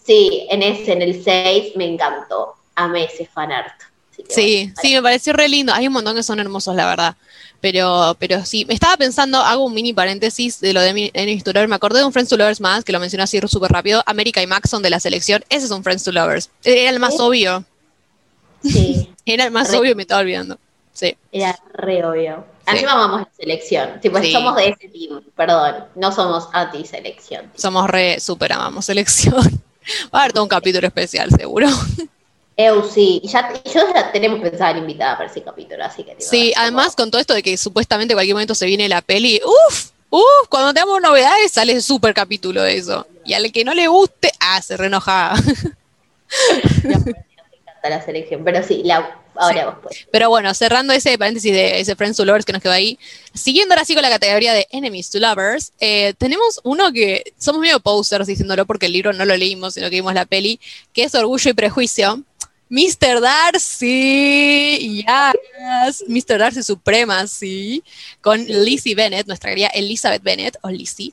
Sí, 0.04 0.48
en 0.50 0.62
ese, 0.62 0.92
en 0.92 1.02
el 1.02 1.22
6, 1.22 1.76
me 1.76 1.84
encantó. 1.84 2.54
Amé 2.74 3.04
ese 3.04 3.26
fanart. 3.26 3.72
Así 4.12 4.24
Sí, 4.28 4.72
sí, 4.82 4.94
me 4.94 5.02
pareció 5.02 5.32
re 5.32 5.48
lindo. 5.48 5.72
Hay 5.72 5.86
un 5.86 5.92
montón 5.92 6.14
que 6.14 6.22
son 6.22 6.40
hermosos, 6.40 6.74
la 6.76 6.86
verdad. 6.86 7.16
Pero, 7.60 8.16
pero 8.18 8.44
sí, 8.44 8.64
me 8.64 8.72
estaba 8.74 8.96
pensando, 8.96 9.38
hago 9.40 9.64
un 9.64 9.74
mini 9.74 9.92
paréntesis 9.92 10.60
de 10.60 10.72
lo 10.72 10.80
de 10.80 10.94
mi- 10.94 11.10
Enemies 11.12 11.44
to 11.44 11.52
Lovers. 11.52 11.68
Me 11.68 11.76
acordé 11.76 11.98
de 11.98 12.04
un 12.06 12.12
Friends 12.12 12.30
to 12.30 12.36
Lovers 12.36 12.60
más, 12.60 12.84
que 12.84 12.92
lo 12.92 13.00
mencioné 13.00 13.24
así 13.24 13.38
súper 13.46 13.70
rápido. 13.70 14.02
América 14.06 14.40
y 14.42 14.46
Maxon 14.46 14.82
de 14.82 14.88
la 14.90 14.98
selección. 15.00 15.44
Ese 15.50 15.66
es 15.66 15.70
un 15.70 15.82
Friends 15.84 16.04
to 16.04 16.12
Lovers. 16.12 16.50
Era 16.64 16.90
el 16.90 16.98
más 17.00 17.14
Sí. 17.14 17.20
obvio. 17.20 17.64
Sí, 18.62 19.10
Era 19.26 19.44
el 19.44 19.50
más 19.50 19.70
Re- 19.70 19.78
obvio 19.78 19.90
y 19.92 19.94
me 19.94 20.02
estaba 20.02 20.20
olvidando. 20.22 20.58
Sí. 20.92 21.16
era 21.32 21.58
re 21.72 22.04
obvio. 22.04 22.44
Sí. 22.66 22.72
Encima 22.72 22.92
amamos 22.92 23.20
la 23.22 23.28
selección. 23.34 24.00
Tipo, 24.00 24.20
Sí. 24.20 24.32
somos 24.32 24.54
de 24.56 24.68
ese 24.68 24.88
team, 24.88 25.22
perdón. 25.36 25.84
No 25.94 26.12
somos 26.12 26.48
anti-selección. 26.52 27.50
Somos 27.56 27.88
re, 27.88 28.20
súper 28.20 28.52
amamos 28.52 28.84
selección. 28.86 29.34
Va 30.14 30.18
a 30.18 30.22
haber 30.22 30.32
todo 30.32 30.42
un 30.42 30.48
capítulo 30.48 30.86
especial, 30.86 31.30
seguro. 31.30 31.68
Eu 32.62 32.84
sí, 32.84 33.20
y 33.22 33.28
ya, 33.28 33.50
yo 33.72 33.80
ya 33.94 34.12
tenemos 34.12 34.38
pensada 34.40 34.72
la 34.72 34.78
invitada 34.80 35.16
para 35.16 35.30
ese 35.30 35.42
capítulo, 35.42 35.82
así 35.82 36.04
que 36.04 36.14
Sí, 36.18 36.52
como- 36.52 36.62
además 36.62 36.94
con 36.94 37.10
todo 37.10 37.18
esto 37.18 37.32
de 37.32 37.42
que 37.42 37.56
supuestamente 37.56 38.12
en 38.12 38.16
cualquier 38.16 38.34
momento 38.34 38.54
se 38.54 38.66
viene 38.66 38.86
la 38.86 39.00
peli, 39.00 39.40
uff, 39.42 39.90
uff, 40.10 40.48
cuando 40.50 40.74
tengamos 40.74 41.00
novedades 41.00 41.52
sale 41.52 41.80
súper 41.80 42.12
capítulo 42.12 42.62
de 42.62 42.76
eso. 42.76 43.06
Y 43.24 43.32
al 43.32 43.50
que 43.50 43.64
no 43.64 43.72
le 43.72 43.86
guste, 43.88 44.30
ah, 44.40 44.60
se 44.60 44.76
reenoja. 44.76 45.34
me 46.84 46.90
encanta 46.92 47.88
la 47.88 48.04
selección, 48.04 48.44
pero 48.44 48.62
sí, 48.62 48.82
la, 48.84 49.18
ahora 49.36 49.66
vos 49.66 49.74
pues. 49.82 50.06
Pero 50.10 50.28
bueno, 50.28 50.52
cerrando 50.52 50.92
ese 50.92 51.16
paréntesis 51.16 51.52
de 51.52 51.80
ese 51.80 51.96
Friends 51.96 52.16
to 52.18 52.24
Lovers 52.26 52.44
que 52.44 52.52
nos 52.52 52.60
quedó 52.60 52.72
ahí, 52.72 52.98
siguiendo 53.32 53.74
ahora 53.74 53.84
sí 53.86 53.94
con 53.94 54.02
la 54.02 54.10
categoría 54.10 54.52
de 54.52 54.66
Enemies 54.70 55.10
to 55.10 55.18
Lovers, 55.18 55.72
eh, 55.80 56.12
tenemos 56.18 56.60
uno 56.64 56.92
que 56.92 57.32
somos 57.38 57.60
medio 57.62 57.80
posers 57.80 58.26
diciéndolo 58.26 58.66
porque 58.66 58.86
el 58.86 58.92
libro 58.92 59.12
no 59.14 59.24
lo 59.24 59.36
leímos, 59.36 59.74
sino 59.74 59.88
que 59.88 59.96
vimos 59.96 60.12
la 60.14 60.26
peli, 60.26 60.60
que 60.92 61.04
es 61.04 61.14
Orgullo 61.14 61.50
y 61.50 61.54
Prejuicio. 61.54 62.22
Mr. 62.70 63.20
Darcy, 63.20 65.02
yes, 65.02 66.04
Mr. 66.06 66.38
Darcy 66.38 66.62
Supremacy, 66.62 67.82
con 68.20 68.38
Lizzie 68.46 68.94
Bennett, 68.94 69.26
nuestra 69.26 69.50
querida 69.50 69.66
Elizabeth 69.74 70.22
Bennett, 70.22 70.56
o 70.62 70.70
Lizzie. 70.70 71.12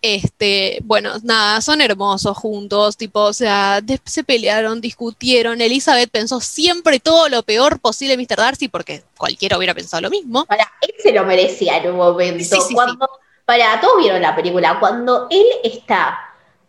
Este, 0.00 0.78
bueno, 0.82 1.12
nada, 1.22 1.60
son 1.60 1.82
hermosos 1.82 2.36
juntos, 2.38 2.96
tipo, 2.96 3.20
o 3.20 3.32
sea, 3.34 3.82
se 4.04 4.24
pelearon, 4.24 4.80
discutieron. 4.80 5.60
Elizabeth 5.60 6.10
pensó 6.10 6.40
siempre 6.40 7.00
todo 7.00 7.28
lo 7.28 7.42
peor 7.42 7.80
posible 7.80 8.16
de 8.16 8.22
Mr. 8.22 8.36
Darcy, 8.36 8.68
porque 8.68 9.02
cualquiera 9.18 9.58
hubiera 9.58 9.74
pensado 9.74 10.00
lo 10.00 10.10
mismo. 10.10 10.46
Para, 10.46 10.72
él 10.80 10.94
se 11.02 11.12
lo 11.12 11.24
merecía 11.24 11.78
en 11.78 11.90
un 11.90 11.96
momento. 11.98 12.38
Sí, 12.38 12.44
sí, 12.44 12.68
sí. 12.68 12.74
cuando, 12.74 13.10
Para, 13.44 13.78
todos 13.78 13.98
vieron 13.98 14.22
la 14.22 14.34
película. 14.34 14.80
Cuando 14.80 15.26
él 15.30 15.46
está 15.62 16.18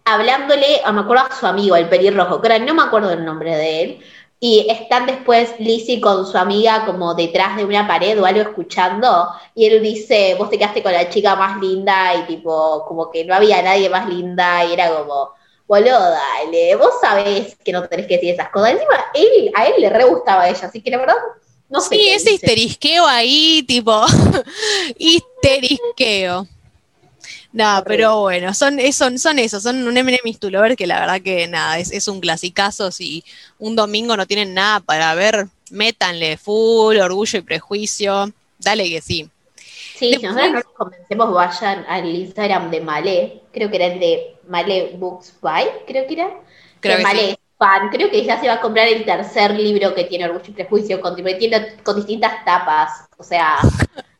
hablándole, 0.05 0.81
a, 0.83 0.91
me 0.91 1.01
acuerdo 1.01 1.25
a 1.25 1.35
su 1.35 1.47
amigo, 1.47 1.75
el 1.75 1.89
pelirrojo, 1.89 2.41
que 2.41 2.47
ahora 2.47 2.63
no 2.63 2.73
me 2.73 2.83
acuerdo 2.83 3.11
el 3.11 3.25
nombre 3.25 3.55
de 3.55 3.81
él, 3.81 3.99
y 4.47 4.67
están 4.69 5.07
después 5.07 5.55
Lizzie 5.57 5.99
con 5.99 6.27
su 6.27 6.37
amiga 6.37 6.85
como 6.85 7.15
detrás 7.15 7.57
de 7.57 7.65
una 7.65 7.87
pared 7.87 8.21
o 8.21 8.27
algo 8.27 8.41
escuchando, 8.41 9.27
y 9.55 9.65
él 9.65 9.81
dice, 9.81 10.35
vos 10.37 10.51
te 10.51 10.59
quedaste 10.59 10.83
con 10.83 10.91
la 10.91 11.09
chica 11.09 11.35
más 11.35 11.59
linda, 11.59 12.13
y 12.13 12.27
tipo, 12.27 12.85
como 12.87 13.09
que 13.09 13.25
no 13.25 13.33
había 13.33 13.63
nadie 13.63 13.89
más 13.89 14.07
linda, 14.07 14.63
y 14.63 14.73
era 14.73 14.95
como, 14.95 15.31
boludo, 15.65 15.99
dale, 15.99 16.75
vos 16.75 16.93
sabés 17.01 17.55
que 17.55 17.71
no 17.71 17.89
tenés 17.89 18.05
que 18.05 18.17
decir 18.17 18.35
esas 18.35 18.49
cosas. 18.49 18.73
Encima, 18.73 19.03
él, 19.15 19.51
a 19.55 19.65
él 19.65 19.73
le 19.79 19.89
re 19.89 20.03
gustaba 20.03 20.43
a 20.43 20.49
ella, 20.49 20.67
así 20.67 20.79
que 20.79 20.91
la 20.91 20.99
verdad, 20.99 21.15
no 21.67 21.81
sé. 21.81 21.95
sí, 21.95 22.09
ese 22.09 22.29
dice. 22.29 22.45
histerisqueo 22.45 23.07
ahí, 23.07 23.63
tipo, 23.67 23.99
histerisqueo. 24.99 26.47
No, 27.55 27.81
pero 27.85 28.19
bueno, 28.21 28.53
son, 28.53 28.79
es- 28.79 28.97
son, 28.97 29.17
son 29.17 29.39
esos, 29.39 29.63
son 29.63 29.87
un 29.87 29.97
Enemies 29.97 30.39
to 30.39 30.49
Lover 30.49 30.75
que 30.75 30.85
la 30.85 30.99
verdad 30.99 31.21
que 31.21 31.47
nada, 31.47 31.79
es, 31.79 31.91
es 31.91 32.07
un 32.09 32.19
clasicazo. 32.19 32.91
Si 32.91 33.23
un 33.59 33.75
domingo 33.77 34.17
no 34.17 34.25
tienen 34.27 34.53
nada 34.53 34.81
para 34.81 35.15
ver, 35.15 35.47
métanle 35.71 36.35
full, 36.37 36.97
orgullo 36.97 37.39
y 37.39 37.41
prejuicio. 37.43 38.31
Dale 38.59 38.89
que 38.89 38.99
sí. 39.01 39.29
Sí, 39.97 40.11
Después- 40.11 40.33
nosotros 40.33 40.51
no 40.51 40.53
nos 40.59 40.63
convencemos, 40.75 41.33
vayan 41.33 41.85
al 41.87 42.05
Instagram 42.13 42.69
de 42.71 42.81
Malé, 42.81 43.41
creo 43.53 43.69
que 43.69 43.75
era 43.77 43.85
el 43.85 43.99
de 44.01 44.35
Malé 44.49 44.91
Books 44.97 45.35
By, 45.41 45.65
creo 45.87 46.05
que 46.07 46.13
era. 46.13 46.29
Creo 46.81 46.97
que 46.97 46.97
que 46.97 47.03
Malé 47.03 47.29
sí. 47.29 47.37
fan, 47.57 47.89
creo 47.89 48.11
que 48.11 48.25
ya 48.25 48.37
se 48.41 48.47
va 48.47 48.55
a 48.55 48.61
comprar 48.61 48.89
el 48.89 49.05
tercer 49.05 49.51
libro 49.51 49.95
que 49.95 50.03
tiene 50.03 50.25
Orgullo 50.25 50.43
y 50.45 50.51
Prejuicio, 50.51 50.99
con, 50.99 51.15
tipo, 51.15 51.29
tiene- 51.37 51.77
con 51.83 51.95
distintas 51.95 52.43
tapas, 52.43 53.07
o 53.17 53.23
sea, 53.23 53.55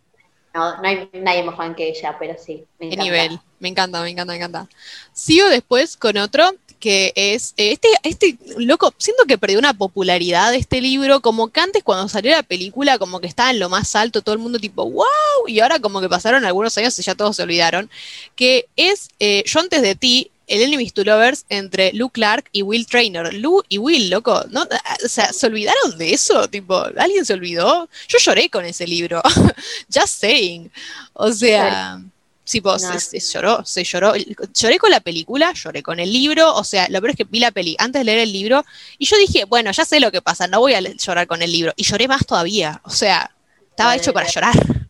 no, 0.56 0.82
no 0.82 0.88
hay 0.88 1.10
nadie 1.14 1.44
más 1.44 1.58
fan 1.58 1.76
que 1.76 1.90
ella, 1.90 2.16
pero 2.18 2.36
sí, 2.40 2.64
me 2.80 2.88
encanta. 2.88 3.04
nivel. 3.04 3.40
Me 3.60 3.70
encanta, 3.70 4.02
me 4.02 4.10
encanta, 4.10 4.32
me 4.32 4.38
encanta. 4.38 4.68
Sigo 5.14 5.48
después 5.50 5.98
con 5.98 6.18
otro 6.18 6.56
que 6.80 7.14
es 7.16 7.54
eh, 7.58 7.72
este, 7.72 7.88
este 8.04 8.38
loco, 8.58 8.94
siento 8.98 9.24
que 9.26 9.38
perdió 9.38 9.58
una 9.60 9.74
popularidad 9.74 10.54
este 10.54 10.82
libro, 10.82 11.20
como 11.22 11.48
que 11.48 11.60
antes 11.60 11.84
cuando 11.84 12.08
salió 12.08 12.32
la 12.32 12.44
película, 12.44 13.00
como 13.00 13.20
que 13.20 13.28
estaba 13.28 13.50
en 13.50 13.60
lo 13.60 13.70
más 13.70 13.96
alto, 13.96 14.22
todo 14.22 14.36
el 14.36 14.42
mundo 14.42 14.60
tipo, 14.60 14.90
wow, 14.90 15.48
y 15.48 15.60
ahora 15.60 15.80
como 15.80 16.00
que 16.00 16.10
pasaron 16.10 16.46
algunos 16.46 16.78
años 16.78 16.98
y 17.00 17.02
ya 17.02 17.16
todos 17.16 17.38
se 17.38 17.44
olvidaron, 17.44 17.90
que 18.36 18.68
es 18.76 19.10
eh, 19.20 19.44
Yo 19.48 19.60
antes 19.62 19.82
de 19.82 19.96
ti, 19.96 20.32
el 20.48 20.62
Enemies 20.62 20.94
to 20.94 21.04
Lovers 21.04 21.46
entre 21.50 21.92
Lou 21.94 22.10
Clark 22.10 22.50
y 22.52 22.62
Will 22.62 22.86
Trainer. 22.88 23.34
Lou 23.34 23.64
y 23.70 23.78
Will, 23.78 24.10
loco, 24.10 24.44
¿no? 24.50 24.64
O 25.04 25.08
sea, 25.08 25.34
¿se 25.34 25.48
olvidaron 25.48 25.98
de 25.98 26.14
eso? 26.14 26.48
Tipo, 26.48 26.86
¿alguien 26.98 27.26
se 27.26 27.34
olvidó? 27.34 27.90
Yo 28.08 28.18
lloré 28.20 28.50
con 28.50 28.66
ese 28.66 28.88
libro. 28.88 29.22
Just 29.94 30.20
saying. 30.22 30.72
O 31.14 31.32
sea, 31.32 32.00
tipo, 32.44 32.72
No. 32.72 33.00
se, 33.00 33.00
se 33.00 33.20
lloró, 33.34 33.66
se 33.66 33.84
lloró. 33.84 34.14
Lloré 34.54 34.78
con 34.78 34.92
la 34.92 35.00
película, 35.00 35.52
lloré 35.54 35.82
con 35.82 36.00
el 36.00 36.12
libro. 36.14 36.54
O 36.56 36.64
sea, 36.64 36.88
lo 36.90 37.00
peor 37.02 37.12
es 37.12 37.16
que 37.18 37.24
vi 37.24 37.40
la 37.40 37.52
peli 37.52 37.76
antes 37.80 38.02
de 38.02 38.04
leer 38.04 38.20
el 38.20 38.32
libro 38.32 38.64
y 39.00 39.06
yo 39.06 39.18
dije, 39.18 39.46
bueno, 39.46 39.72
ya 39.72 39.84
sé 39.86 40.00
lo 40.00 40.12
que 40.12 40.22
pasa, 40.22 40.46
no 40.48 40.60
voy 40.60 40.74
a 40.76 40.82
llorar 40.82 41.26
con 41.28 41.42
el 41.42 41.52
libro. 41.52 41.74
Y 41.76 41.84
lloré 41.84 42.08
más 42.08 42.26
todavía. 42.26 42.82
O 42.84 42.92
sea, 42.92 43.32
estaba 43.72 43.90
Vale, 43.92 44.02
hecho 44.02 44.14
para 44.14 44.30
llorar. 44.30 44.56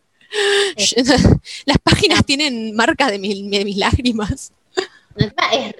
Las 1.65 1.77
páginas 1.81 2.25
tienen 2.25 2.75
marcas 2.75 3.11
de, 3.11 3.19
mi- 3.19 3.49
de 3.49 3.65
mis 3.65 3.77
lágrimas. 3.77 4.51
Es 5.17 5.31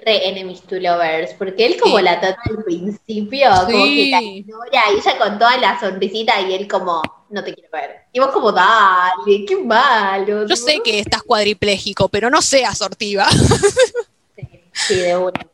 re 0.04 0.28
enemies 0.28 0.62
to 0.62 0.76
lovers, 0.76 1.34
porque 1.34 1.66
él 1.66 1.76
como 1.78 1.98
Sí. 1.98 2.04
la 2.04 2.18
trata 2.20 2.40
al 2.48 2.64
principio, 2.64 3.48
como 3.66 3.84
que 3.84 4.04
Sí. 4.04 4.10
la 4.10 4.22
ignora, 4.22 4.82
y 4.92 4.96
ella 4.98 5.18
con 5.18 5.38
toda 5.38 5.58
la 5.58 5.78
sonrisita 5.78 6.40
y 6.40 6.54
él 6.54 6.66
como, 6.66 7.02
no 7.28 7.44
te 7.44 7.52
quiero 7.54 7.68
ver. 7.70 7.96
Y 8.12 8.18
vos 8.20 8.28
como, 8.30 8.50
dale, 8.50 9.44
qué 9.46 9.56
malo. 9.56 10.46
Yo 10.46 10.56
sé 10.56 10.80
que 10.82 11.00
estás 11.00 11.22
cuadripléjico, 11.22 12.08
pero 12.08 12.30
no 12.30 12.40
seas 12.40 12.78
sortiva. 12.78 13.28
Sí, 13.30 14.48
sí, 14.72 14.94
de 14.96 15.16
una, 15.16 15.46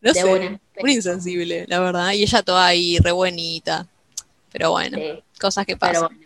No 0.00 0.12
de 0.12 0.20
sé, 0.20 0.24
una. 0.24 0.60
muy 0.80 0.94
insensible, 0.94 1.64
la 1.68 1.80
verdad. 1.80 2.12
Y 2.12 2.22
ella 2.22 2.42
toda 2.42 2.66
ahí, 2.66 2.98
re 2.98 3.10
buenita. 3.12 3.86
Pero 4.52 4.70
bueno, 4.70 4.96
Sí, 4.98 5.22
cosas 5.40 5.66
que 5.66 5.76
pero 5.76 5.92
pasan. 5.92 6.08
bueno. 6.16 6.23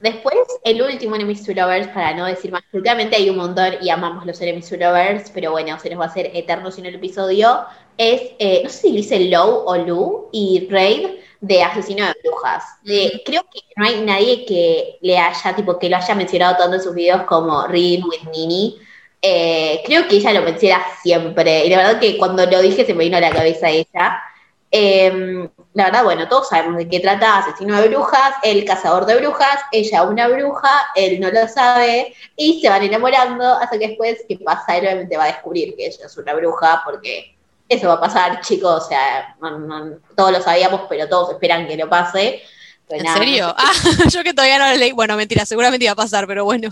Después, 0.00 0.36
el 0.64 0.82
último 0.82 1.16
Enemies 1.16 1.44
to 1.44 1.52
Lovers, 1.52 1.88
para 1.88 2.14
no 2.14 2.26
decir 2.26 2.52
más, 2.52 2.62
obviamente 2.72 3.16
hay 3.16 3.30
un 3.30 3.36
montón 3.36 3.74
y 3.80 3.90
amamos 3.90 4.26
los 4.26 4.40
Enemies 4.40 4.68
to 4.68 4.76
Lovers, 4.76 5.30
pero 5.30 5.50
bueno, 5.52 5.78
se 5.78 5.90
nos 5.90 6.00
va 6.00 6.04
a 6.04 6.08
hacer 6.08 6.30
eterno 6.34 6.70
sin 6.70 6.86
el 6.86 6.96
episodio, 6.96 7.64
es, 7.96 8.22
eh, 8.38 8.60
no 8.64 8.70
sé 8.70 8.88
si 8.88 8.92
dice 8.92 9.20
Low 9.20 9.64
o 9.66 9.76
Lu 9.76 10.28
y 10.32 10.66
Raid 10.70 11.06
de 11.40 11.62
Asesino 11.62 12.06
de 12.06 12.14
Brujas. 12.22 12.64
De-. 12.82 13.22
Creo 13.24 13.42
que 13.52 13.60
no 13.76 13.86
hay 13.86 14.00
nadie 14.02 14.44
que 14.44 14.98
le 15.00 15.18
haya, 15.18 15.54
tipo, 15.54 15.78
que 15.78 15.88
lo 15.88 15.96
haya 15.96 16.14
mencionado 16.14 16.56
tanto 16.56 16.76
en 16.76 16.82
sus 16.82 16.94
videos 16.94 17.22
como 17.22 17.66
Read 17.66 18.02
with 18.04 18.28
Nini. 18.32 18.78
Eh, 19.22 19.80
creo 19.86 20.06
que 20.06 20.16
ella 20.16 20.32
lo 20.32 20.42
menciona 20.42 20.82
siempre, 21.02 21.64
y 21.64 21.70
la 21.70 21.78
verdad 21.78 22.00
que 22.00 22.18
cuando 22.18 22.44
lo 22.44 22.60
dije 22.60 22.84
se 22.84 22.92
me 22.94 23.04
vino 23.04 23.16
a 23.16 23.20
la 23.20 23.30
cabeza 23.30 23.70
ella. 23.70 24.22
Eh, 24.70 25.48
la 25.74 25.84
verdad, 25.86 26.04
bueno, 26.04 26.28
todos 26.28 26.48
sabemos 26.48 26.76
de 26.76 26.88
qué 26.88 27.00
trata, 27.00 27.38
asesino 27.38 27.80
de 27.80 27.88
brujas, 27.88 28.34
el 28.42 28.64
cazador 28.64 29.06
de 29.06 29.16
brujas, 29.16 29.58
ella 29.72 30.04
una 30.04 30.28
bruja, 30.28 30.70
él 30.94 31.20
no 31.20 31.30
lo 31.30 31.48
sabe, 31.48 32.14
y 32.36 32.60
se 32.60 32.68
van 32.68 32.82
enamorando 32.84 33.44
hasta 33.56 33.78
que 33.78 33.88
después, 33.88 34.24
¿qué 34.28 34.38
pasa? 34.38 34.76
Él 34.76 34.84
obviamente 34.86 35.16
va 35.16 35.24
a 35.24 35.28
descubrir 35.28 35.74
que 35.76 35.86
ella 35.86 36.06
es 36.06 36.16
una 36.16 36.34
bruja, 36.34 36.82
porque 36.84 37.36
eso 37.68 37.88
va 37.88 37.94
a 37.94 38.00
pasar, 38.00 38.40
chicos, 38.40 38.84
o 38.84 38.88
sea, 38.88 39.36
no- 39.40 39.58
no- 39.58 39.98
todos 40.16 40.32
lo 40.32 40.40
sabíamos, 40.42 40.82
pero 40.88 41.08
todos 41.08 41.30
esperan 41.32 41.66
que 41.66 41.76
lo 41.76 41.88
pase. 41.88 42.42
Pero 42.86 43.00
¿En 43.00 43.04
nada, 43.04 43.18
serio? 43.18 43.46
no 43.48 43.48
sé. 43.48 43.54
Ah, 43.58 43.72
yo 44.10 44.22
que 44.22 44.34
todavía 44.34 44.58
no 44.58 44.70
lo 44.70 44.76
leí. 44.76 44.92
Bueno, 44.92 45.16
mentira, 45.16 45.44
seguramente 45.46 45.84
iba 45.84 45.92
a 45.92 45.96
pasar, 45.96 46.26
pero 46.26 46.44
bueno. 46.44 46.70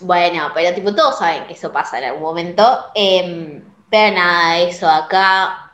Bueno, 0.00 0.50
pero 0.54 0.74
tipo, 0.74 0.94
todos 0.94 1.18
saben 1.18 1.46
que 1.46 1.52
eso 1.54 1.72
pasa 1.72 1.98
en 1.98 2.04
algún 2.04 2.22
momento. 2.22 2.86
Eh, 2.94 3.62
pero 3.90 4.16
nada, 4.16 4.58
eso 4.60 4.88
acá. 4.88 5.71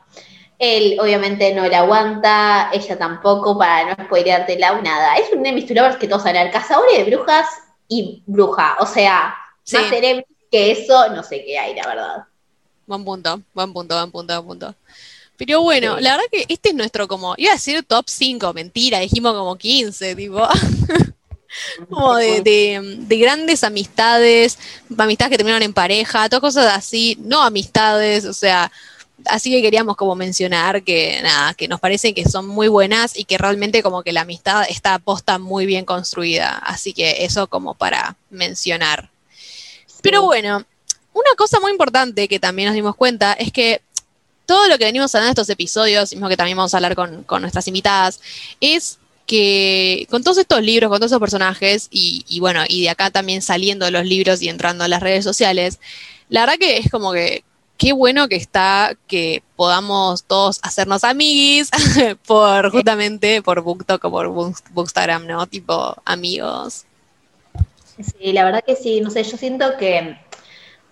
Él 0.59 0.99
obviamente 1.01 1.55
no 1.55 1.67
la 1.69 1.79
aguanta, 1.81 2.71
ella 2.73 2.99
tampoco, 2.99 3.57
para 3.57 3.95
no 3.95 4.05
spoileártela 4.05 4.81
nada. 4.83 5.17
Es 5.17 5.33
un 5.33 5.47
Enemies 5.47 5.67
to 5.67 5.99
que 5.99 6.09
todos 6.09 6.23
saben, 6.25 6.51
cazadores 6.51 6.97
de 6.99 7.05
brujas 7.15 7.47
y 7.89 8.23
bruja. 8.27 8.77
O 8.81 8.87
sea, 8.87 9.35
Sí. 9.63 9.77
más 9.77 9.93
enemies 9.93 10.25
que 10.51 10.71
eso, 10.73 11.11
no 11.11 11.23
sé 11.23 11.45
qué 11.45 11.59
hay, 11.59 11.75
la 11.75 11.87
verdad. 11.87 12.25
Buen 12.87 13.05
punto, 13.05 13.41
buen 13.55 13.73
punto, 13.73 13.95
buen 13.97 14.11
punto, 14.11 14.43
buen 14.43 14.47
punto. 14.59 14.75
Pero 15.37 15.63
bueno, 15.63 15.97
Sí. 15.99 16.03
la 16.03 16.13
verdad 16.13 16.25
que 16.33 16.47
este 16.49 16.71
es 16.71 16.75
nuestro 16.75 17.07
como, 17.07 17.35
iba 17.37 17.53
a 17.53 17.55
decir 17.55 17.85
top 17.85 18.07
5, 18.09 18.53
mentira, 18.55 18.99
dijimos 18.99 19.35
como 19.35 19.57
15, 19.57 20.17
tipo, 20.17 20.41
como 21.89 22.17
de, 22.17 22.41
de- 22.43 22.97
de 22.99 23.17
grandes 23.19 23.63
amistades, 23.65 24.59
amistades 24.97 25.31
que 25.31 25.37
terminaron 25.37 25.63
en 25.63 25.73
pareja, 25.73 26.29
todas 26.29 26.41
cosas 26.41 26.67
así, 26.77 27.17
no 27.21 27.43
amistades, 27.43 28.25
o 28.25 28.33
sea, 28.33 28.71
así 29.25 29.51
que 29.51 29.63
queríamos 29.63 29.97
como 29.97 30.15
mencionar 30.15 30.83
que 30.83 31.21
nada, 31.23 31.55
que 31.55 31.69
nos 31.69 31.81
parece 31.81 32.15
que 32.15 32.29
son 32.29 32.47
muy 32.47 32.69
buenas 32.69 33.17
y 33.17 33.25
que 33.25 33.39
realmente 33.39 33.83
como 33.83 34.03
que 34.03 34.13
la 34.13 34.23
amistad 34.23 34.65
está 34.69 34.95
aposta 34.95 35.39
muy 35.39 35.67
bien 35.67 35.85
construida. 35.85 36.59
Así 36.59 36.93
que 36.93 37.25
eso 37.25 37.47
como 37.47 37.75
para 37.75 38.17
mencionar. 38.31 39.11
Pero 40.03 40.23
bueno, 40.23 40.65
una 41.13 41.31
cosa 41.37 41.61
muy 41.61 41.73
importante 41.73 42.29
que 42.29 42.39
también 42.39 42.67
nos 42.67 42.75
dimos 42.75 42.97
cuenta 42.97 43.33
es 43.33 43.53
que 43.53 43.83
todo 44.47 44.67
lo 44.69 44.79
que 44.79 44.85
venimos 44.85 45.15
hablando 45.15 45.29
en 45.29 45.33
estos 45.33 45.51
episodios, 45.51 46.13
mismo 46.13 46.29
que 46.29 46.37
también 46.37 46.57
vamos 46.57 46.73
a 46.73 46.79
hablar 46.79 46.95
con, 46.95 47.23
con 47.25 47.43
nuestras 47.43 47.69
invitadas, 47.69 48.21
es 48.61 48.99
que 49.27 50.07
con 50.11 50.23
todos 50.25 50.39
estos 50.39 50.63
libros, 50.63 50.89
con 50.89 50.99
todos 51.01 51.13
esos 51.13 51.21
personajes, 51.21 51.89
y, 51.91 52.25
y, 52.29 52.41
bueno, 52.41 52.63
y 52.67 52.83
de 52.83 52.89
acá 52.89 53.11
también 53.11 53.43
saliendo 53.43 53.85
de 53.85 53.91
los 53.91 54.07
libros 54.07 54.41
y 54.41 54.49
entrando 54.49 54.85
a 54.85 54.89
las 54.89 55.03
redes 55.03 55.23
sociales, 55.23 55.81
la 56.31 56.41
verdad 56.41 56.57
que 56.59 56.79
es 56.79 56.91
como 56.91 57.13
que 57.13 57.45
qué 57.79 57.93
bueno 57.93 58.29
que 58.29 58.37
está 58.37 58.97
que 59.07 59.43
podamos 59.57 60.25
todos 60.25 60.59
hacernos 60.63 61.05
amiguis 61.05 61.71
por 62.27 62.71
justamente 62.71 63.41
por 63.41 63.63
BookTok 63.63 64.05
o 64.05 64.11
por 64.11 64.29
Bookstagram, 64.73 65.27
¿no? 65.27 65.47
Tipo 65.47 65.97
amigos. 66.05 66.85
Sí, 68.01 68.33
la 68.33 68.45
verdad 68.45 68.63
que 68.65 68.77
sí, 68.77 69.01
no 69.01 69.11
sé, 69.11 69.23
yo 69.23 69.37
siento 69.37 69.77
que 69.79 70.19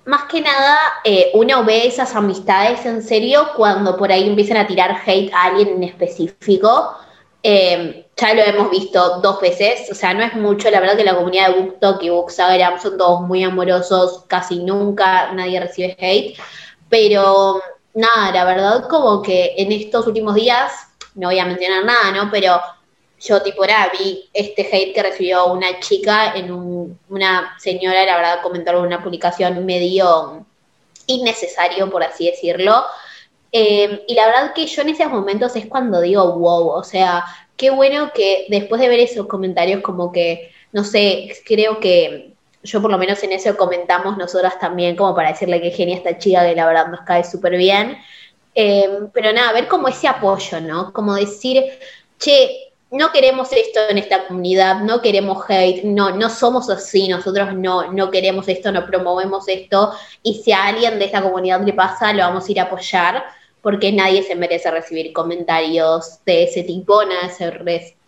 más 0.07 0.24
que 0.24 0.41
nada 0.41 0.78
eh, 1.05 1.30
uno 1.34 1.64
ve 1.64 1.87
esas 1.87 2.14
amistades 2.14 2.87
en 2.87 3.03
serio 3.03 3.49
cuando 3.57 3.97
por 3.97 4.11
ahí 4.11 4.28
empiezan 4.28 4.57
a 4.57 4.66
tirar 4.66 4.97
hate 5.05 5.32
a 5.34 5.45
alguien 5.45 5.68
en 5.68 5.84
específico. 5.84 6.97
Eh, 7.43 8.07
ya 8.16 8.34
lo 8.34 8.43
hemos 8.43 8.70
visto 8.70 9.20
dos 9.20 9.41
veces, 9.41 9.91
o 9.91 9.95
sea, 9.95 10.14
no 10.14 10.24
es 10.24 10.34
mucho, 10.34 10.70
la 10.70 10.80
verdad 10.80 10.97
que 10.97 11.05
la 11.05 11.14
comunidad 11.14 11.49
de 11.49 11.61
BookTok 11.61 12.03
y 12.03 12.09
Bookstagram 12.09 12.80
son 12.80 12.97
todos 12.97 13.20
muy 13.20 13.45
amorosos, 13.45 14.24
casi 14.26 14.59
nunca 14.61 15.32
nadie 15.32 15.61
recibe 15.61 15.97
hate, 16.01 16.37
pero 16.89 17.61
nada, 17.95 18.32
la 18.32 18.45
verdad 18.45 18.89
como 18.89 19.22
que 19.22 19.55
en 19.57 19.72
estos 19.72 20.07
últimos 20.07 20.34
días, 20.34 20.72
no 21.14 21.28
voy 21.28 21.39
a 21.39 21.47
mencionar 21.47 21.84
nada, 21.84 22.12
¿no? 22.12 22.30
Pero 22.30 22.61
yo 23.20 23.43
tipo 23.43 23.64
era, 23.64 23.91
vi 23.99 24.28
este 24.32 24.62
hate 24.62 24.95
que 24.95 25.03
recibió 25.03 25.47
una 25.47 25.80
chica 25.80 26.34
en 26.34 26.53
un, 26.53 26.99
una 27.09 27.57
señora, 27.59 28.05
la 28.05 28.16
verdad, 28.16 28.43
comentó 28.43 28.70
en 28.72 28.76
una 28.76 29.03
publicación 29.03 29.64
medio 29.64 30.47
innecesario, 31.07 31.91
por 31.91 32.03
así 32.03 32.26
decirlo. 32.26 32.84
Eh, 33.53 34.05
y 34.07 34.14
la 34.14 34.26
verdad 34.26 34.53
que 34.55 34.66
yo 34.66 34.82
en 34.82 34.91
esos 34.91 35.11
momentos 35.11 35.57
es 35.57 35.66
cuando 35.66 36.01
digo, 36.01 36.30
wow, 36.34 36.68
o 36.68 36.84
sea, 36.84 37.24
qué 37.57 37.70
bueno 37.70 38.12
que 38.14 38.47
después 38.51 38.80
de 38.80 38.89
ver 38.89 39.01
esos 39.01 39.26
comentarios 39.26 39.82
como 39.82 40.12
que, 40.12 40.53
no 40.72 40.84
sé, 40.84 41.32
creo 41.47 41.80
que 41.80 42.36
yo 42.67 42.83
por 42.83 42.91
lo 42.91 42.99
menos 42.99 43.23
en 43.23 43.33
eso 43.33 43.57
comentamos 43.57 44.19
nosotras 44.19 44.59
también 44.59 44.97
como 44.97 45.14
para 45.14 45.31
decirle 45.31 45.61
que 45.61 45.71
genia 45.71 45.97
esta 45.97 46.19
chica 46.19 46.47
que 46.47 46.55
la 46.55 46.67
verdad 46.67 46.89
nos 46.89 47.01
cae 47.03 47.25
súper 47.25 47.57
bien. 47.57 47.97
Eh, 48.55 49.09
pero 49.12 49.33
nada, 49.33 49.53
ver 49.53 49.69
como 49.69 49.89
ese 49.89 50.09
apoyo, 50.09 50.61
¿no? 50.61 50.93
Como 50.93 51.14
decir, 51.14 51.64
che, 52.19 52.73
no 52.91 53.12
queremos 53.12 53.53
esto 53.53 53.81
en 53.89 53.99
esta 53.99 54.27
comunidad, 54.27 54.81
no 54.81 55.03
queremos 55.03 55.45
hate, 55.49 55.85
no, 55.85 56.11
no 56.11 56.31
somos 56.31 56.71
así, 56.71 57.09
nosotros 57.09 57.55
no, 57.55 57.93
no 57.93 58.11
queremos 58.11 58.49
esto, 58.49 58.73
no 58.73 58.87
promovemos 58.87 59.47
esto, 59.49 59.93
y 60.23 60.35
si 60.35 60.53
a 60.53 60.67
alguien 60.67 60.99
de 60.99 61.05
esta 61.07 61.23
comunidad 61.23 61.61
le 61.62 61.73
pasa, 61.73 62.12
lo 62.12 62.23
vamos 62.23 62.49
a 62.49 62.53
ir 62.53 62.61
a 62.61 62.64
apoyar, 62.64 63.25
porque 63.61 63.93
nadie 63.93 64.23
se 64.23 64.37
merece 64.37 64.71
recibir 64.71 65.12
comentarios 65.12 66.21
de 66.25 66.45
ese 66.45 66.62
tipo, 66.62 67.05
nadie 67.05 67.31
se, 67.31 67.51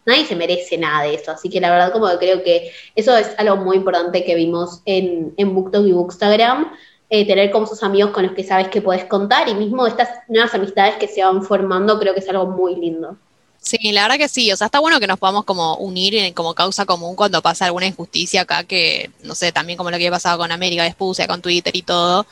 nadie 0.08 0.26
se 0.26 0.34
merece 0.34 0.76
nada 0.78 1.04
de 1.04 1.14
eso, 1.14 1.30
así 1.30 1.48
que 1.48 1.60
la 1.60 1.70
verdad 1.70 1.92
como 1.92 2.08
que 2.08 2.18
creo 2.18 2.42
que 2.42 2.72
eso 2.96 3.16
es 3.16 3.30
algo 3.38 3.56
muy 3.56 3.76
importante 3.76 4.24
que 4.24 4.34
vimos 4.34 4.80
en, 4.86 5.34
en 5.36 5.54
BookTok 5.54 5.86
y 5.86 5.92
Bookstagram, 5.92 6.72
eh, 7.10 7.26
tener 7.26 7.50
como 7.50 7.66
sus 7.66 7.82
amigos 7.82 8.10
con 8.10 8.24
los 8.24 8.32
que 8.32 8.42
sabes 8.42 8.68
que 8.68 8.82
puedes 8.82 9.04
contar, 9.04 9.48
y 9.48 9.54
mismo 9.54 9.86
estas 9.86 10.08
nuevas 10.28 10.52
amistades 10.54 10.96
que 10.96 11.06
se 11.06 11.22
van 11.22 11.42
formando, 11.42 11.98
creo 12.00 12.14
que 12.14 12.20
es 12.20 12.28
algo 12.28 12.46
muy 12.46 12.74
lindo. 12.74 13.16
Sí, 13.60 13.92
la 13.92 14.02
verdad 14.02 14.16
que 14.16 14.28
sí, 14.28 14.50
o 14.50 14.56
sea, 14.56 14.66
está 14.66 14.78
bueno 14.78 14.98
que 14.98 15.06
nos 15.06 15.18
podamos 15.18 15.44
como 15.44 15.76
unir 15.76 16.14
en, 16.14 16.32
como 16.32 16.54
causa 16.54 16.86
común 16.86 17.14
cuando 17.14 17.42
pasa 17.42 17.66
alguna 17.66 17.86
injusticia 17.86 18.42
acá, 18.42 18.64
que 18.64 19.10
no 19.24 19.34
sé, 19.34 19.52
también 19.52 19.76
como 19.76 19.90
lo 19.90 19.98
que 19.98 20.08
ha 20.08 20.10
pasado 20.10 20.38
con 20.38 20.50
América 20.52 20.86
Espucia, 20.86 21.26
con 21.26 21.42
Twitter 21.42 21.74
y 21.76 21.82
todo. 21.82 22.24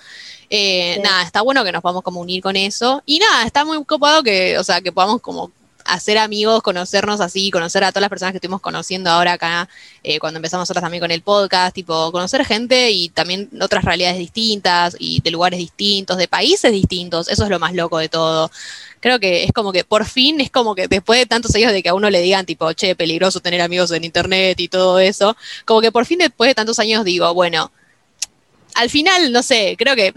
Eh, 0.49 1.01
Nada, 1.03 1.23
está 1.23 1.43
bueno 1.43 1.65
que 1.65 1.73
nos 1.73 1.83
podamos 1.83 2.03
como 2.03 2.21
unir 2.21 2.43
con 2.43 2.57
eso. 2.57 3.03
Y 3.05 3.19
nada, 3.19 3.45
está 3.45 3.65
muy 3.65 3.85
copado 3.85 4.23
que, 4.23 4.57
o 4.59 4.65
sea, 4.65 4.81
que 4.81 4.93
podamos 4.93 5.21
como 5.21 5.51
hacer 5.89 6.19
amigos, 6.19 6.63
conocernos 6.63 7.21
así, 7.21 7.51
conocer 7.51 7.85
a 7.85 7.91
todas 7.91 8.03
las 8.03 8.11
personas 8.11 8.33
que 8.33 8.39
estuvimos 8.39 8.61
conociendo 8.61 9.11
ahora 9.11 9.33
acá, 9.33 9.69
eh, 10.03 10.19
cuando 10.19 10.39
empezamos 10.39 10.63
nosotros 10.63 10.83
también 10.83 11.01
con 11.01 11.11
el 11.11 11.23
podcast, 11.23 11.75
tipo, 11.75 12.13
conocer 12.13 12.45
gente 12.45 12.91
y 12.91 13.09
también 13.09 13.49
otras 13.61 13.85
realidades 13.85 14.19
distintas 14.19 14.97
y 14.99 15.21
de 15.21 15.31
lugares 15.31 15.59
distintos, 15.59 16.17
de 16.17 16.29
países 16.29 16.73
distintos, 16.73 17.29
eso 17.29 17.45
es 17.45 17.51
lo 17.51 17.59
más 17.59 17.75
loco 17.75 17.99
de 17.99 18.09
todo. 18.09 18.51
Creo 19.01 19.21
que 19.21 19.45
es 19.45 19.53
como 19.53 19.73
que 19.73 19.85
por 19.85 20.05
fin, 20.05 20.41
es 20.41 20.51
como 20.51 20.75
que 20.75 20.89
después 20.89 21.19
de 21.19 21.27
tantos 21.27 21.55
años 21.55 21.73
de 21.73 21.83
que 21.83 21.91
a 21.91 21.95
uno 21.95 22.11
le 22.11 22.21
digan 22.21 22.47
tipo, 22.47 22.73
che, 22.73 22.97
peligroso 22.97 23.41
tener 23.41 23.61
amigos 23.61 23.91
en 23.93 24.05
internet 24.05 24.59
y 24.61 24.69
todo 24.69 24.99
eso, 24.99 25.37
como 25.65 25.81
que 25.81 25.93
por 25.93 26.07
fin 26.07 26.19
después 26.19 26.49
de 26.49 26.55
tantos 26.55 26.79
años 26.79 27.05
digo, 27.05 27.33
bueno, 27.35 27.71
al 28.75 28.91
final, 28.91 29.33
no 29.33 29.43
sé, 29.43 29.77
creo 29.79 29.97
que 29.97 30.13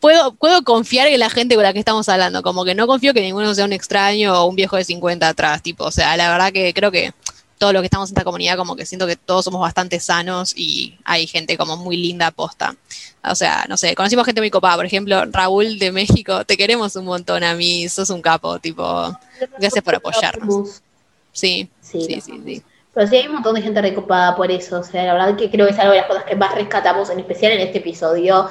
puedo, 0.00 0.34
puedo 0.34 0.62
confiar 0.62 1.08
en 1.08 1.20
la 1.20 1.30
gente 1.30 1.54
con 1.54 1.64
la 1.64 1.72
que 1.72 1.78
estamos 1.78 2.08
hablando, 2.08 2.42
como 2.42 2.64
que 2.64 2.74
no 2.74 2.86
confío 2.86 3.14
que 3.14 3.20
ninguno 3.20 3.54
sea 3.54 3.64
un 3.64 3.72
extraño 3.72 4.42
o 4.42 4.46
un 4.46 4.56
viejo 4.56 4.76
de 4.76 4.84
50 4.84 5.28
atrás, 5.28 5.62
tipo, 5.62 5.84
o 5.84 5.90
sea, 5.90 6.16
la 6.16 6.30
verdad 6.30 6.52
que 6.52 6.72
creo 6.74 6.90
que 6.90 7.12
todos 7.58 7.72
los 7.72 7.82
que 7.82 7.86
estamos 7.86 8.08
en 8.08 8.12
esta 8.14 8.24
comunidad, 8.24 8.56
como 8.56 8.76
que 8.76 8.86
siento 8.86 9.06
que 9.06 9.16
todos 9.16 9.44
somos 9.44 9.60
bastante 9.60 10.00
sanos 10.00 10.54
y 10.56 10.96
hay 11.04 11.26
gente 11.26 11.58
como 11.58 11.76
muy 11.76 11.96
linda 11.96 12.28
aposta. 12.28 12.76
O 13.22 13.34
sea, 13.34 13.66
no 13.68 13.76
sé, 13.76 13.94
conocimos 13.94 14.24
gente 14.24 14.40
muy 14.40 14.50
copada, 14.50 14.76
por 14.76 14.86
ejemplo, 14.86 15.24
Raúl 15.26 15.78
de 15.78 15.92
México, 15.92 16.44
te 16.44 16.56
queremos 16.56 16.94
un 16.96 17.04
montón 17.04 17.42
a 17.44 17.54
mí, 17.54 17.88
sos 17.88 18.10
un 18.10 18.22
capo, 18.22 18.58
tipo, 18.60 19.12
gracias 19.58 19.84
por 19.84 19.96
apoyarnos. 19.96 20.82
Sí, 21.32 21.68
sí, 21.80 22.00
sí, 22.02 22.20
sí, 22.20 22.62
Pero 22.94 23.06
sí 23.06 23.16
hay 23.16 23.26
un 23.26 23.34
montón 23.34 23.54
de 23.56 23.62
gente 23.62 23.82
recopada 23.82 24.34
por 24.34 24.50
eso, 24.50 24.80
o 24.80 24.84
sea, 24.84 25.04
la 25.04 25.14
verdad 25.14 25.36
que 25.36 25.50
creo 25.50 25.66
que 25.66 25.72
es 25.72 25.78
algo 25.78 25.92
de 25.92 25.98
las 25.98 26.06
cosas 26.06 26.24
que 26.24 26.36
más 26.36 26.54
rescatamos, 26.54 27.10
en 27.10 27.18
especial 27.18 27.52
en 27.52 27.60
este 27.60 27.78
episodio, 27.78 28.48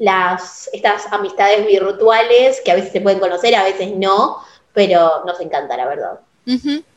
las, 0.00 0.68
estas 0.72 1.12
amistades 1.12 1.66
virtuales 1.66 2.60
que 2.64 2.72
a 2.72 2.74
veces 2.74 2.90
se 2.90 3.00
pueden 3.02 3.20
conocer, 3.20 3.54
a 3.54 3.62
veces 3.62 3.92
no, 3.94 4.38
pero 4.72 5.24
nos 5.26 5.38
encanta, 5.40 5.76
la 5.76 5.86
verdad. 5.86 6.20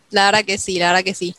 La 0.10 0.26
verdad 0.28 0.46
que 0.46 0.58
sí, 0.58 0.80
la 0.80 0.88
verdad 0.88 1.04
que 1.04 1.14
sí. 1.14 1.36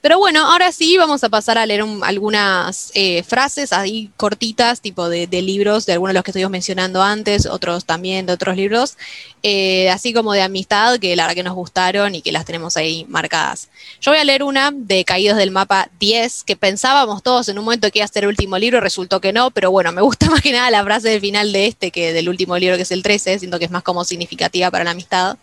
Pero 0.00 0.18
bueno, 0.18 0.50
ahora 0.50 0.72
sí 0.72 0.96
vamos 0.96 1.24
a 1.24 1.28
pasar 1.28 1.58
a 1.58 1.66
leer 1.66 1.84
algunas 2.02 2.90
eh, 2.94 3.22
frases 3.22 3.72
ahí 3.72 4.10
cortitas, 4.16 4.80
tipo 4.80 5.08
de, 5.08 5.26
libros, 5.42 5.86
de 5.86 5.94
algunos 5.94 6.10
de 6.10 6.14
los 6.14 6.24
que 6.24 6.30
estuvimos 6.30 6.50
mencionando 6.50 7.02
antes, 7.02 7.46
otros 7.46 7.84
también 7.84 8.26
de 8.26 8.32
otros 8.32 8.56
libros, 8.56 8.96
eh, 9.42 9.90
así 9.90 10.12
como 10.12 10.32
de 10.32 10.42
amistad, 10.42 10.98
que 10.98 11.16
la 11.16 11.24
verdad 11.24 11.34
que 11.36 11.42
nos 11.42 11.54
gustaron 11.54 12.14
y 12.14 12.22
que 12.22 12.32
las 12.32 12.44
tenemos 12.44 12.76
ahí 12.76 13.06
marcadas. 13.08 13.68
Yo 14.00 14.12
voy 14.12 14.20
a 14.20 14.24
leer 14.24 14.42
una 14.42 14.70
de 14.72 15.04
Caídos 15.04 15.36
del 15.36 15.50
Mapa 15.50 15.90
10, 15.98 16.44
que 16.44 16.56
pensábamos 16.56 17.22
todos 17.22 17.48
en 17.48 17.58
un 17.58 17.64
momento 17.64 17.90
que 17.90 18.00
iba 18.00 18.04
a 18.04 18.08
ser 18.08 18.24
el 18.24 18.30
último 18.30 18.58
libro, 18.58 18.80
resultó 18.80 19.20
que 19.20 19.32
no, 19.32 19.50
pero 19.50 19.70
bueno, 19.70 19.92
me 19.92 20.02
gusta 20.02 20.26
más 20.30 20.42
que 20.42 20.52
nada 20.52 20.70
la 20.70 20.84
frase 20.84 21.08
del 21.08 21.20
final 21.20 21.52
de 21.52 21.66
este 21.66 21.90
que 21.90 22.12
del 22.12 22.28
último 22.28 22.56
libro, 22.58 22.76
que 22.76 22.82
es 22.82 22.92
el 22.92 23.02
13, 23.02 23.38
siento 23.38 23.58
que 23.58 23.64
es 23.64 23.70
más 23.70 23.82
como 23.82 24.04
significativa 24.04 24.70
para 24.70 24.84
la 24.84 24.92
amistad, 24.92 25.38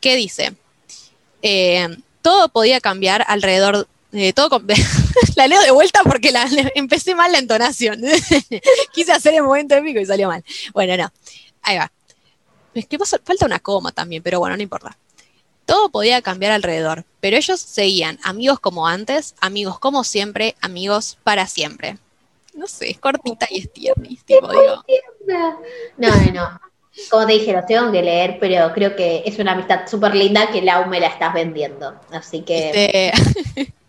que 0.00 0.16
dice... 0.16 0.54
Eh, 1.42 1.88
todo 2.22 2.48
podía 2.48 2.80
cambiar 2.80 3.24
alrededor 3.26 3.88
de 4.12 4.32
todo. 4.32 4.62
la 5.36 5.46
leo 5.46 5.60
de 5.62 5.70
vuelta 5.70 6.00
porque 6.04 6.32
empecé 6.74 7.14
mal 7.14 7.32
la 7.32 7.38
entonación. 7.38 8.00
Quise 8.92 9.12
hacer 9.12 9.34
el 9.34 9.42
momento 9.42 9.74
épico 9.74 10.00
y 10.00 10.06
salió 10.06 10.28
mal. 10.28 10.44
Bueno, 10.72 10.96
no. 10.96 11.12
Ahí 11.62 11.78
va. 11.78 11.90
Es 12.74 12.86
que 12.86 12.98
falta 12.98 13.46
una 13.46 13.58
coma 13.58 13.92
también, 13.92 14.22
pero 14.22 14.38
bueno, 14.38 14.56
no 14.56 14.62
importa. 14.62 14.96
Todo 15.66 15.88
podía 15.88 16.20
cambiar 16.22 16.52
alrededor, 16.52 17.04
pero 17.20 17.36
ellos 17.36 17.60
seguían 17.60 18.18
amigos 18.22 18.58
como 18.58 18.88
antes, 18.88 19.34
amigos 19.40 19.78
como 19.78 20.02
siempre, 20.02 20.56
amigos 20.60 21.18
para 21.22 21.46
siempre. 21.46 21.98
No 22.54 22.66
sé, 22.66 22.90
es 22.90 22.98
cortita 22.98 23.46
y 23.50 23.60
es 23.60 23.72
tierna. 23.72 24.08
No, 25.96 26.08
no, 26.08 26.32
no 26.32 26.69
como 27.08 27.26
te 27.26 27.34
dije, 27.34 27.52
los 27.52 27.66
tengo 27.66 27.90
que 27.92 28.02
leer, 28.02 28.38
pero 28.40 28.72
creo 28.72 28.96
que 28.96 29.22
es 29.24 29.38
una 29.38 29.52
amistad 29.52 29.86
súper 29.86 30.14
linda 30.14 30.50
que 30.50 30.62
Lau 30.62 30.86
me 30.86 31.00
la 31.00 31.06
estás 31.06 31.32
vendiendo. 31.34 31.94
Así 32.12 32.42
que. 32.42 33.12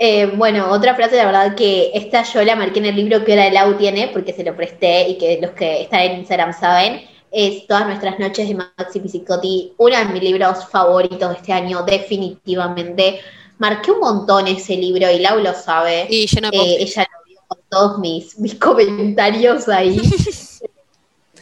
Eh, 0.00 0.26
bueno, 0.26 0.70
otra 0.70 0.94
frase, 0.94 1.16
la 1.16 1.26
verdad 1.26 1.56
que 1.56 1.90
esta 1.92 2.22
yo 2.22 2.44
la 2.44 2.54
marqué 2.54 2.78
en 2.78 2.86
el 2.86 2.94
libro 2.94 3.24
que 3.24 3.32
ahora 3.32 3.50
Lau 3.50 3.76
tiene, 3.76 4.06
porque 4.12 4.32
se 4.32 4.44
lo 4.44 4.54
presté 4.54 5.08
y 5.08 5.18
que 5.18 5.40
los 5.42 5.50
que 5.50 5.82
están 5.82 6.02
en 6.02 6.18
Instagram 6.20 6.52
saben, 6.52 7.00
es 7.32 7.66
Todas 7.66 7.86
nuestras 7.86 8.18
noches 8.18 8.48
de 8.48 8.54
Maxi 8.54 9.00
Pisicotti, 9.00 9.72
uno 9.76 9.98
de 9.98 10.04
mis 10.06 10.22
libros 10.22 10.66
favoritos 10.70 11.30
de 11.30 11.34
este 11.34 11.52
año, 11.52 11.82
definitivamente. 11.82 13.20
Marqué 13.58 13.90
un 13.90 13.98
montón 13.98 14.46
ese 14.46 14.76
libro 14.76 15.10
y 15.10 15.18
Lau 15.18 15.40
lo 15.40 15.52
sabe. 15.52 16.06
Y 16.08 16.26
yo 16.26 16.40
no 16.42 16.48
eh, 16.52 16.76
ella 16.78 17.02
lo 17.02 17.24
vio 17.26 17.40
con 17.48 17.58
todos 17.68 17.98
mis, 17.98 18.38
mis 18.38 18.54
comentarios 18.54 19.68
ahí. 19.68 20.00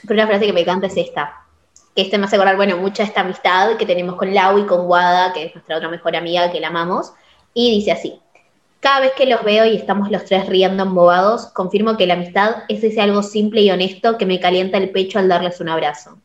Pero 0.07 0.21
una 0.21 0.27
frase 0.27 0.47
que 0.47 0.53
me 0.53 0.61
encanta 0.61 0.87
es 0.87 0.97
esta. 0.97 1.45
Que 1.95 2.03
este 2.03 2.19
me 2.19 2.27
hace 2.27 2.37
acordar, 2.37 2.57
bueno, 2.57 2.77
mucha 2.77 3.03
esta 3.03 3.23
amistad 3.23 3.77
que 3.77 3.87
tenemos 3.87 4.17
con 4.17 4.33
Lau 4.35 4.59
y 4.59 4.67
con 4.67 4.87
Wada, 4.87 5.33
que 5.33 5.45
es 5.45 5.55
nuestra 5.55 5.77
otra 5.77 5.89
mejor 5.89 6.17
amiga, 6.17 6.51
que 6.53 6.61
la 6.61 6.69
amamos. 6.69 7.13
Y 7.55 7.71
dice 7.71 7.93
así. 7.93 8.21
Cada 8.81 9.01
vez 9.01 9.13
que 9.17 9.27
los 9.27 9.43
veo 9.43 9.65
y 9.65 9.75
estamos 9.75 10.11
los 10.11 10.25
tres 10.27 10.47
riendo 10.47 10.83
embobados, 10.85 11.47
confirmo 11.47 11.97
que 11.97 12.07
la 12.07 12.15
amistad 12.15 12.65
es 12.69 12.85
ese 12.85 13.01
algo 13.01 13.23
simple 13.23 13.63
y 13.63 13.71
honesto 13.71 14.19
que 14.19 14.27
me 14.27 14.39
calienta 14.39 14.79
el 14.79 14.91
pecho 14.91 15.19
al 15.19 15.29
darles 15.29 15.61
un 15.61 15.71
abrazo. 15.71 16.19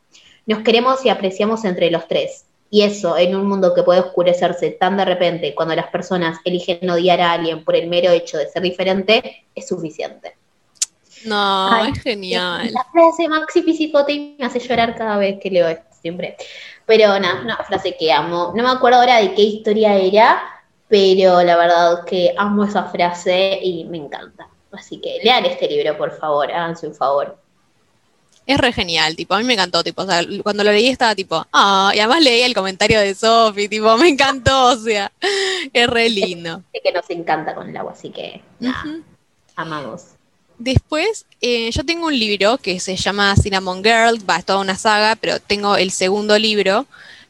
nos 0.45 0.59
queremos 0.59 1.03
y 1.05 1.09
apreciamos 1.09 1.65
entre 1.65 1.89
los 1.89 2.07
tres. 2.07 2.45
Y 2.69 2.83
eso, 2.83 3.17
en 3.17 3.35
un 3.35 3.47
mundo 3.47 3.73
que 3.73 3.83
puede 3.83 4.01
oscurecerse 4.01 4.71
tan 4.71 4.97
de 4.97 5.05
repente, 5.05 5.55
cuando 5.55 5.75
las 5.75 5.87
personas 5.87 6.39
eligen 6.45 6.89
odiar 6.89 7.19
a 7.19 7.33
alguien 7.33 7.63
por 7.65 7.75
el 7.75 7.89
mero 7.89 8.11
hecho 8.11 8.37
de 8.37 8.47
ser 8.47 8.61
diferente, 8.61 9.45
es 9.55 9.67
suficiente. 9.67 10.35
No, 11.25 11.71
Ay, 11.71 11.91
es 11.91 12.01
genial. 12.01 12.71
La 12.73 12.85
frase 12.91 13.27
Maxi 13.27 13.61
Pisicote 13.61 14.35
me 14.37 14.45
hace 14.45 14.59
llorar 14.59 14.95
cada 14.95 15.17
vez 15.17 15.39
que 15.39 15.49
leo 15.49 15.67
esto, 15.67 15.85
siempre. 16.01 16.35
Pero 16.85 17.19
nada, 17.19 17.41
una 17.41 17.57
frase 17.57 17.95
que 17.97 18.11
amo. 18.11 18.53
No 18.55 18.63
me 18.63 18.69
acuerdo 18.69 18.99
ahora 18.99 19.17
de 19.17 19.33
qué 19.33 19.43
historia 19.43 19.95
era, 19.95 20.41
pero 20.87 21.41
la 21.43 21.55
verdad 21.57 21.99
es 21.99 22.05
que 22.05 22.33
amo 22.37 22.65
esa 22.65 22.83
frase 22.85 23.59
y 23.61 23.85
me 23.85 23.97
encanta. 23.97 24.47
Así 24.71 24.99
que 24.99 25.19
lean 25.23 25.45
este 25.45 25.67
libro, 25.67 25.97
por 25.97 26.17
favor, 26.17 26.51
háganse 26.51 26.87
un 26.87 26.95
favor. 26.95 27.37
Es 28.45 28.57
re 28.57 28.73
genial, 28.73 29.15
tipo, 29.15 29.35
a 29.35 29.37
mí 29.37 29.43
me 29.43 29.53
encantó, 29.53 29.83
tipo, 29.83 30.01
o 30.01 30.05
sea, 30.05 30.21
cuando 30.41 30.63
lo 30.63 30.71
leí 30.71 30.87
estaba 30.87 31.13
tipo, 31.13 31.45
ah, 31.53 31.91
y 31.93 31.99
además 31.99 32.21
leí 32.21 32.41
el 32.41 32.55
comentario 32.55 32.99
de 32.99 33.13
Sophie, 33.13 33.69
tipo, 33.69 33.95
me 33.97 34.09
encantó, 34.09 34.67
o 34.67 34.75
sea, 34.75 35.11
es 35.73 35.87
re 35.87 36.09
lindo. 36.09 36.63
Sé 36.73 36.81
que 36.83 36.91
nos 36.91 37.09
encanta 37.09 37.53
con 37.53 37.69
el 37.69 37.77
agua, 37.77 37.91
así 37.91 38.09
que 38.09 38.41
nada, 38.59 38.99
amamos. 39.55 40.15
Después, 40.63 41.25
eh, 41.41 41.71
yo 41.71 41.83
tengo 41.83 42.05
un 42.05 42.19
libro 42.19 42.59
que 42.59 42.79
se 42.79 42.95
llama 42.95 43.35
Cinnamon 43.35 43.83
Girl, 43.83 44.29
va, 44.29 44.37
es 44.37 44.45
toda 44.45 44.59
una 44.59 44.77
saga, 44.77 45.15
pero 45.15 45.39
tengo 45.39 45.75
el 45.75 45.89
segundo 45.89 46.37
libro, 46.37 46.85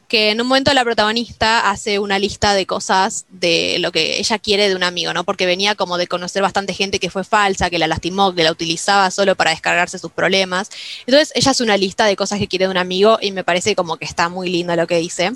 que 0.06 0.28
en 0.28 0.42
un 0.42 0.48
momento 0.48 0.74
la 0.74 0.84
protagonista 0.84 1.70
hace 1.70 1.98
una 1.98 2.18
lista 2.18 2.52
de 2.52 2.66
cosas 2.66 3.24
de 3.30 3.78
lo 3.78 3.90
que 3.90 4.18
ella 4.18 4.38
quiere 4.38 4.68
de 4.68 4.76
un 4.76 4.82
amigo, 4.82 5.14
¿no? 5.14 5.24
Porque 5.24 5.46
venía 5.46 5.74
como 5.74 5.96
de 5.96 6.08
conocer 6.08 6.42
bastante 6.42 6.74
gente 6.74 6.98
que 6.98 7.08
fue 7.08 7.24
falsa, 7.24 7.70
que 7.70 7.78
la 7.78 7.86
lastimó, 7.86 8.34
que 8.34 8.44
la 8.44 8.52
utilizaba 8.52 9.10
solo 9.10 9.34
para 9.34 9.52
descargarse 9.52 9.98
sus 9.98 10.12
problemas. 10.12 10.68
Entonces, 11.06 11.32
ella 11.34 11.52
hace 11.52 11.62
una 11.62 11.78
lista 11.78 12.04
de 12.04 12.16
cosas 12.16 12.38
que 12.38 12.48
quiere 12.48 12.66
de 12.66 12.70
un 12.70 12.76
amigo 12.76 13.16
y 13.22 13.32
me 13.32 13.44
parece 13.44 13.74
como 13.74 13.96
que 13.96 14.04
está 14.04 14.28
muy 14.28 14.50
lindo 14.50 14.76
lo 14.76 14.86
que 14.86 14.98
dice, 14.98 15.32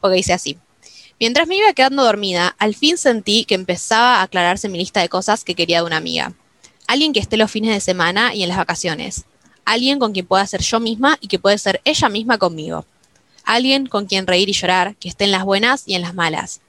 porque 0.00 0.18
dice 0.18 0.32
así. 0.32 0.58
Mientras 1.18 1.48
me 1.48 1.56
iba 1.56 1.72
quedando 1.72 2.04
dormida, 2.04 2.54
al 2.60 2.76
fin 2.76 2.96
sentí 2.96 3.44
que 3.44 3.56
empezaba 3.56 4.18
a 4.18 4.22
aclararse 4.22 4.68
mi 4.68 4.78
lista 4.78 5.00
de 5.00 5.08
cosas 5.08 5.42
que 5.42 5.56
quería 5.56 5.78
de 5.78 5.86
una 5.86 5.96
amiga. 5.96 6.34
Alguien 6.92 7.14
que 7.14 7.20
esté 7.20 7.38
los 7.38 7.50
fines 7.50 7.72
de 7.72 7.80
semana 7.80 8.34
y 8.34 8.42
en 8.42 8.50
las 8.50 8.58
vacaciones. 8.58 9.24
Alguien 9.64 9.98
con 9.98 10.12
quien 10.12 10.26
pueda 10.26 10.46
ser 10.46 10.60
yo 10.60 10.78
misma 10.78 11.16
y 11.22 11.28
que 11.28 11.38
puede 11.38 11.56
ser 11.56 11.80
ella 11.86 12.10
misma 12.10 12.36
conmigo. 12.36 12.84
Alguien 13.44 13.86
con 13.86 14.04
quien 14.04 14.26
reír 14.26 14.50
y 14.50 14.52
llorar, 14.52 14.94
que 14.96 15.08
esté 15.08 15.24
en 15.24 15.30
las 15.30 15.42
buenas 15.42 15.84
y 15.86 15.94
en 15.94 16.02
las 16.02 16.12
malas. 16.12 16.60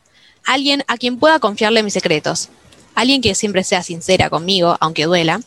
Alguien 0.46 0.86
a 0.88 0.96
quien 0.96 1.20
pueda 1.20 1.40
confiarle 1.40 1.84
mis 1.84 1.92
secretos. 1.92 2.48
Alguien 2.96 3.22
que 3.22 3.36
siempre 3.36 3.66
sea 3.66 3.84
sincera 3.84 4.30
conmigo, 4.30 4.78
aunque 4.80 5.04
duela. 5.04 5.42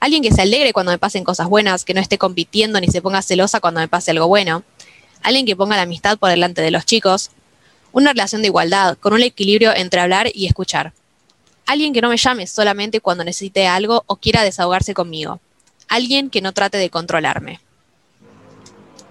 Alguien 0.00 0.24
que 0.24 0.32
se 0.32 0.42
alegre 0.42 0.72
cuando 0.72 0.90
me 0.90 0.98
pasen 0.98 1.22
cosas 1.22 1.46
buenas, 1.46 1.84
que 1.84 1.94
no 1.94 2.00
esté 2.00 2.18
compitiendo 2.18 2.80
ni 2.80 2.88
se 2.88 3.00
ponga 3.00 3.22
celosa 3.22 3.60
cuando 3.60 3.78
me 3.78 3.86
pase 3.86 4.10
algo 4.10 4.26
bueno. 4.26 4.64
Alguien 5.22 5.46
que 5.46 5.54
ponga 5.54 5.76
la 5.76 5.82
amistad 5.82 6.18
por 6.18 6.30
delante 6.30 6.60
de 6.60 6.72
los 6.72 6.86
chicos. 6.86 7.30
Una 7.92 8.10
relación 8.10 8.42
de 8.42 8.48
igualdad, 8.48 8.98
con 8.98 9.12
un 9.12 9.22
equilibrio 9.22 9.72
entre 9.76 10.00
hablar 10.00 10.28
y 10.34 10.46
escuchar. 10.46 10.92
Alguien 11.68 11.92
que 11.92 12.00
no 12.00 12.08
me 12.08 12.16
llame 12.16 12.46
solamente 12.46 13.02
cuando 13.02 13.24
necesite 13.24 13.66
algo 13.66 14.02
o 14.06 14.16
quiera 14.16 14.42
desahogarse 14.42 14.94
conmigo. 14.94 15.38
Alguien 15.86 16.30
que 16.30 16.40
no 16.40 16.52
trate 16.54 16.78
de 16.78 16.88
controlarme. 16.88 17.60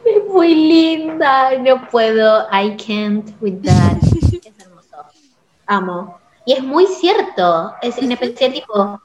Es 0.04 0.26
muy 0.28 0.56
linda, 0.56 1.52
no 1.60 1.88
puedo, 1.88 2.48
I 2.52 2.76
can't 2.76 3.30
with 3.42 3.62
that. 3.64 3.98
es 4.02 4.60
hermoso. 4.60 4.98
Amo. 5.68 6.18
Y 6.48 6.54
es 6.54 6.64
muy 6.64 6.88
cierto, 6.88 7.76
es 7.80 7.96
en 8.00 8.12
especial 8.14 8.54
tipo, 8.54 9.02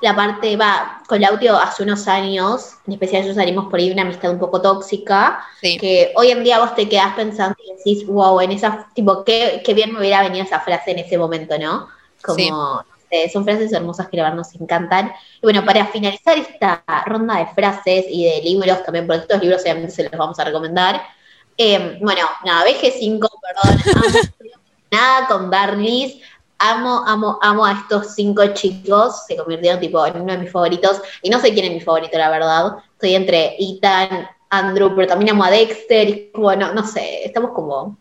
la 0.00 0.16
parte, 0.16 0.56
va, 0.56 1.02
con 1.06 1.18
Claudio 1.18 1.58
hace 1.58 1.82
unos 1.82 2.08
años, 2.08 2.76
en 2.86 2.94
especial 2.94 3.26
yo 3.26 3.34
salimos 3.34 3.68
por 3.68 3.78
ahí 3.78 3.90
una 3.90 4.02
amistad 4.02 4.30
un 4.30 4.38
poco 4.38 4.62
tóxica, 4.62 5.44
Sí. 5.60 5.76
que 5.76 6.12
hoy 6.16 6.30
en 6.30 6.42
día 6.42 6.60
vos 6.60 6.74
te 6.74 6.88
quedás 6.88 7.12
pensando 7.14 7.56
y 7.62 7.76
decís, 7.76 8.06
wow, 8.06 8.40
en 8.40 8.52
esa, 8.52 8.88
tipo, 8.94 9.22
qué, 9.22 9.60
qué 9.66 9.74
bien 9.74 9.92
me 9.92 9.98
hubiera 9.98 10.22
venido 10.22 10.46
esa 10.46 10.60
frase 10.60 10.92
en 10.92 11.00
ese 11.00 11.18
momento, 11.18 11.58
¿no? 11.58 11.99
Como, 12.22 12.84
son 13.32 13.44
frases 13.44 13.72
hermosas 13.72 14.08
que 14.08 14.16
la 14.16 14.24
verdad 14.24 14.36
nos 14.38 14.54
encantan. 14.54 15.12
Y 15.36 15.42
bueno, 15.42 15.64
para 15.64 15.86
finalizar 15.86 16.38
esta 16.38 16.84
ronda 17.06 17.38
de 17.38 17.46
frases 17.46 18.06
y 18.08 18.24
de 18.24 18.42
libros 18.42 18.82
también, 18.84 19.06
porque 19.06 19.22
estos 19.22 19.40
libros 19.40 19.62
obviamente 19.62 19.90
se 19.90 20.04
los 20.04 20.12
vamos 20.12 20.38
a 20.38 20.44
recomendar. 20.44 21.02
eh, 21.56 21.98
bueno, 22.00 22.22
nada, 22.44 22.64
BG5, 22.64 23.28
perdón, 23.42 24.32
nada 24.90 25.26
con 25.26 25.50
Darlis. 25.50 26.20
Amo, 26.62 27.02
amo, 27.06 27.38
amo 27.40 27.64
a 27.64 27.72
estos 27.72 28.14
cinco 28.14 28.46
chicos. 28.48 29.24
Se 29.26 29.36
convirtieron 29.36 29.80
tipo 29.80 30.04
en 30.06 30.20
uno 30.20 30.32
de 30.32 30.38
mis 30.38 30.52
favoritos. 30.52 31.00
Y 31.22 31.30
no 31.30 31.40
sé 31.40 31.52
quién 31.52 31.66
es 31.66 31.72
mi 31.72 31.80
favorito, 31.80 32.18
la 32.18 32.30
verdad. 32.30 32.76
Estoy 32.92 33.14
entre 33.14 33.56
Ethan, 33.58 34.28
Andrew, 34.50 34.94
pero 34.94 35.08
también 35.08 35.30
amo 35.30 35.44
a 35.44 35.50
Dexter. 35.50 36.08
Y 36.08 36.30
como, 36.32 36.54
no, 36.54 36.72
no 36.74 36.86
sé, 36.86 37.24
estamos 37.24 37.52
como, 37.52 37.96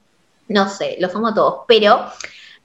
no 0.50 0.70
sé, 0.70 0.98
los 1.00 1.16
amo 1.16 1.30
a 1.30 1.34
todos. 1.34 1.62
Pero 1.68 2.06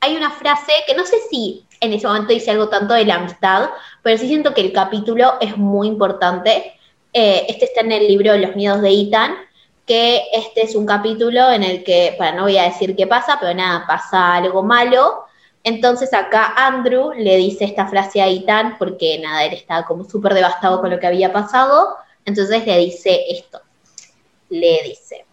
hay 0.04 0.16
una 0.16 0.30
frase 0.30 0.72
que 0.86 0.94
no 0.94 1.04
sé 1.06 1.16
si 1.30 1.64
en 1.80 1.92
ese 1.92 2.06
momento 2.06 2.32
dice 2.32 2.50
algo 2.50 2.68
tanto 2.68 2.94
de 2.94 3.06
la 3.06 3.16
amistad, 3.16 3.70
pero 4.02 4.18
sí 4.18 4.26
siento 4.26 4.52
que 4.52 4.60
el 4.60 4.72
capítulo 4.72 5.34
es 5.40 5.56
muy 5.56 5.88
importante. 5.88 6.74
Eh, 7.12 7.46
este 7.48 7.64
está 7.66 7.80
en 7.80 7.92
el 7.92 8.06
libro 8.06 8.36
Los 8.36 8.54
miedos 8.54 8.82
de 8.82 8.90
Ethan, 8.90 9.34
que 9.86 10.24
este 10.32 10.62
es 10.62 10.74
un 10.76 10.84
capítulo 10.84 11.50
en 11.50 11.62
el 11.62 11.84
que, 11.84 12.14
para 12.18 12.32
no 12.32 12.42
voy 12.42 12.58
a 12.58 12.64
decir 12.64 12.94
qué 12.94 13.06
pasa, 13.06 13.38
pero 13.40 13.54
nada, 13.54 13.86
pasa 13.86 14.34
algo 14.34 14.62
malo. 14.62 15.24
Entonces 15.62 16.12
acá 16.12 16.52
Andrew 16.54 17.12
le 17.14 17.36
dice 17.38 17.64
esta 17.64 17.86
frase 17.86 18.20
a 18.20 18.28
Ethan 18.28 18.76
porque 18.78 19.18
nada, 19.22 19.44
él 19.44 19.54
estaba 19.54 19.86
como 19.86 20.04
súper 20.04 20.34
devastado 20.34 20.82
con 20.82 20.90
lo 20.90 21.00
que 21.00 21.06
había 21.06 21.32
pasado. 21.32 21.96
Entonces 22.26 22.66
le 22.66 22.78
dice 22.78 23.24
esto. 23.30 23.60
Le 24.50 24.82
dice. 24.84 25.24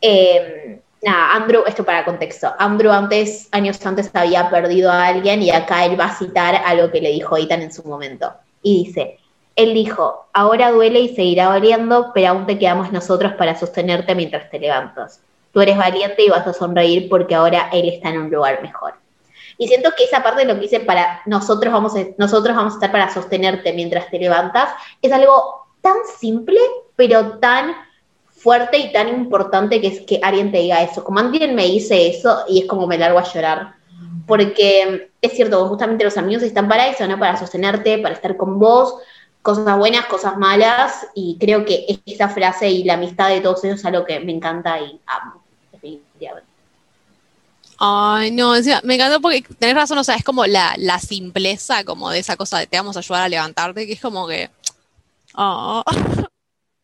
Eh, 0.00 0.80
nada, 1.02 1.34
Andrew, 1.34 1.62
esto 1.66 1.84
para 1.84 2.04
contexto. 2.04 2.52
Andrew 2.58 2.90
antes, 2.90 3.48
años 3.52 3.84
antes, 3.84 4.10
había 4.14 4.50
perdido 4.50 4.90
a 4.90 5.06
alguien 5.06 5.42
y 5.42 5.50
acá 5.50 5.84
él 5.84 5.98
va 5.98 6.06
a 6.06 6.16
citar 6.16 6.54
algo 6.64 6.90
que 6.90 7.00
le 7.00 7.10
dijo 7.10 7.36
Ethan 7.36 7.62
en 7.62 7.72
su 7.72 7.82
momento. 7.84 8.32
Y 8.62 8.84
dice, 8.84 9.18
él 9.56 9.74
dijo, 9.74 10.26
ahora 10.32 10.70
duele 10.70 11.00
y 11.00 11.14
seguirá 11.14 11.52
doliendo, 11.52 12.12
pero 12.14 12.28
aún 12.28 12.46
te 12.46 12.58
quedamos 12.58 12.92
nosotros 12.92 13.32
para 13.34 13.58
sostenerte 13.58 14.14
mientras 14.14 14.50
te 14.50 14.58
levantas. 14.58 15.22
Tú 15.52 15.60
eres 15.60 15.76
valiente 15.76 16.24
y 16.24 16.28
vas 16.28 16.46
a 16.46 16.52
sonreír 16.52 17.08
porque 17.08 17.34
ahora 17.34 17.68
él 17.72 17.88
está 17.88 18.10
en 18.10 18.18
un 18.18 18.30
lugar 18.30 18.62
mejor. 18.62 18.94
Y 19.58 19.68
siento 19.68 19.90
que 19.96 20.04
esa 20.04 20.22
parte 20.22 20.40
de 20.40 20.46
lo 20.46 20.54
que 20.54 20.62
dice 20.62 20.80
para 20.80 21.20
nosotros 21.26 21.72
vamos 21.72 21.92
nosotros 22.16 22.56
vamos 22.56 22.72
a 22.72 22.76
estar 22.76 22.92
para 22.92 23.12
sostenerte 23.12 23.74
mientras 23.74 24.08
te 24.08 24.18
levantas 24.18 24.70
es 25.02 25.12
algo 25.12 25.66
tan 25.82 25.96
simple, 26.18 26.58
pero 26.96 27.38
tan 27.38 27.74
fuerte 28.40 28.78
y 28.78 28.92
tan 28.92 29.08
importante 29.08 29.80
que 29.80 29.86
es 29.88 30.00
que 30.00 30.18
alguien 30.22 30.50
te 30.50 30.58
diga 30.58 30.82
eso. 30.82 31.04
Como 31.04 31.18
alguien 31.20 31.54
me 31.54 31.66
dice 31.66 32.08
eso 32.08 32.44
y 32.48 32.60
es 32.60 32.66
como 32.66 32.86
me 32.86 32.98
largo 32.98 33.18
a 33.18 33.32
llorar. 33.32 33.74
Porque 34.26 35.10
es 35.20 35.32
cierto, 35.32 35.68
justamente 35.68 36.04
los 36.04 36.16
amigos 36.16 36.42
están 36.42 36.68
para 36.68 36.88
eso, 36.88 37.06
¿no? 37.06 37.18
Para 37.18 37.36
sostenerte, 37.36 37.98
para 37.98 38.14
estar 38.14 38.36
con 38.36 38.58
vos, 38.58 38.94
cosas 39.42 39.76
buenas, 39.76 40.06
cosas 40.06 40.36
malas, 40.38 41.06
y 41.14 41.36
creo 41.38 41.64
que 41.64 42.00
esta 42.06 42.28
frase 42.28 42.70
y 42.70 42.84
la 42.84 42.94
amistad 42.94 43.28
de 43.28 43.40
todos 43.40 43.64
ellos 43.64 43.80
es 43.80 43.84
algo 43.84 44.04
que 44.04 44.20
me 44.20 44.32
encanta 44.32 44.80
y 44.80 45.00
amo, 45.06 45.42
definitivamente. 45.72 46.48
Ay, 47.78 48.30
no, 48.30 48.54
encima, 48.54 48.80
me 48.84 48.94
encantó 48.94 49.20
porque 49.20 49.42
tenés 49.58 49.74
razón, 49.74 49.98
o 49.98 50.04
sea, 50.04 50.14
es 50.14 50.24
como 50.24 50.46
la, 50.46 50.74
la 50.78 50.98
simpleza 50.98 51.82
como 51.84 52.10
de 52.10 52.18
esa 52.20 52.36
cosa 52.36 52.58
de 52.58 52.66
te 52.66 52.76
vamos 52.76 52.96
a 52.96 53.00
ayudar 53.00 53.22
a 53.22 53.28
levantarte, 53.28 53.86
que 53.86 53.94
es 53.94 54.00
como 54.00 54.26
que. 54.28 54.50
Oh, 55.34 55.82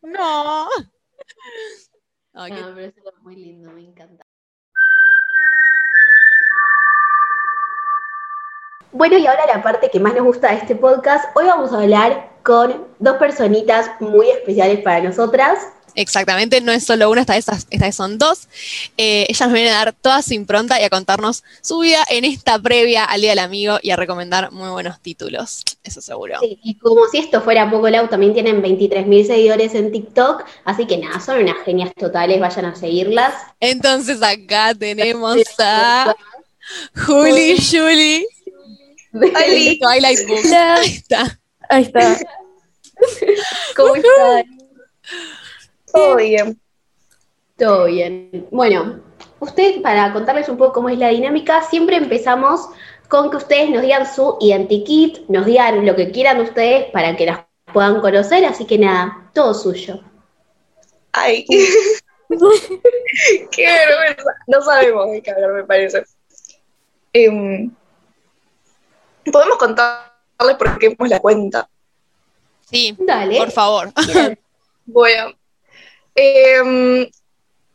no. 0.01 0.67
Ay, 2.39 2.51
qué- 2.51 2.61
No, 2.61 2.67
pero 2.75 2.81
es 2.81 2.97
algo 2.97 3.11
muy 3.23 3.35
lindo, 3.35 3.71
me 3.71 3.81
encanta. 3.81 4.23
Bueno, 8.91 9.17
y 9.17 9.27
ahora 9.27 9.45
la 9.47 9.61
parte 9.63 9.89
que 9.89 9.99
más 9.99 10.13
nos 10.15 10.23
gusta 10.23 10.49
de 10.51 10.57
este 10.57 10.75
podcast. 10.75 11.35
Hoy 11.35 11.45
vamos 11.45 11.73
a 11.73 11.81
hablar 11.81 12.29
con 12.43 12.87
dos 12.99 13.17
personitas 13.17 13.91
muy 13.99 14.29
especiales 14.29 14.79
para 14.81 15.01
nosotras. 15.01 15.73
Exactamente, 15.97 16.61
no 16.61 16.71
es 16.71 16.85
solo 16.85 17.09
una, 17.09 17.21
esta 17.21 17.33
vez, 17.33 17.47
esta 17.47 17.85
vez 17.85 17.95
son 17.95 18.19
dos. 18.19 18.47
Eh, 18.97 19.25
ellas 19.27 19.47
nos 19.47 19.53
vienen 19.53 19.73
a 19.73 19.77
dar 19.77 19.93
toda 19.93 20.21
su 20.21 20.35
impronta 20.35 20.79
y 20.79 20.83
a 20.83 20.91
contarnos 20.91 21.43
su 21.61 21.79
vida 21.79 22.05
en 22.09 22.23
esta 22.23 22.59
previa 22.59 23.03
al 23.03 23.21
Día 23.21 23.31
del 23.31 23.39
Amigo 23.39 23.79
y 23.81 23.89
a 23.89 23.95
recomendar 23.95 24.51
muy 24.51 24.69
buenos 24.69 25.01
títulos, 25.01 25.63
eso 25.83 25.99
seguro. 26.01 26.39
Sí, 26.39 26.59
y 26.63 26.77
como 26.77 27.07
si 27.07 27.17
esto 27.17 27.41
fuera 27.41 27.69
poco, 27.69 27.89
Lau, 27.89 28.07
también 28.07 28.33
tienen 28.33 28.61
23.000 28.61 29.25
seguidores 29.25 29.73
en 29.73 29.91
TikTok. 29.91 30.43
Así 30.65 30.85
que 30.85 30.97
nada, 30.97 31.19
son 31.19 31.41
unas 31.41 31.57
genias 31.65 31.91
totales, 31.95 32.39
vayan 32.39 32.65
a 32.65 32.75
seguirlas. 32.75 33.33
Entonces 33.59 34.21
acá 34.21 34.75
tenemos 34.75 35.37
a 35.57 36.15
Juli 37.07 37.57
Juli. 37.57 38.27
Oli. 39.13 39.79
Twilight 39.81 40.27
Book. 40.27 40.45
Ahí 40.53 40.89
está. 40.89 41.39
Ahí 41.69 41.83
está. 41.83 42.19
¿Cómo 43.75 43.95
están? 43.95 44.45
Todo 45.97 46.15
bien. 46.17 46.59
Todo 47.57 47.85
bien. 47.85 48.47
Bueno, 48.51 49.01
ustedes, 49.39 49.81
para 49.81 50.13
contarles 50.13 50.49
un 50.49 50.57
poco 50.57 50.73
cómo 50.73 50.89
es 50.89 50.97
la 50.97 51.09
dinámica, 51.09 51.63
siempre 51.63 51.97
empezamos 51.97 52.69
con 53.07 53.31
que 53.31 53.37
ustedes 53.37 53.69
nos 53.69 53.81
digan 53.81 54.13
su 54.13 54.37
identikit, 54.39 55.27
nos 55.27 55.45
digan 55.45 55.85
lo 55.85 55.95
que 55.95 56.11
quieran 56.11 56.39
ustedes 56.41 56.91
para 56.91 57.15
que 57.15 57.25
las 57.25 57.39
puedan 57.73 58.01
conocer, 58.01 58.45
así 58.45 58.65
que 58.65 58.77
nada, 58.77 59.29
todo 59.33 59.53
suyo. 59.53 60.01
Ay. 61.13 61.45
Qué 63.51 63.65
vergüenza. 63.65 64.35
No 64.47 64.61
sabemos 64.61 65.11
de 65.11 65.21
qué 65.21 65.31
hablar, 65.31 65.53
me 65.53 65.63
parece. 65.63 66.03
Em, 67.13 67.71
Podemos 69.31 69.57
contarles 69.57 70.55
por 70.57 70.77
qué 70.77 70.87
hemos 70.87 71.09
la 71.09 71.19
cuenta. 71.19 71.69
Sí, 72.69 72.95
Dale. 72.99 73.37
por 73.37 73.51
favor. 73.51 73.91
Bueno, 74.85 75.33
em, 76.17 77.09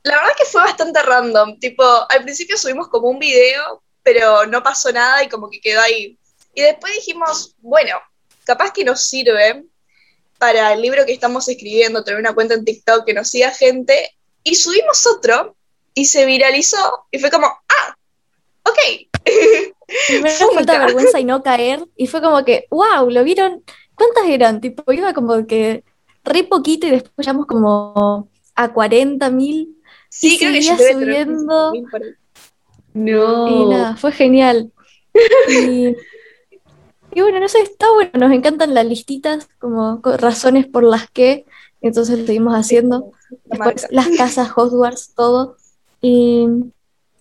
la 0.03 0.17
verdad 0.17 0.37
que 0.37 0.45
fue 0.45 0.63
bastante 0.63 1.01
random. 1.03 1.59
Tipo, 1.59 1.85
al 1.85 2.23
principio 2.23 2.59
subimos 2.59 2.89
como 2.89 3.09
un 3.09 3.19
video, 3.19 3.83
pero 4.03 4.47
no 4.47 4.63
pasó 4.63 4.93
nada 4.93 5.23
y 5.23 5.29
como 5.29 5.49
que 5.49 5.61
quedó 5.61 5.81
ahí. 5.81 6.19
Y 6.55 6.63
después 6.63 6.93
dijimos, 6.93 7.55
bueno, 7.61 8.01
capaz 8.45 8.73
que 8.73 8.85
nos 8.85 9.01
sirve 9.03 9.65
para 10.39 10.73
el 10.73 10.83
libro 10.83 11.07
que 11.07 11.13
estamos 11.13 11.49
escribiendo, 11.49 12.03
tener 12.03 12.19
una 12.19 12.35
cuenta 12.35 12.55
en 12.55 12.65
TikTok 12.65 13.05
que 13.07 13.15
nos 13.15 13.29
siga 13.29 13.53
gente. 13.53 14.11
Y 14.43 14.57
subimos 14.57 15.07
otro 15.07 15.57
y 15.95 16.07
se 16.07 16.27
viralizó 16.27 17.07
y 17.11 17.19
fue 17.21 17.31
como, 17.31 17.47
ah, 17.47 17.97
ok. 18.65 18.79
Me 20.21 20.31
falta 20.55 20.79
vergüenza 20.79 21.21
y 21.21 21.25
no 21.25 21.45
caer. 21.45 21.87
Y 21.97 22.09
fue 22.09 22.21
como 22.21 22.45
que, 22.45 22.67
wow, 22.71 23.09
¿lo 23.09 23.23
vieron? 23.23 23.63
¿Cuántas 23.95 24.25
eran? 24.27 24.61
Tipo, 24.61 24.93
iba 24.93 25.15
como 25.15 25.47
que 25.47 25.85
re 26.25 26.43
poquito 26.45 26.89
y 26.89 26.91
después 26.91 27.13
llegamos 27.19 27.47
como 27.47 28.29
a 28.55 28.73
40 28.73 29.31
mil. 29.31 29.77
Sí, 30.09 30.35
Y 30.35 30.39
creo 30.39 30.53
que 30.53 30.63
seguía 30.63 30.77
tener 30.77 31.25
subiendo. 31.27 31.73
15.000 31.73 31.91
por 31.91 32.03
ahí. 32.03 32.11
No. 32.95 33.49
Y 33.49 33.65
nada, 33.71 33.97
fue 33.97 34.13
genial. 34.13 34.71
Y, 35.49 35.95
y 37.15 37.21
bueno, 37.21 37.41
no 37.41 37.49
sé, 37.49 37.61
está 37.61 37.91
bueno. 37.93 38.11
Nos 38.15 38.33
encantan 38.33 38.75
las 38.75 38.87
listitas, 38.87 39.49
como 39.59 40.01
co- 40.03 40.17
razones 40.17 40.67
por 40.67 40.85
las 40.85 41.11
que. 41.11 41.45
Entonces 41.81 42.19
lo 42.19 42.27
seguimos 42.27 42.55
haciendo. 42.55 43.13
Después 43.47 43.87
las 43.91 44.09
casas, 44.17 44.51
Hogwarts, 44.55 45.15
todo. 45.15 45.57
Y 46.01 46.47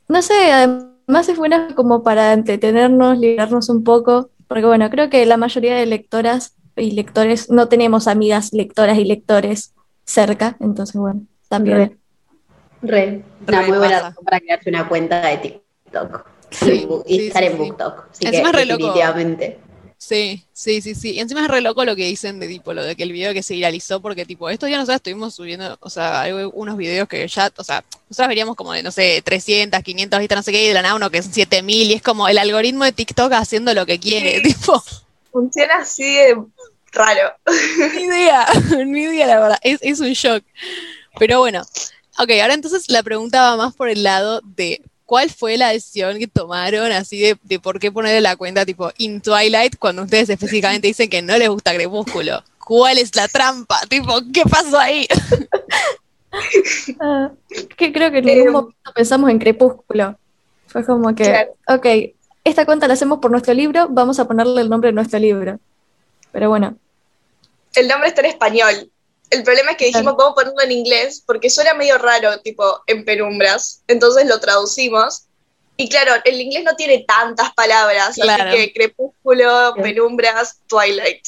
no 0.08 0.22
sé, 0.22 0.52
además 0.52 1.30
es 1.30 1.38
buena 1.38 1.74
como 1.76 2.04
para 2.04 2.34
entretenernos, 2.34 3.18
liberarnos 3.18 3.70
un 3.70 3.84
poco, 3.84 4.30
porque 4.48 4.66
bueno, 4.66 4.90
creo 4.90 5.10
que 5.10 5.26
la 5.26 5.38
mayoría 5.38 5.76
de 5.76 5.86
lectoras 5.86 6.56
y 6.76 6.92
lectores 6.92 7.50
no 7.50 7.70
tenemos 7.70 8.08
amigas 8.08 8.54
lectoras 8.54 8.98
y 8.98 9.06
lectores 9.06 9.74
cerca, 10.06 10.56
entonces 10.60 10.96
bueno, 10.96 11.22
también. 11.50 11.98
Re. 12.82 13.24
Una 13.48 13.62
Re 13.62 13.68
muy 13.68 13.78
buena 13.78 14.00
razón 14.02 14.24
para 14.26 14.40
crearse 14.40 14.70
una 14.70 14.88
cuenta 14.88 15.22
de 15.28 15.38
TikTok. 15.38 16.26
Sí, 16.50 16.72
y 16.72 16.86
bu- 16.86 17.04
y 17.06 17.18
sí, 17.20 17.28
estar 17.28 17.44
sí, 17.44 17.50
en 17.50 17.52
sí. 17.54 17.58
BookTok. 17.60 18.06
Así 18.12 18.26
Encima 18.26 18.52
que 18.52 18.58
es 18.58 18.64
re 18.64 18.66
loco. 18.66 18.78
definitivamente. 18.88 19.60
Sí, 19.98 20.44
sí, 20.52 20.82
sí, 20.82 20.96
sí. 20.96 21.12
Y 21.12 21.20
encima 21.20 21.44
es 21.44 21.48
re 21.48 21.62
loco 21.62 21.86
lo 21.86 21.96
que 21.96 22.06
dicen 22.06 22.40
de 22.40 22.48
tipo 22.48 22.74
lo 22.74 22.84
de 22.84 22.96
que 22.96 23.04
el 23.04 23.12
video 23.12 23.34
que 23.34 23.44
se 23.44 23.54
viralizó, 23.54 24.02
porque 24.02 24.26
tipo, 24.26 24.50
estos 24.50 24.66
días 24.68 24.80
nosotros 24.80 24.96
estuvimos 24.96 25.36
subiendo, 25.36 25.78
o 25.80 25.90
sea, 25.92 26.22
hay 26.22 26.32
unos 26.32 26.76
videos 26.76 27.08
que 27.08 27.28
ya, 27.28 27.52
o 27.56 27.64
sea, 27.64 27.84
nosotros 28.10 28.28
veríamos 28.28 28.56
como 28.56 28.74
de, 28.74 28.82
no 28.82 28.90
sé, 28.92 29.22
300, 29.24 29.84
500 29.84 30.20
vistas, 30.20 30.38
no 30.38 30.44
sé 30.44 30.52
qué, 30.52 30.66
y 30.66 30.68
de 30.70 30.74
la 30.74 30.82
nada 30.82 30.96
uno 30.96 31.12
que 31.12 31.20
es 31.20 31.26
7000, 31.28 31.92
y 31.92 31.94
es 31.94 32.02
como 32.02 32.28
el 32.28 32.40
algoritmo 32.40 32.84
de 32.84 32.94
TikTok 32.94 33.32
haciendo 33.34 33.76
lo 33.76 33.86
que 33.86 34.00
quiere, 34.00 34.38
Sí. 34.38 34.42
tipo, 34.56 34.84
Funciona 35.32 35.76
así 35.82 36.04
de 36.16 36.36
raro. 36.92 37.34
ni 37.96 38.04
idea, 38.04 38.46
ni 38.86 39.02
idea, 39.04 39.28
la 39.28 39.40
verdad, 39.40 39.60
es, 39.62 39.80
es 39.82 40.00
un 40.00 40.12
shock. 40.14 40.44
Pero 41.20 41.40
bueno, 41.40 41.62
ok, 42.18 42.30
ahora 42.42 42.54
entonces 42.54 42.90
la 42.90 43.04
pregunta 43.04 43.42
va 43.42 43.58
más 43.58 43.76
por 43.76 43.90
el 43.90 44.04
lado 44.04 44.42
de 44.44 44.82
cuál 45.06 45.30
fue 45.30 45.58
la 45.58 45.70
decisión 45.70 46.18
que 46.20 46.28
tomaron 46.28 46.92
así 46.92 47.20
de, 47.20 47.38
de 47.44 47.60
por 47.60 47.80
qué 47.80 47.92
ponerle 47.92 48.22
la 48.22 48.36
cuenta 48.38 48.66
tipo 48.66 48.92
in 48.98 49.20
Twilight 49.22 49.78
cuando 49.78 50.04
ustedes 50.04 50.30
específicamente 50.30 50.88
dicen 50.88 51.10
que 51.10 51.22
no 51.22 51.38
les 51.38 51.50
gusta 51.50 51.74
Crepúsculo. 51.74 52.44
¿Cuál 52.60 52.98
es 53.00 53.14
la 53.16 53.28
trampa? 53.28 53.80
Tipo, 53.90 54.14
¿qué 54.34 54.44
pasó 54.44 54.80
ahí? 54.80 55.08
Ah, 57.02 57.32
que 57.78 57.92
creo 57.92 58.12
que 58.12 58.20
en 58.20 58.26
ningún 58.26 58.48
Eh, 58.48 58.52
momento 58.52 58.94
pensamos 58.96 59.30
en 59.30 59.40
Crepúsculo. 59.40 60.18
Fue 60.68 60.86
como 60.86 61.14
que, 61.14 61.24
Claro. 61.26 61.52
ok, 61.68 61.86
esta 62.46 62.66
cuenta 62.66 62.88
la 62.88 62.94
hacemos 62.94 63.20
por 63.20 63.32
nuestro 63.32 63.54
libro, 63.54 63.88
vamos 63.90 64.20
a 64.20 64.28
ponerle 64.28 64.62
el 64.62 64.70
nombre 64.70 64.90
de 64.90 64.94
nuestro 64.94 65.20
libro. 65.20 65.60
Pero 66.32 66.50
bueno, 66.50 66.76
El 67.74 67.88
nombre 67.88 68.10
está 68.10 68.22
en 68.22 68.28
español. 68.28 68.92
El 69.30 69.44
problema 69.44 69.72
es 69.72 69.78
que 69.78 69.86
dijimos, 69.86 70.16
vamos 70.18 70.34
a 70.34 70.36
ponerlo 70.36 70.62
en 70.62 70.72
inglés, 70.74 71.24
porque 71.26 71.50
suena 71.50 71.74
medio 71.74 71.98
raro, 71.98 72.40
tipo, 72.42 72.82
en 72.86 73.06
penumbras. 73.06 73.82
Entonces 73.88 74.26
lo 74.28 74.40
traducimos. 74.42 75.24
Y 75.78 75.88
claro, 75.88 76.12
el 76.26 76.42
inglés 76.42 76.64
no 76.66 76.76
tiene 76.76 77.06
tantas 77.08 77.54
palabras, 77.54 78.16
Claro. 78.16 78.44
así 78.50 78.58
que 78.58 78.74
crepúsculo, 78.74 79.74
Sí. 79.76 79.82
penumbras, 79.82 80.58
twilight. 80.68 81.26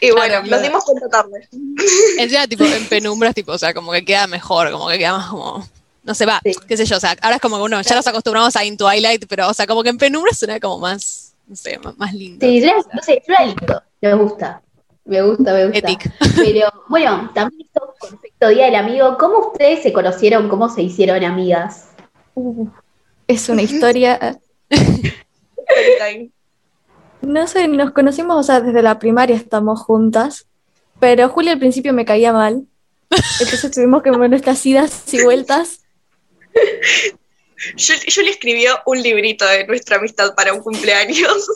Y 0.00 0.10
Claro, 0.10 0.16
bueno, 0.16 0.34
claro. 0.42 0.46
nos 0.48 0.62
dimos 0.62 0.84
cuenta 0.84 1.08
tarde. 1.08 1.48
Encima, 2.18 2.46
tipo, 2.46 2.64
en 2.64 2.86
penumbras, 2.88 3.34
tipo, 3.34 3.50
o 3.52 3.58
sea, 3.58 3.74
como 3.74 3.90
que 3.90 4.04
queda 4.04 4.26
mejor, 4.28 4.70
como 4.70 4.88
que 4.88 4.98
queda 4.98 5.18
más 5.18 5.28
como. 5.28 5.68
No 6.04 6.14
sé, 6.14 6.24
va, 6.24 6.40
Sí. 6.44 6.52
qué 6.68 6.76
sé 6.76 6.86
yo, 6.86 6.96
o 6.96 7.00
sea, 7.00 7.16
ahora 7.20 7.36
es 7.36 7.42
como 7.42 7.56
que 7.56 7.62
uno, 7.64 7.82
ya 7.82 7.94
nos 7.96 8.06
acostumbramos 8.06 8.54
a 8.54 8.64
In 8.64 8.76
Twilight, 8.76 9.26
pero, 9.28 9.48
o 9.48 9.54
sea, 9.54 9.66
como 9.66 9.82
que 9.82 9.88
en 9.90 9.98
penumbras 9.98 10.38
suena 10.38 10.60
como 10.60 10.78
más, 10.78 11.27
no 11.48 11.56
sé, 11.56 11.78
más, 11.78 11.96
más 11.98 12.12
lindo. 12.12 12.46
Sí, 12.46 12.60
no 12.60 13.02
sé, 13.02 13.22
suena 13.24 13.46
lindo. 13.46 13.82
Me 14.00 14.14
gusta. 14.14 14.62
Me 15.04 15.22
gusta, 15.22 15.54
me 15.54 15.66
gusta. 15.66 15.78
Epic. 15.78 16.12
Pero 16.36 16.68
bueno, 16.88 17.30
también 17.34 17.66
esto 17.66 18.46
a 18.46 18.48
Día 18.50 18.66
del 18.66 18.74
Amigo, 18.74 19.16
¿cómo 19.18 19.38
ustedes 19.48 19.82
se 19.82 19.92
conocieron? 19.92 20.48
¿Cómo 20.48 20.68
se 20.68 20.82
hicieron 20.82 21.24
amigas? 21.24 21.88
uh, 22.34 22.68
es 23.26 23.48
una 23.48 23.62
historia. 23.62 24.38
Storytime. 24.70 26.30
No 27.20 27.48
sé, 27.48 27.66
nos 27.66 27.90
conocimos, 27.90 28.36
o 28.36 28.42
sea, 28.44 28.60
desde 28.60 28.80
la 28.80 29.00
primaria 29.00 29.34
estamos 29.34 29.80
juntas, 29.80 30.46
pero 31.00 31.28
Julia 31.28 31.52
al 31.52 31.58
principio 31.58 31.92
me 31.92 32.04
caía 32.04 32.32
mal, 32.32 32.64
entonces 33.10 33.72
tuvimos 33.72 34.04
que 34.04 34.12
ver 34.12 34.30
nuestras 34.30 34.64
idas 34.64 35.12
y 35.12 35.24
vueltas. 35.24 35.80
Yo, 37.76 37.94
yo 38.06 38.22
le 38.22 38.30
escribió 38.30 38.80
un 38.86 39.02
librito 39.02 39.46
de 39.46 39.66
nuestra 39.66 39.96
amistad 39.96 40.34
para 40.34 40.52
un 40.52 40.60
cumpleaños. 40.60 41.48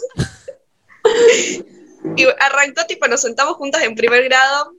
y 2.16 2.24
arrancó, 2.40 2.84
tipo, 2.86 3.06
nos 3.08 3.20
sentamos 3.20 3.56
juntas 3.56 3.82
en 3.82 3.94
primer 3.94 4.24
grado. 4.24 4.74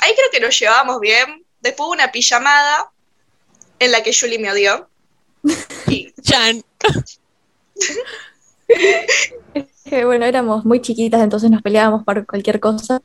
Ahí 0.00 0.12
creo 0.14 0.30
que 0.30 0.40
nos 0.40 0.58
llevábamos 0.58 1.00
bien. 1.00 1.44
Después 1.60 1.86
hubo 1.86 1.92
una 1.92 2.12
pijamada 2.12 2.90
en 3.78 3.92
la 3.92 4.02
que 4.02 4.14
Julie 4.14 4.38
me 4.38 4.50
odió. 4.50 4.88
Y 5.88 6.12
Chan. 6.22 6.62
Que 9.84 10.04
bueno, 10.04 10.24
éramos 10.26 10.64
muy 10.64 10.80
chiquitas, 10.80 11.20
entonces 11.22 11.50
nos 11.50 11.62
peleábamos 11.62 12.04
por 12.04 12.24
cualquier 12.26 12.60
cosa, 12.60 13.02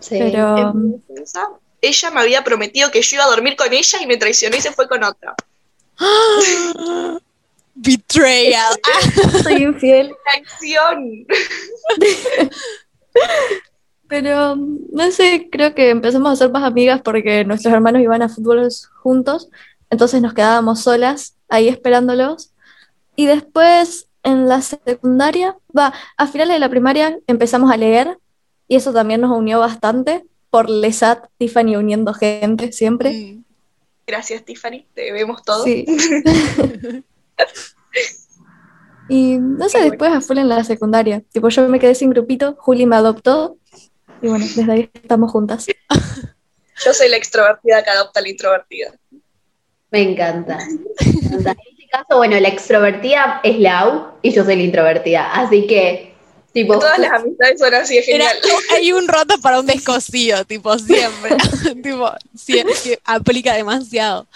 Sí. 0.00 0.18
pero 0.18 0.58
en 0.58 0.90
mi 0.90 0.98
defensa, 0.98 1.48
ella 1.80 2.10
me 2.10 2.20
había 2.20 2.44
prometido 2.44 2.90
que 2.90 3.00
yo 3.00 3.16
iba 3.16 3.24
a 3.24 3.28
dormir 3.28 3.56
con 3.56 3.72
ella 3.72 3.98
y 4.02 4.06
me 4.06 4.16
traicionó 4.16 4.56
y 4.56 4.60
se 4.60 4.72
fue 4.72 4.88
con 4.88 5.04
otra. 5.04 5.34
Betrayal. 7.74 8.74
Soy 9.42 9.62
infiel. 9.62 10.08
¡La 10.08 10.40
acción! 10.40 11.26
Pero 14.08 14.56
no 14.56 15.10
sé, 15.10 15.48
creo 15.50 15.74
que 15.74 15.90
empezamos 15.90 16.32
a 16.32 16.36
ser 16.36 16.50
más 16.50 16.62
amigas 16.62 17.00
porque 17.02 17.44
nuestros 17.44 17.72
hermanos 17.72 18.02
iban 18.02 18.22
a 18.22 18.28
fútbol 18.28 18.68
juntos, 19.02 19.48
entonces 19.90 20.20
nos 20.20 20.34
quedábamos 20.34 20.80
solas 20.82 21.36
ahí 21.48 21.68
esperándolos. 21.68 22.52
Y 23.16 23.26
después 23.26 24.08
en 24.22 24.48
la 24.48 24.62
secundaria, 24.62 25.56
va, 25.76 25.92
a 26.16 26.26
finales 26.26 26.54
de 26.54 26.58
la 26.58 26.68
primaria 26.68 27.18
empezamos 27.26 27.70
a 27.70 27.76
leer 27.76 28.18
y 28.68 28.76
eso 28.76 28.92
también 28.92 29.20
nos 29.20 29.36
unió 29.36 29.60
bastante 29.60 30.24
por 30.50 30.70
Lesat, 30.70 31.26
Tiffany 31.38 31.76
uniendo 31.76 32.14
gente 32.14 32.72
siempre. 32.72 33.12
Mm. 33.12 33.43
Gracias, 34.06 34.44
Tiffany. 34.44 34.86
Te 34.94 35.12
vemos 35.12 35.42
todo. 35.42 35.64
Sí. 35.64 35.86
Y 39.08 39.38
no 39.38 39.68
sé, 39.68 39.78
Qué 39.78 39.90
después 39.90 40.12
a 40.12 40.20
full 40.20 40.38
en 40.38 40.48
la 40.48 40.64
secundaria. 40.64 41.22
Tipo, 41.30 41.48
yo 41.48 41.68
me 41.68 41.78
quedé 41.78 41.94
sin 41.94 42.10
grupito, 42.10 42.56
Juli 42.58 42.86
me 42.86 42.96
adoptó 42.96 43.58
y 44.22 44.28
bueno, 44.28 44.46
desde 44.56 44.72
ahí 44.72 44.90
estamos 44.94 45.30
juntas. 45.30 45.66
Yo 46.84 46.92
soy 46.94 47.08
la 47.08 47.16
extrovertida 47.16 47.84
que 47.84 47.90
adopta 47.90 48.20
a 48.20 48.22
la 48.22 48.28
introvertida. 48.30 48.94
Me 49.90 50.00
encanta. 50.00 50.58
Me 50.58 51.10
encanta. 51.10 51.50
En 51.52 51.58
este 51.70 51.88
caso, 51.90 52.16
bueno, 52.16 52.40
la 52.40 52.48
extrovertida 52.48 53.40
es 53.44 53.58
Lau 53.58 54.14
y 54.22 54.32
yo 54.32 54.44
soy 54.44 54.56
la 54.56 54.62
introvertida. 54.62 55.32
Así 55.34 55.66
que, 55.66 56.13
tipo, 56.54 56.78
Todas 56.78 56.98
las 56.98 57.12
amistades 57.12 57.58
son 57.60 57.74
así, 57.74 57.98
es 57.98 58.08
Era- 58.08 58.28
genial. 58.30 58.56
hay 58.74 58.92
un 58.92 59.06
roto 59.08 59.38
para 59.42 59.60
un 59.60 59.66
descosido, 59.66 60.44
tipo, 60.46 60.78
siempre. 60.78 61.36
tipo, 61.82 62.10
siempre, 62.34 62.74
aplica 63.04 63.52
demasiado. 63.54 64.26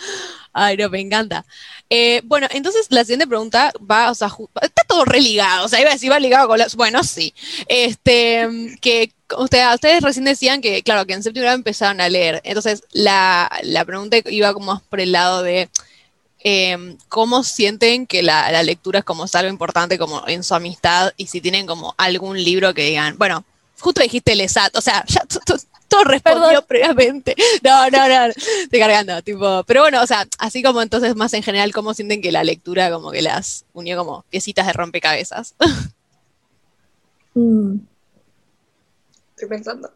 Ay, 0.53 0.77
no, 0.77 0.91
me 0.91 1.01
encanta. 1.01 1.45
Eh, 1.91 2.21
bueno, 2.25 2.49
entonces 2.51 2.87
la 2.91 3.03
siguiente 3.05 3.27
pregunta 3.27 3.73
va, 3.91 4.11
o 4.11 4.14
sea, 4.14 4.29
está 4.61 4.83
todo 4.87 5.05
religado, 5.07 5.64
o 5.64 5.69
sea, 5.69 5.81
iba 5.81 5.89
a 5.89 5.95
decir, 5.95 6.11
va 6.12 6.19
ligado 6.21 6.47
con 6.49 6.59
las, 6.59 6.75
bueno, 6.77 7.03
sí. 7.05 7.33
Este, 7.69 8.77
que 8.81 9.12
usted- 9.39 9.73
ustedes 9.75 10.03
recién 10.03 10.25
decían 10.25 10.61
que, 10.61 10.83
claro, 10.83 11.07
que 11.07 11.14
en 11.14 11.23
séptimo 11.23 11.43
grado 11.45 11.57
empezaron 11.57 12.01
a 12.01 12.09
leer. 12.09 12.41
Entonces, 12.45 12.83
la, 12.93 13.51
la 13.62 13.85
pregunta 13.85 14.16
iba 14.27 14.53
como 14.53 14.66
más 14.75 14.83
por 14.83 15.01
el 15.01 15.12
lado 15.12 15.43
de 15.43 15.69
eh, 16.41 16.97
cómo 17.09 17.43
sienten 17.43 18.07
que 18.07 18.22
la, 18.22 18.51
la 18.53 18.62
lectura 18.62 19.01
es 19.01 19.05
como 19.05 19.24
algo 19.32 19.51
importante 19.51 19.99
como 19.99 20.22
en 20.28 20.45
su 20.45 20.55
amistad 20.55 21.12
y 21.16 21.26
si 21.26 21.41
tienen 21.41 21.66
como 21.66 21.95
algún 21.97 22.43
libro 22.43 22.74
que 22.74 22.84
digan, 22.84 23.18
bueno, 23.18 23.45
justo 23.80 24.03
dijiste 24.03 24.34
Lesat, 24.34 24.74
o 24.76 24.80
sea, 24.80 25.05
ya 25.07 25.22
todo 25.89 26.05
respondió 26.05 26.49
Perdón. 26.49 26.64
previamente. 26.68 27.34
No, 27.62 27.91
no, 27.91 28.09
no, 28.09 28.26
estoy 28.26 28.78
cargando, 28.78 29.20
tipo, 29.22 29.64
pero 29.64 29.82
bueno, 29.82 30.03
o 30.03 30.07
sea, 30.07 30.26
así 30.39 30.62
como 30.62 30.80
entonces 30.82 31.16
más 31.16 31.32
en 31.34 31.43
general, 31.43 31.72
¿cómo 31.72 31.95
sienten 31.95 32.22
que 32.22 32.30
la 32.30 32.45
lectura 32.45 32.91
como 32.91 33.11
que 33.11 33.22
las 33.22 33.64
unió 33.72 33.97
como 33.97 34.22
piecitas 34.30 34.66
de 34.66 34.72
rompecabezas? 34.74 35.55
Mm. 37.34 37.76
Estoy 39.30 39.49
pensando. 39.49 39.91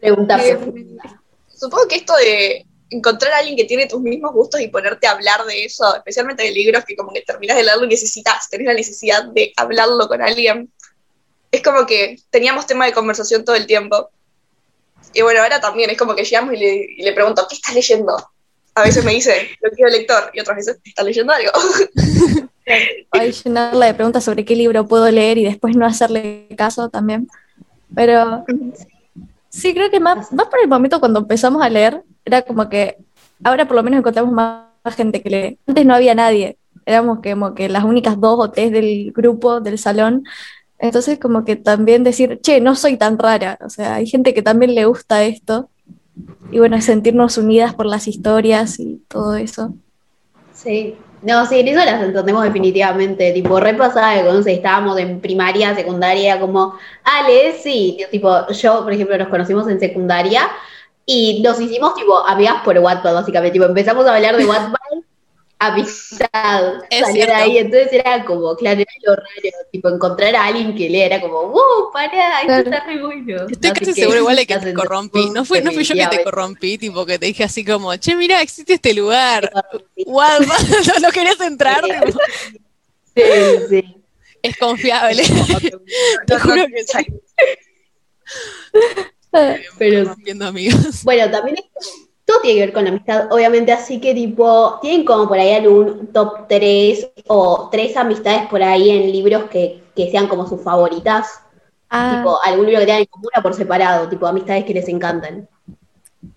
Pregunta 0.00 0.44
Eh, 0.44 0.56
profunda. 0.56 1.22
Supongo 1.56 1.88
que 1.88 1.96
esto 1.96 2.14
de 2.16 2.66
encontrar 2.90 3.32
a 3.32 3.38
alguien 3.38 3.56
que 3.56 3.64
tiene 3.64 3.86
tus 3.86 4.00
mismos 4.00 4.32
gustos 4.32 4.60
y 4.60 4.68
ponerte 4.68 5.06
a 5.06 5.12
hablar 5.12 5.44
de 5.44 5.64
eso, 5.64 5.94
especialmente 5.96 6.42
de 6.42 6.50
libros 6.52 6.84
que 6.84 6.96
como 6.96 7.12
que 7.12 7.22
terminas 7.22 7.56
de 7.56 7.64
leerlo 7.64 7.84
y 7.84 7.88
necesitas, 7.88 8.48
tenés 8.48 8.66
la 8.66 8.74
necesidad 8.74 9.24
de 9.24 9.52
hablarlo 9.56 10.06
con 10.08 10.22
alguien, 10.22 10.70
es 11.50 11.62
como 11.62 11.86
que 11.86 12.18
teníamos 12.30 12.66
tema 12.66 12.86
de 12.86 12.92
conversación 12.92 13.44
todo 13.44 13.56
el 13.56 13.66
tiempo. 13.66 14.10
Y 15.12 15.22
bueno, 15.22 15.40
ahora 15.40 15.60
también 15.60 15.90
es 15.90 15.96
como 15.96 16.14
que 16.14 16.24
llegamos 16.24 16.54
y 16.54 16.56
le, 16.56 16.86
y 16.96 17.02
le 17.02 17.12
pregunto, 17.12 17.46
¿qué 17.48 17.54
estás 17.54 17.74
leyendo? 17.74 18.16
A 18.74 18.82
veces 18.82 19.04
me 19.04 19.12
dice, 19.12 19.50
lo 19.60 19.70
quiero 19.70 19.90
lector, 19.90 20.30
y 20.32 20.40
otras 20.40 20.56
veces, 20.56 20.78
¿estás 20.84 21.04
leyendo 21.04 21.32
algo? 21.32 21.52
Ahí 23.12 23.30
llenarla 23.30 23.86
de 23.86 23.94
preguntas 23.94 24.24
sobre 24.24 24.44
qué 24.44 24.56
libro 24.56 24.86
puedo 24.88 25.08
leer 25.10 25.38
y 25.38 25.44
después 25.44 25.76
no 25.76 25.86
hacerle 25.86 26.48
caso 26.56 26.88
también. 26.88 27.28
Pero 27.94 28.44
sí, 29.48 29.74
creo 29.74 29.90
que 29.90 30.00
más, 30.00 30.32
más 30.32 30.48
por 30.48 30.60
el 30.60 30.68
momento 30.68 30.98
cuando 30.98 31.20
empezamos 31.20 31.62
a 31.62 31.68
leer, 31.68 32.02
era 32.24 32.42
como 32.42 32.68
que 32.68 32.98
ahora 33.42 33.66
por 33.66 33.76
lo 33.76 33.82
menos 33.82 33.98
encontramos 33.98 34.32
más, 34.32 34.64
gente 34.96 35.22
que 35.22 35.30
lee. 35.30 35.58
Antes 35.66 35.86
no 35.86 35.94
había 35.94 36.14
nadie, 36.14 36.58
éramos 36.86 37.20
como 37.22 37.54
que 37.54 37.68
las 37.68 37.84
únicas 37.84 38.20
dos 38.20 38.38
o 38.38 38.50
tres 38.50 38.70
del 38.70 39.12
grupo, 39.12 39.60
del 39.60 39.78
salón. 39.78 40.24
Entonces 40.78 41.18
como 41.18 41.44
que 41.44 41.56
también 41.56 42.04
decir, 42.04 42.40
che, 42.42 42.60
no 42.60 42.74
soy 42.74 42.96
tan 42.96 43.18
rara. 43.18 43.58
O 43.64 43.70
sea, 43.70 43.94
hay 43.94 44.06
gente 44.06 44.34
que 44.34 44.42
también 44.42 44.74
le 44.74 44.84
gusta 44.84 45.24
esto. 45.24 45.70
Y 46.50 46.58
bueno, 46.58 46.80
sentirnos 46.80 47.38
unidas 47.38 47.74
por 47.74 47.86
las 47.86 48.06
historias 48.06 48.78
y 48.78 49.02
todo 49.08 49.34
eso. 49.36 49.74
Sí. 50.52 50.96
No, 51.22 51.46
sí, 51.46 51.60
en 51.60 51.68
eso 51.68 51.78
las 51.78 52.02
entendemos 52.02 52.44
definitivamente. 52.44 53.32
Tipo, 53.32 53.58
repasada 53.58 54.10
de 54.12 54.24
cuando 54.24 54.46
estábamos 54.46 54.98
en 54.98 55.20
primaria, 55.20 55.74
secundaria, 55.74 56.38
como, 56.38 56.74
Ale, 57.02 57.54
sí. 57.62 57.98
Tipo, 58.10 58.46
yo, 58.48 58.82
por 58.82 58.92
ejemplo, 58.92 59.16
nos 59.16 59.28
conocimos 59.28 59.66
en 59.68 59.80
secundaria 59.80 60.42
y 61.06 61.42
nos 61.42 61.60
hicimos, 61.60 61.94
tipo, 61.94 62.18
amigas 62.26 62.62
por 62.64 62.78
WhatsApp, 62.78 63.14
básicamente. 63.14 63.52
Tipo, 63.52 63.66
empezamos 63.66 64.06
a 64.06 64.14
hablar 64.16 64.36
de 64.36 64.46
WhatsApp, 64.46 64.74
amistad. 65.58 66.74
Cierto. 67.12 67.34
ahí. 67.34 67.58
Entonces 67.58 67.92
era 67.92 68.24
como, 68.24 68.54
claro, 68.56 68.80
era 68.80 68.90
lo 69.02 69.16
raro. 69.16 69.26
Tipo, 69.70 69.88
encontrar 69.88 70.34
a 70.36 70.46
alguien 70.46 70.74
que 70.74 70.88
lea 70.88 71.06
era 71.06 71.20
como, 71.20 71.48
wow, 71.48 71.92
pará, 71.92 72.40
esto 72.40 72.46
Claro. 72.46 72.70
está 72.70 72.84
muy 72.86 72.98
bueno. 73.22 73.46
Estoy 73.48 73.70
casi 73.72 73.92
seguro 73.92 74.18
igual 74.18 74.36
de 74.36 74.46
que 74.46 74.58
te 74.58 74.74
corrompí. 74.74 75.30
No 75.30 75.44
fue, 75.44 75.62
no 75.62 75.72
fui 75.72 75.84
yo 75.84 75.94
que 75.94 76.16
te 76.16 76.24
corrompí, 76.24 76.78
tipo 76.78 77.04
que 77.06 77.18
te 77.18 77.26
dije 77.26 77.44
así 77.44 77.64
como, 77.64 77.94
che, 77.96 78.16
mira, 78.16 78.40
existe 78.42 78.74
este 78.74 78.94
lugar. 78.94 79.50
WhatsApp, 80.06 80.60
¿no, 80.94 81.00
no 81.08 81.10
querés 81.12 81.40
entrar? 81.40 81.82
Sí, 83.14 83.22
sí. 83.68 83.96
es 84.42 84.56
confiable. 84.56 85.22
Te 86.26 86.38
juro 86.38 86.66
que 86.66 86.84
sí. 86.84 87.06
Pero 89.78 90.00
sí. 90.00 90.04
Rompiendo 90.08 90.46
amigos. 90.46 91.02
Bueno, 91.04 91.30
también 91.30 91.56
todo 92.24 92.40
tiene 92.40 92.54
que 92.60 92.66
ver 92.66 92.72
con 92.72 92.84
la 92.84 92.90
amistad, 92.90 93.32
obviamente, 93.32 93.72
así 93.72 94.00
que 94.00 94.14
tipo, 94.14 94.78
tienen 94.80 95.04
como 95.04 95.28
por 95.28 95.38
ahí 95.38 95.52
algún 95.52 96.06
top 96.12 96.48
3 96.48 97.10
o 97.26 97.68
tres 97.70 97.96
amistades 97.96 98.46
por 98.48 98.62
ahí 98.62 98.90
en 98.90 99.12
libros 99.12 99.44
que, 99.50 99.82
que 99.94 100.10
sean 100.10 100.26
como 100.28 100.46
sus 100.48 100.62
favoritas, 100.62 101.28
Ah, 101.90 102.16
tipo, 102.16 102.38
algún 102.44 102.66
libro 102.66 102.80
que 102.80 102.86
tengan 102.86 103.02
en 103.02 103.06
común 103.06 103.30
o 103.38 103.42
por 103.42 103.54
separado, 103.54 104.08
tipo, 104.08 104.26
amistades 104.26 104.64
que 104.64 104.74
les 104.74 104.88
encantan. 104.88 105.48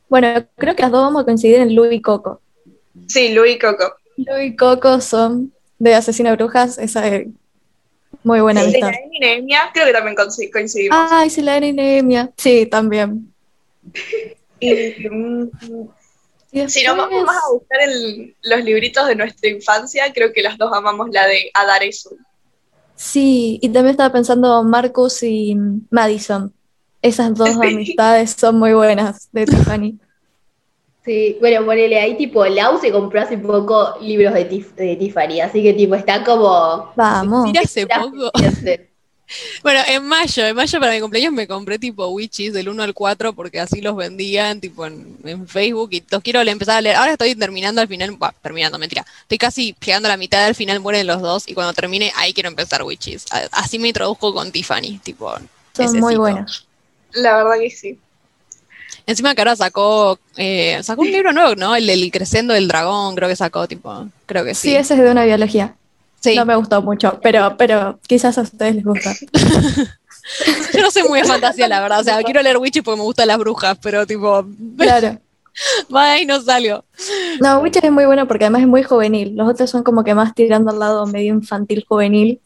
bueno, 0.09 0.45
creo 0.57 0.75
que 0.75 0.83
las 0.83 0.91
dos 0.91 1.01
vamos 1.01 1.21
a 1.21 1.25
coincidir 1.25 1.57
en 1.59 1.73
Lu 1.73 1.85
y 1.91 2.01
Coco. 2.01 2.41
Sí, 3.07 3.33
Luis 3.33 3.55
y 3.55 3.59
Coco. 3.59 3.95
Lu 4.17 4.37
y 4.39 4.55
Coco 4.55 4.99
son 5.01 5.53
de 5.79 5.95
Asesino 5.95 6.29
de 6.29 6.35
Brujas, 6.35 6.77
esa 6.77 7.07
es 7.07 7.27
muy 8.27 8.41
buena 8.41 8.61
Sí, 8.61 8.67
amistad. 8.67 8.91
Naem 8.91 9.13
y 9.13 9.19
Nehemia, 9.19 9.59
creo 9.73 9.85
que 9.87 9.93
también 9.93 10.15
coinci- 10.17 10.51
coincidimos. 10.51 10.97
Ay, 11.11 11.29
sí, 11.29 11.41
la 11.41 11.59
Nemia. 11.59 12.31
Sí, 12.37 12.65
también. 12.65 13.33
Y, 14.59 15.07
mm, 15.09 15.49
Y 16.51 16.69
si 16.69 16.83
nos 16.83 16.97
vamos 16.97 17.29
a 17.29 17.51
buscar 17.51 17.79
los 18.43 18.63
libritos 18.63 19.07
de 19.07 19.15
nuestra 19.15 19.49
infancia, 19.49 20.11
creo 20.13 20.33
que 20.33 20.41
las 20.41 20.57
dos 20.57 20.71
amamos 20.73 21.09
la 21.11 21.25
de 21.27 21.49
Adar 21.53 21.83
Esu. 21.83 22.17
Sí, 22.95 23.59
y 23.61 23.69
también 23.69 23.91
estaba 23.91 24.11
pensando 24.11 24.63
Marcus 24.63 25.23
y 25.23 25.55
Madison. 25.89 26.53
Esas 27.01 27.33
dos 27.35 27.49
Sí. 27.61 27.67
amistades 27.67 28.31
son 28.31 28.57
muy 28.59 28.73
buenas 28.73 29.29
de 29.31 29.45
Tiffany. 29.45 29.99
Sí, 31.07 31.37
bueno, 31.39 31.65
ponele 31.65 31.97
ahí, 32.01 32.17
tipo, 32.17 32.45
Lau 32.45 32.77
se 32.81 32.91
compró 32.91 33.21
hace 33.21 33.37
poco 33.37 33.95
libros 34.01 34.33
de, 34.33 34.49
Tif- 34.49 34.75
de 34.75 34.97
Tiffany, 34.97 35.39
así 35.39 35.63
que 35.63 35.73
tipo, 35.73 35.95
está 35.95 36.21
como... 36.25 36.91
Vamos. 36.97 37.45
Mira 37.45 37.61
hace 37.61 37.87
poco. 37.87 38.29
Bueno, 39.61 39.81
en 39.87 40.05
mayo, 40.05 40.45
en 40.45 40.55
mayo 40.55 40.79
para 40.79 40.93
mi 40.93 41.01
cumpleaños 41.01 41.33
me 41.33 41.47
compré 41.47 41.77
tipo 41.77 42.07
Witches 42.07 42.53
del 42.53 42.69
1 42.69 42.81
al 42.81 42.93
4 42.93 43.33
porque 43.33 43.59
así 43.59 43.81
los 43.81 43.93
vendían 43.95 44.61
tipo 44.61 44.85
en, 44.85 45.17
en 45.25 45.45
Facebook 45.47 45.89
y 45.91 46.01
los 46.09 46.21
quiero 46.21 46.41
empezar 46.41 46.77
a 46.77 46.81
leer. 46.81 46.95
Ahora 46.95 47.11
estoy 47.11 47.35
terminando 47.35 47.81
al 47.81 47.89
final, 47.89 48.15
bah, 48.17 48.33
terminando, 48.41 48.77
mentira. 48.77 49.05
Estoy 49.23 49.37
casi 49.37 49.75
llegando 49.85 50.07
a 50.07 50.11
la 50.11 50.17
mitad, 50.17 50.45
al 50.45 50.55
final 50.55 50.79
mueren 50.79 51.05
los 51.07 51.21
dos 51.21 51.47
y 51.47 51.53
cuando 51.53 51.73
termine 51.73 52.11
ahí 52.15 52.33
quiero 52.33 52.47
empezar 52.47 52.83
Witches. 52.83 53.25
Así 53.51 53.77
me 53.79 53.89
introduzco 53.89 54.33
con 54.33 54.49
Tiffany, 54.51 54.97
tipo. 55.03 55.33
Son 55.73 55.91
necesito. 55.91 55.99
muy 55.99 56.15
buenas. 56.15 56.65
La 57.11 57.35
verdad 57.43 57.59
que 57.59 57.69
sí. 57.69 57.99
Encima 59.07 59.33
que 59.33 59.41
ahora 59.41 59.55
sacó, 59.55 60.19
eh, 60.35 60.79
sacó 60.83 61.01
un 61.01 61.11
libro 61.11 61.31
nuevo, 61.33 61.55
¿no? 61.55 61.75
El 61.75 61.87
del 61.87 62.11
Crescendo 62.11 62.53
del 62.53 62.67
Dragón, 62.67 63.15
creo 63.15 63.29
que 63.29 63.35
sacó, 63.37 63.67
tipo, 63.67 64.07
creo 64.25 64.43
que 64.43 64.53
Sí, 64.53 64.69
sí. 64.69 64.75
ese 64.75 64.93
es 64.95 64.99
de 64.99 65.09
una 65.09 65.23
biología. 65.25 65.75
Sí, 66.19 66.35
No 66.35 66.45
me 66.45 66.55
gustó 66.55 66.81
mucho, 66.81 67.19
pero, 67.23 67.55
pero 67.57 67.99
quizás 68.05 68.37
a 68.37 68.41
ustedes 68.41 68.75
les 68.75 68.83
gusta. 68.83 69.13
yo 70.73 70.81
no 70.81 70.91
soy 70.91 71.03
muy 71.03 71.21
de 71.21 71.25
fantasía, 71.27 71.67
la 71.67 71.79
verdad. 71.79 72.01
O 72.01 72.03
sea, 72.03 72.21
quiero 72.23 72.41
leer 72.41 72.57
Witches 72.57 72.83
porque 72.83 72.97
me 72.97 73.03
gustan 73.03 73.27
las 73.29 73.37
brujas, 73.37 73.77
pero 73.81 74.05
tipo, 74.05 74.45
Claro. 74.77 75.19
va 75.95 76.11
ahí 76.11 76.25
no 76.25 76.41
salió. 76.41 76.83
No, 77.39 77.59
Witches 77.59 77.83
es 77.83 77.91
muy 77.91 78.05
bueno 78.05 78.27
porque 78.27 78.43
además 78.45 78.61
es 78.61 78.67
muy 78.67 78.83
juvenil. 78.83 79.35
Los 79.37 79.49
otros 79.49 79.69
son 79.69 79.83
como 79.83 80.03
que 80.03 80.13
más 80.13 80.35
tirando 80.35 80.71
al 80.71 80.79
lado 80.79 81.05
medio 81.07 81.33
infantil 81.33 81.85
juvenil. 81.87 82.41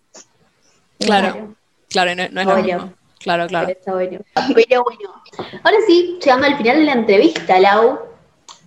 Claro, 1.00 1.56
claro, 1.90 2.14
no, 2.14 2.30
no 2.30 2.42
es 2.42 2.48
lo 2.48 2.56
mismo. 2.58 2.94
Claro, 3.24 3.48
claro. 3.48 3.68
Pero 3.68 3.80
está 3.80 3.94
bueno. 3.94 4.20
Pero 4.56 4.84
bueno, 4.84 5.24
ahora 5.64 5.78
sí, 5.88 6.18
llegando 6.22 6.48
al 6.48 6.58
final 6.58 6.78
de 6.78 6.86
la 6.86 6.94
entrevista, 6.94 7.60
Lau, 7.60 8.00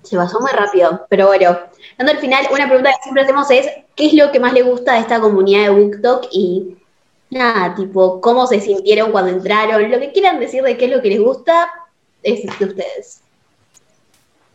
se 0.02 0.16
pasó 0.16 0.40
muy 0.40 0.52
rápido, 0.52 1.06
pero 1.08 1.26
bueno, 1.28 1.58
dando 1.98 2.12
al 2.12 2.18
final, 2.18 2.46
una 2.52 2.66
pregunta 2.66 2.90
que 2.90 3.02
siempre 3.02 3.22
hacemos 3.22 3.50
es, 3.50 3.66
¿qué 3.96 4.06
es 4.06 4.14
lo 4.14 4.30
que 4.30 4.40
más 4.40 4.52
le 4.52 4.62
gusta 4.62 4.94
de 4.94 5.00
esta 5.00 5.20
comunidad 5.20 5.64
de 5.64 5.70
BookTok? 5.70 6.26
Y 6.30 6.76
nada, 7.30 7.74
tipo, 7.74 8.20
¿cómo 8.20 8.46
se 8.46 8.60
sintieron 8.60 9.12
cuando 9.12 9.30
entraron? 9.30 9.90
Lo 9.90 9.98
que 9.98 10.12
quieran 10.12 10.40
decir 10.40 10.62
de 10.62 10.76
qué 10.76 10.84
es 10.86 10.90
lo 10.90 11.02
que 11.02 11.08
les 11.08 11.20
gusta, 11.20 11.70
es 12.22 12.42
de 12.58 12.64
ustedes. 12.64 13.20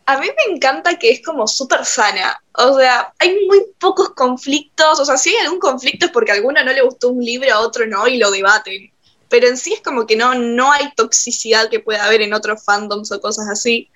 A 0.05 0.19
mí 0.19 0.25
me 0.25 0.55
encanta 0.55 0.97
que 0.97 1.11
es 1.11 1.21
como 1.23 1.47
súper 1.47 1.85
sana. 1.85 2.41
O 2.53 2.75
sea, 2.75 3.13
hay 3.19 3.45
muy 3.45 3.63
pocos 3.79 4.09
conflictos. 4.09 4.99
O 4.99 5.05
sea, 5.05 5.17
si 5.17 5.29
hay 5.29 5.45
algún 5.45 5.59
conflicto 5.59 6.07
es 6.07 6.11
porque 6.11 6.31
a 6.31 6.35
alguno 6.35 6.63
no 6.63 6.73
le 6.73 6.81
gustó 6.81 7.09
un 7.09 7.23
libro, 7.23 7.53
a 7.53 7.59
otro 7.59 7.85
no, 7.85 8.07
y 8.07 8.17
lo 8.17 8.31
debaten. 8.31 8.91
Pero 9.29 9.47
en 9.47 9.57
sí 9.57 9.73
es 9.73 9.81
como 9.81 10.07
que 10.07 10.15
no, 10.15 10.33
no 10.35 10.71
hay 10.71 10.91
toxicidad 10.95 11.69
que 11.69 11.79
pueda 11.79 12.05
haber 12.05 12.21
en 12.21 12.33
otros 12.33 12.63
fandoms 12.63 13.11
o 13.11 13.21
cosas 13.21 13.47
así. 13.47 13.89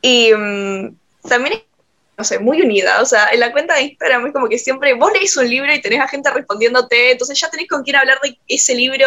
Y 0.00 0.32
mm, 0.32 0.96
también 1.28 1.54
es, 1.54 1.62
no 2.16 2.24
sé, 2.24 2.38
muy 2.38 2.62
unida. 2.62 3.02
O 3.02 3.04
sea, 3.04 3.28
en 3.30 3.40
la 3.40 3.52
cuenta 3.52 3.74
de 3.74 3.82
Instagram 3.82 4.26
es 4.26 4.32
como 4.32 4.48
que 4.48 4.58
siempre 4.58 4.94
vos 4.94 5.12
leís 5.12 5.36
un 5.36 5.48
libro 5.48 5.72
y 5.74 5.80
tenés 5.80 6.00
a 6.00 6.08
gente 6.08 6.30
respondiéndote, 6.30 7.12
entonces 7.12 7.38
ya 7.40 7.50
tenés 7.50 7.68
con 7.68 7.82
quién 7.82 7.96
hablar 7.96 8.18
de 8.22 8.38
ese 8.48 8.74
libro. 8.74 9.06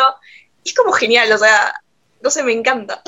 Es 0.64 0.74
como 0.74 0.92
genial, 0.92 1.32
o 1.32 1.38
sea, 1.38 1.74
no 2.22 2.30
sé, 2.30 2.44
me 2.44 2.54
encanta. 2.54 3.02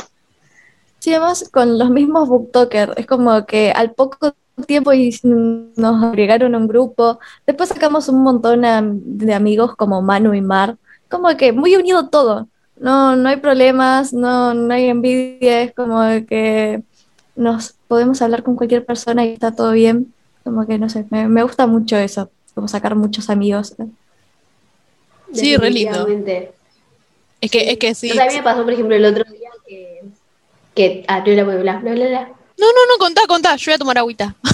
Sí, 1.00 1.14
además 1.14 1.50
con 1.52 1.78
los 1.78 1.90
mismos 1.90 2.28
booktokers, 2.28 2.94
es 2.98 3.06
como 3.06 3.46
que 3.46 3.72
al 3.72 3.94
poco 3.94 4.36
tiempo 4.66 4.92
y 4.94 5.18
nos 5.24 6.04
agregaron 6.04 6.56
un 6.56 6.68
grupo, 6.68 7.20
después 7.46 7.70
sacamos 7.70 8.10
un 8.10 8.24
montón 8.24 8.62
de 8.62 9.34
amigos 9.34 9.76
como 9.76 10.02
Manu 10.02 10.34
y 10.34 10.42
Mar, 10.42 10.78
como 11.10 11.36
que 11.38 11.52
muy 11.52 11.76
unido 11.76 12.10
todo, 12.10 12.48
no, 12.80 13.16
no 13.16 13.30
hay 13.30 13.38
problemas, 13.38 14.14
no, 14.14 14.54
no 14.54 14.74
hay 14.74 14.86
envidia, 14.86 15.62
es 15.62 15.74
como 15.74 16.02
que 16.28 16.82
nos 17.36 17.76
podemos 17.88 18.22
hablar 18.22 18.44
con 18.44 18.56
cualquier 18.56 18.86
persona 18.86 19.26
y 19.26 19.34
está 19.34 19.56
todo 19.56 19.72
bien, 19.72 20.14
como 20.44 20.66
que 20.66 20.78
no 20.78 20.90
sé, 20.90 21.06
me, 21.10 21.28
me 21.28 21.44
gusta 21.44 21.68
mucho 21.68 21.98
eso, 21.98 22.30
como 22.54 22.68
sacar 22.68 22.96
muchos 22.96 23.30
amigos. 23.30 23.76
Sí, 25.34 25.58
re 25.58 25.70
lindo. 25.70 26.08
Es 27.40 27.52
que, 27.52 27.72
es 27.72 27.78
que 27.78 27.94
sí. 27.94 28.12
O 28.12 28.14
sea, 28.14 28.24
a 28.26 28.28
mí 28.28 28.36
me 28.36 28.44
pasó, 28.44 28.64
por 28.64 28.74
ejemplo, 28.74 28.96
el 28.96 29.06
otro 29.06 29.24
día 29.32 29.50
que... 29.68 30.02
que 30.74 31.06
ah, 31.08 31.20
no, 31.20 31.26
bla, 31.26 31.44
bla, 31.44 31.80
bla, 31.80 31.92
bla, 31.92 32.08
bla. 32.08 32.32
No, 32.58 32.66
no, 32.66 32.86
no, 32.90 32.98
contá, 32.98 33.22
contá. 33.28 33.56
Yo 33.56 33.70
voy 33.70 33.76
a 33.76 33.78
tomar 33.78 33.98
agüita. 34.00 34.36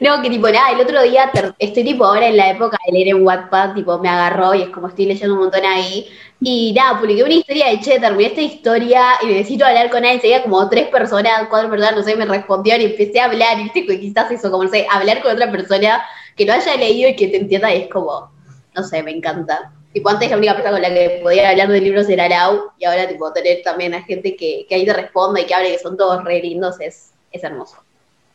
No, 0.00 0.20
que 0.22 0.28
tipo, 0.28 0.48
nada, 0.48 0.72
el 0.72 0.80
otro 0.80 1.02
día 1.02 1.30
estoy 1.58 1.84
tipo 1.84 2.04
ahora 2.04 2.28
en 2.28 2.36
la 2.36 2.50
época 2.50 2.76
de 2.86 2.92
leer 2.92 3.08
en 3.08 3.24
Wattpad, 3.24 3.74
tipo, 3.74 3.98
me 3.98 4.08
agarró 4.08 4.54
y 4.54 4.62
es 4.62 4.68
como 4.68 4.88
estoy 4.88 5.06
leyendo 5.06 5.34
un 5.34 5.40
montón 5.40 5.64
ahí. 5.64 6.06
Y 6.40 6.72
nada, 6.74 6.98
publiqué 7.00 7.22
una 7.24 7.34
historia 7.34 7.68
de 7.68 7.80
che, 7.80 7.98
terminé 7.98 8.28
esta 8.28 8.42
historia 8.42 9.02
y 9.22 9.26
necesito 9.26 9.64
hablar 9.64 9.88
con 9.88 10.04
alguien. 10.04 10.20
Seguía 10.20 10.42
como 10.42 10.68
tres 10.68 10.88
personas, 10.88 11.46
cuatro 11.48 11.70
personas, 11.70 11.96
no 11.96 12.02
sé, 12.02 12.14
me 12.14 12.26
respondieron 12.26 12.82
y 12.82 12.86
empecé 12.86 13.20
a 13.20 13.24
hablar. 13.26 13.58
Y 13.58 13.64
viste, 13.64 13.86
que 13.86 14.00
quizás 14.00 14.30
eso, 14.30 14.50
como 14.50 14.64
no 14.64 14.70
sé, 14.70 14.86
hablar 14.90 15.22
con 15.22 15.32
otra 15.32 15.50
persona 15.50 16.02
que 16.36 16.44
lo 16.44 16.52
haya 16.52 16.76
leído 16.76 17.08
y 17.08 17.16
que 17.16 17.28
te 17.28 17.38
entienda 17.38 17.74
y 17.74 17.82
es 17.82 17.88
como, 17.88 18.30
no 18.74 18.82
sé, 18.82 19.02
me 19.02 19.12
encanta. 19.12 19.72
Tipo, 19.94 20.10
antes 20.10 20.30
la 20.30 20.36
única 20.36 20.52
persona 20.54 20.72
con 20.72 20.82
la 20.82 20.90
que 20.90 21.20
podía 21.22 21.48
hablar 21.48 21.68
de 21.68 21.80
libros 21.80 22.06
era 22.10 22.28
Lau, 22.28 22.72
y 22.78 22.84
ahora, 22.84 23.08
tipo, 23.08 23.32
tener 23.32 23.62
también 23.62 23.94
a 23.94 24.02
gente 24.02 24.36
que, 24.36 24.66
que 24.68 24.74
ahí 24.74 24.84
te 24.84 24.92
responde 24.92 25.40
y 25.40 25.46
que 25.46 25.54
hable, 25.54 25.72
que 25.72 25.78
son 25.78 25.96
todos 25.96 26.22
re 26.22 26.42
lindos, 26.42 26.78
es, 26.80 27.12
es 27.32 27.42
hermoso. 27.42 27.85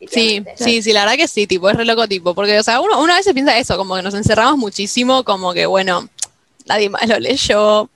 Sí, 0.10 0.43
sí, 0.56 0.82
sí, 0.82 0.93
la 0.93 1.02
verdad 1.02 1.18
que 1.18 1.28
sí, 1.28 1.47
tipo, 1.47 1.70
es 1.70 1.76
re 1.76 1.86
loco, 1.86 2.08
tipo, 2.08 2.34
porque, 2.34 2.58
o 2.60 2.64
sea, 2.64 2.82
uno, 2.82 3.02
uno 3.02 3.14
a 3.14 3.18
veces 3.18 3.34
piensa 3.34 3.58
eso, 3.58 3.78
como 3.78 3.95
que 3.95 4.02
nos 4.02 4.14
encerramos 4.14 4.58
muchísimo, 4.58 5.24
como 5.24 5.54
que, 5.54 5.66
bueno, 5.66 6.10
nadie 6.66 6.89
más 6.89 7.08
lo 7.08 7.20
leyó, 7.20 7.89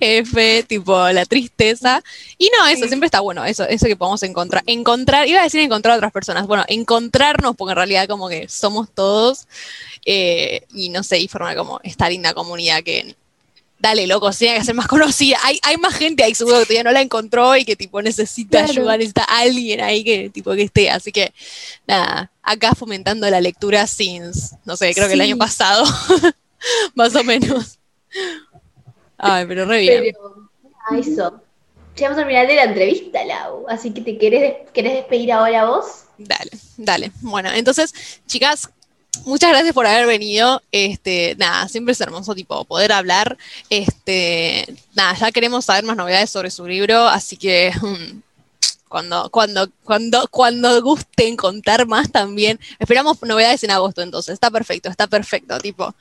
F, 0.00 0.62
tipo, 0.64 1.08
la 1.10 1.24
tristeza, 1.24 2.02
y 2.36 2.50
no, 2.58 2.66
eso, 2.66 2.86
siempre 2.88 3.06
está 3.06 3.20
bueno, 3.20 3.44
eso, 3.44 3.64
eso 3.64 3.86
que 3.86 3.96
podemos 3.96 4.22
encontrar, 4.24 4.62
encontrar, 4.66 5.28
iba 5.28 5.40
a 5.40 5.44
decir 5.44 5.60
encontrar 5.60 5.94
a 5.94 5.96
otras 5.98 6.12
personas, 6.12 6.46
bueno, 6.46 6.64
encontrarnos, 6.68 7.54
porque 7.56 7.72
en 7.72 7.76
realidad 7.76 8.08
como 8.08 8.28
que 8.28 8.48
somos 8.48 8.90
todos, 8.92 9.46
eh, 10.04 10.66
y 10.74 10.88
no 10.90 11.02
sé, 11.02 11.20
y 11.20 11.28
formar 11.28 11.56
como 11.56 11.80
esta 11.82 12.08
linda 12.08 12.34
comunidad 12.34 12.82
que... 12.82 13.14
Dale, 13.86 14.04
loco, 14.08 14.32
tiene 14.32 14.58
que 14.58 14.64
ser 14.64 14.74
más 14.74 14.88
conocida. 14.88 15.38
Hay, 15.44 15.60
hay 15.62 15.76
más 15.76 15.94
gente 15.94 16.24
ahí 16.24 16.34
seguro 16.34 16.58
que 16.58 16.64
todavía 16.64 16.82
no 16.82 16.90
la 16.90 17.02
encontró 17.02 17.56
y 17.56 17.64
que 17.64 17.76
tipo 17.76 18.02
necesita 18.02 18.58
Claro. 18.64 18.72
ayuda, 18.72 18.96
necesita 18.96 19.22
alguien 19.22 19.80
ahí 19.80 20.02
que 20.02 20.28
tipo 20.28 20.52
que 20.54 20.62
esté. 20.62 20.90
Así 20.90 21.12
que 21.12 21.32
nada, 21.86 22.32
acá 22.42 22.74
fomentando 22.74 23.30
la 23.30 23.40
lectura 23.40 23.86
since, 23.86 24.56
no 24.64 24.76
sé, 24.76 24.92
creo 24.92 25.06
que 25.06 25.14
el 25.14 25.20
año 25.20 25.36
pasado, 25.38 25.84
más 26.96 27.14
o 27.14 27.22
menos. 27.22 27.78
Ay, 29.18 29.46
pero 29.46 29.64
re 29.66 29.80
bien. 29.80 30.02
Pero, 30.04 30.50
nada, 30.90 31.00
eso. 31.00 31.40
Llegamos 31.96 32.18
al 32.18 32.26
final 32.26 32.46
de 32.48 32.54
la 32.56 32.64
entrevista, 32.64 33.24
Lau. 33.24 33.66
Así 33.68 33.92
que 33.92 34.00
te 34.00 34.18
querés, 34.18 34.40
des- 34.40 34.70
querés 34.72 34.94
despedir 34.94 35.30
ahora 35.30 35.64
vos. 35.66 35.86
Dale, 36.18 36.50
dale. 36.76 37.12
Bueno, 37.20 37.50
entonces, 37.52 37.92
chicas, 38.26 38.68
muchas 39.24 39.50
gracias 39.50 39.74
por 39.74 39.86
haber 39.86 40.06
venido. 40.06 40.62
Este, 40.72 41.34
nada, 41.38 41.68
siempre 41.68 41.92
es 41.92 42.00
hermoso 42.00 42.34
tipo 42.34 42.64
poder 42.64 42.92
hablar. 42.92 43.36
Este, 43.70 44.66
nada, 44.94 45.16
ya 45.18 45.32
queremos 45.32 45.64
saber 45.64 45.84
más 45.84 45.96
novedades 45.96 46.30
sobre 46.30 46.50
su 46.50 46.66
libro, 46.66 47.06
así 47.08 47.36
que 47.36 47.72
mm, 47.80 48.20
cuando, 48.88 49.30
cuando, 49.30 49.68
cuando, 49.84 50.28
cuando 50.28 50.82
gusten 50.82 51.36
contar 51.36 51.86
más 51.86 52.10
también. 52.10 52.58
Esperamos 52.78 53.20
novedades 53.22 53.64
en 53.64 53.70
agosto, 53.70 54.02
entonces. 54.02 54.34
Está 54.34 54.50
perfecto, 54.50 54.88
está 54.88 55.06
perfecto, 55.06 55.58
tipo. 55.58 55.94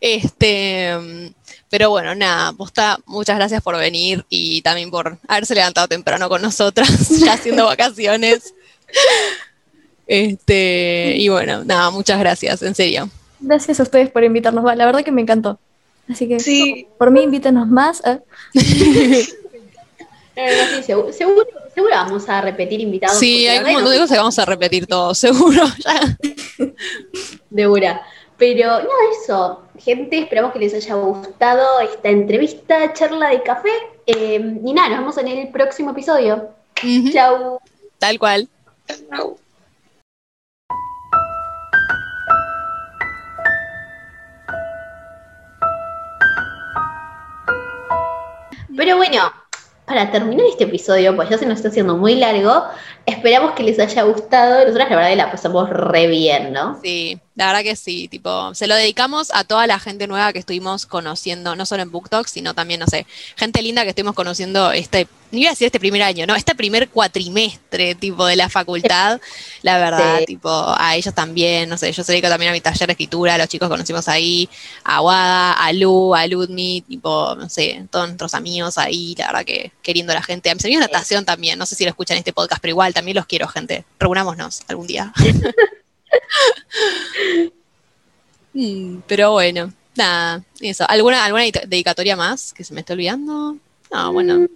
Este, 0.00 0.96
mm, 0.96 1.26
pero 1.70 1.90
bueno, 1.90 2.14
nada, 2.14 2.52
posta, 2.52 2.98
muchas 3.06 3.36
gracias 3.36 3.62
por 3.62 3.76
venir 3.76 4.24
y 4.28 4.62
también 4.62 4.90
por 4.90 5.18
haberse 5.26 5.54
levantado 5.54 5.88
temprano 5.88 6.28
con 6.28 6.42
nosotras, 6.42 7.08
ya 7.20 7.34
haciendo 7.34 7.64
vacaciones. 7.66 8.54
Este, 10.06 11.14
y 11.16 11.28
bueno, 11.28 11.64
nada, 11.64 11.90
muchas 11.90 12.18
gracias, 12.18 12.62
en 12.62 12.74
serio. 12.74 13.08
Gracias 13.40 13.80
a 13.80 13.82
ustedes 13.82 14.10
por 14.10 14.24
invitarnos. 14.24 14.64
La 14.76 14.86
verdad 14.86 15.02
que 15.04 15.12
me 15.12 15.22
encantó. 15.22 15.58
Así 16.08 16.28
que 16.28 16.38
Sí. 16.40 16.86
por 16.98 17.10
mí 17.10 17.22
invítenos 17.22 17.66
más. 17.68 18.02
¿eh? 18.06 18.20
Sí, 20.36 20.82
seguro, 20.82 21.12
seguro, 21.14 21.46
seguro 21.74 21.94
vamos 21.94 22.28
a 22.28 22.42
repetir 22.42 22.78
invitados. 22.80 23.18
Sí, 23.18 23.46
hay 23.48 23.60
un 23.64 23.72
montón 23.72 23.90
de 23.92 23.96
no- 23.98 24.02
cosas 24.02 24.10
que 24.14 24.18
vamos 24.18 24.38
a 24.38 24.44
repetir 24.44 24.86
todos, 24.86 25.16
seguro. 25.18 25.62
Ya. 25.78 26.18
De 27.48 27.66
una. 27.66 28.02
Pero 28.36 28.66
nada, 28.68 28.84
eso. 29.22 29.62
Gente, 29.78 30.18
esperamos 30.18 30.52
que 30.52 30.58
les 30.58 30.74
haya 30.74 30.94
gustado 30.94 31.80
esta 31.80 32.10
entrevista, 32.10 32.92
charla 32.92 33.30
de 33.30 33.42
café. 33.42 33.70
Eh, 34.06 34.58
y 34.62 34.72
nada, 34.74 34.90
nos 34.90 34.98
vemos 34.98 35.16
en 35.18 35.28
el 35.28 35.48
próximo 35.48 35.92
episodio. 35.92 36.50
Ujú, 36.84 37.10
Chau. 37.14 37.58
Tal 37.98 38.18
cual. 38.18 38.46
Chau. 39.10 39.38
Pero 48.76 48.96
bueno, 48.96 49.32
para 49.86 50.10
terminar 50.10 50.46
este 50.46 50.64
episodio, 50.64 51.16
pues 51.16 51.28
ya 51.28 51.38
se 51.38 51.46
nos 51.46 51.56
está 51.56 51.68
haciendo 51.68 51.96
muy 51.96 52.16
largo, 52.16 52.64
esperamos 53.06 53.52
que 53.52 53.62
les 53.62 53.78
haya 53.78 54.02
gustado. 54.02 54.60
Nosotras 54.64 54.90
la 54.90 54.96
verdad 54.96 55.10
que 55.10 55.16
la 55.16 55.30
pasamos 55.30 55.70
re 55.70 56.06
bien, 56.08 56.52
¿no? 56.52 56.78
Sí, 56.82 57.18
la 57.36 57.46
verdad 57.46 57.62
que 57.62 57.76
sí, 57.76 58.08
tipo, 58.08 58.54
se 58.54 58.66
lo 58.66 58.74
dedicamos 58.74 59.30
a 59.34 59.44
toda 59.44 59.66
la 59.66 59.78
gente 59.78 60.06
nueva 60.06 60.32
que 60.32 60.38
estuvimos 60.38 60.86
conociendo, 60.86 61.54
no 61.54 61.66
solo 61.66 61.82
en 61.82 61.90
Book 61.92 62.08
Talk, 62.08 62.26
sino 62.26 62.54
también, 62.54 62.80
no 62.80 62.86
sé, 62.86 63.06
gente 63.36 63.62
linda 63.62 63.82
que 63.84 63.90
estuvimos 63.90 64.14
conociendo 64.14 64.72
este, 64.72 65.06
no 65.32 65.38
iba 65.40 65.50
a 65.50 65.52
decir 65.52 65.66
este 65.66 65.78
primer 65.80 66.02
año, 66.02 66.26
no, 66.26 66.34
este 66.34 66.54
primer 66.54 66.88
cuatrimestre, 66.88 67.94
tipo, 67.94 68.24
de 68.24 68.36
la 68.36 68.48
facultad, 68.48 69.20
la 69.62 69.78
verdad, 69.78 70.18
Sí. 70.20 70.24
tipo, 70.26 70.48
a 70.50 70.96
ellos 70.96 71.12
también, 71.14 71.68
no 71.68 71.76
sé, 71.76 71.92
yo 71.92 72.02
se 72.04 72.12
dedico 72.12 72.28
también 72.28 72.50
a 72.50 72.54
mi 72.54 72.60
taller 72.62 72.86
de 72.86 72.92
escritura, 72.92 73.36
los 73.36 73.48
chicos 73.48 73.68
conocimos 73.68 74.08
ahí, 74.08 74.48
a 74.84 75.02
Wada, 75.02 75.52
a 75.52 75.72
Lu, 75.74 76.14
a 76.14 76.26
Ludmi, 76.26 76.82
tipo, 76.88 77.34
no 77.36 77.48
sé, 77.50 77.84
todos 77.90 78.06
nuestros 78.06 78.32
amigos 78.34 78.78
ahí, 78.78 79.14
la 79.18 79.26
verdad 79.26 79.44
que 79.44 79.72
queriendo 79.82 80.14
la 80.14 80.22
gente, 80.22 80.48
a 80.50 80.54
mis 80.54 80.64
amigos 80.64 80.86
de 80.86 80.92
natación 80.92 81.24
también, 81.26 81.58
no 81.58 81.66
sé 81.66 81.74
si 81.74 81.84
lo 81.84 81.90
escuchan 81.90 82.14
en 82.16 82.20
este 82.20 82.32
podcast, 82.32 82.62
pero 82.62 82.70
igual, 82.70 82.94
también 82.96 83.14
los 83.16 83.26
quiero, 83.26 83.46
gente, 83.46 83.84
reunámonos 84.00 84.62
algún 84.68 84.86
día. 84.86 85.12
Mm, 88.58 89.00
pero 89.06 89.32
bueno, 89.32 89.70
nada, 89.96 90.42
eso. 90.60 90.86
¿Alguna, 90.88 91.26
alguna 91.26 91.44
dedicatoria 91.66 92.16
más 92.16 92.54
que 92.54 92.64
se 92.64 92.72
me 92.72 92.80
esté 92.80 92.94
olvidando? 92.94 93.54
No, 93.92 94.12
bueno, 94.14 94.46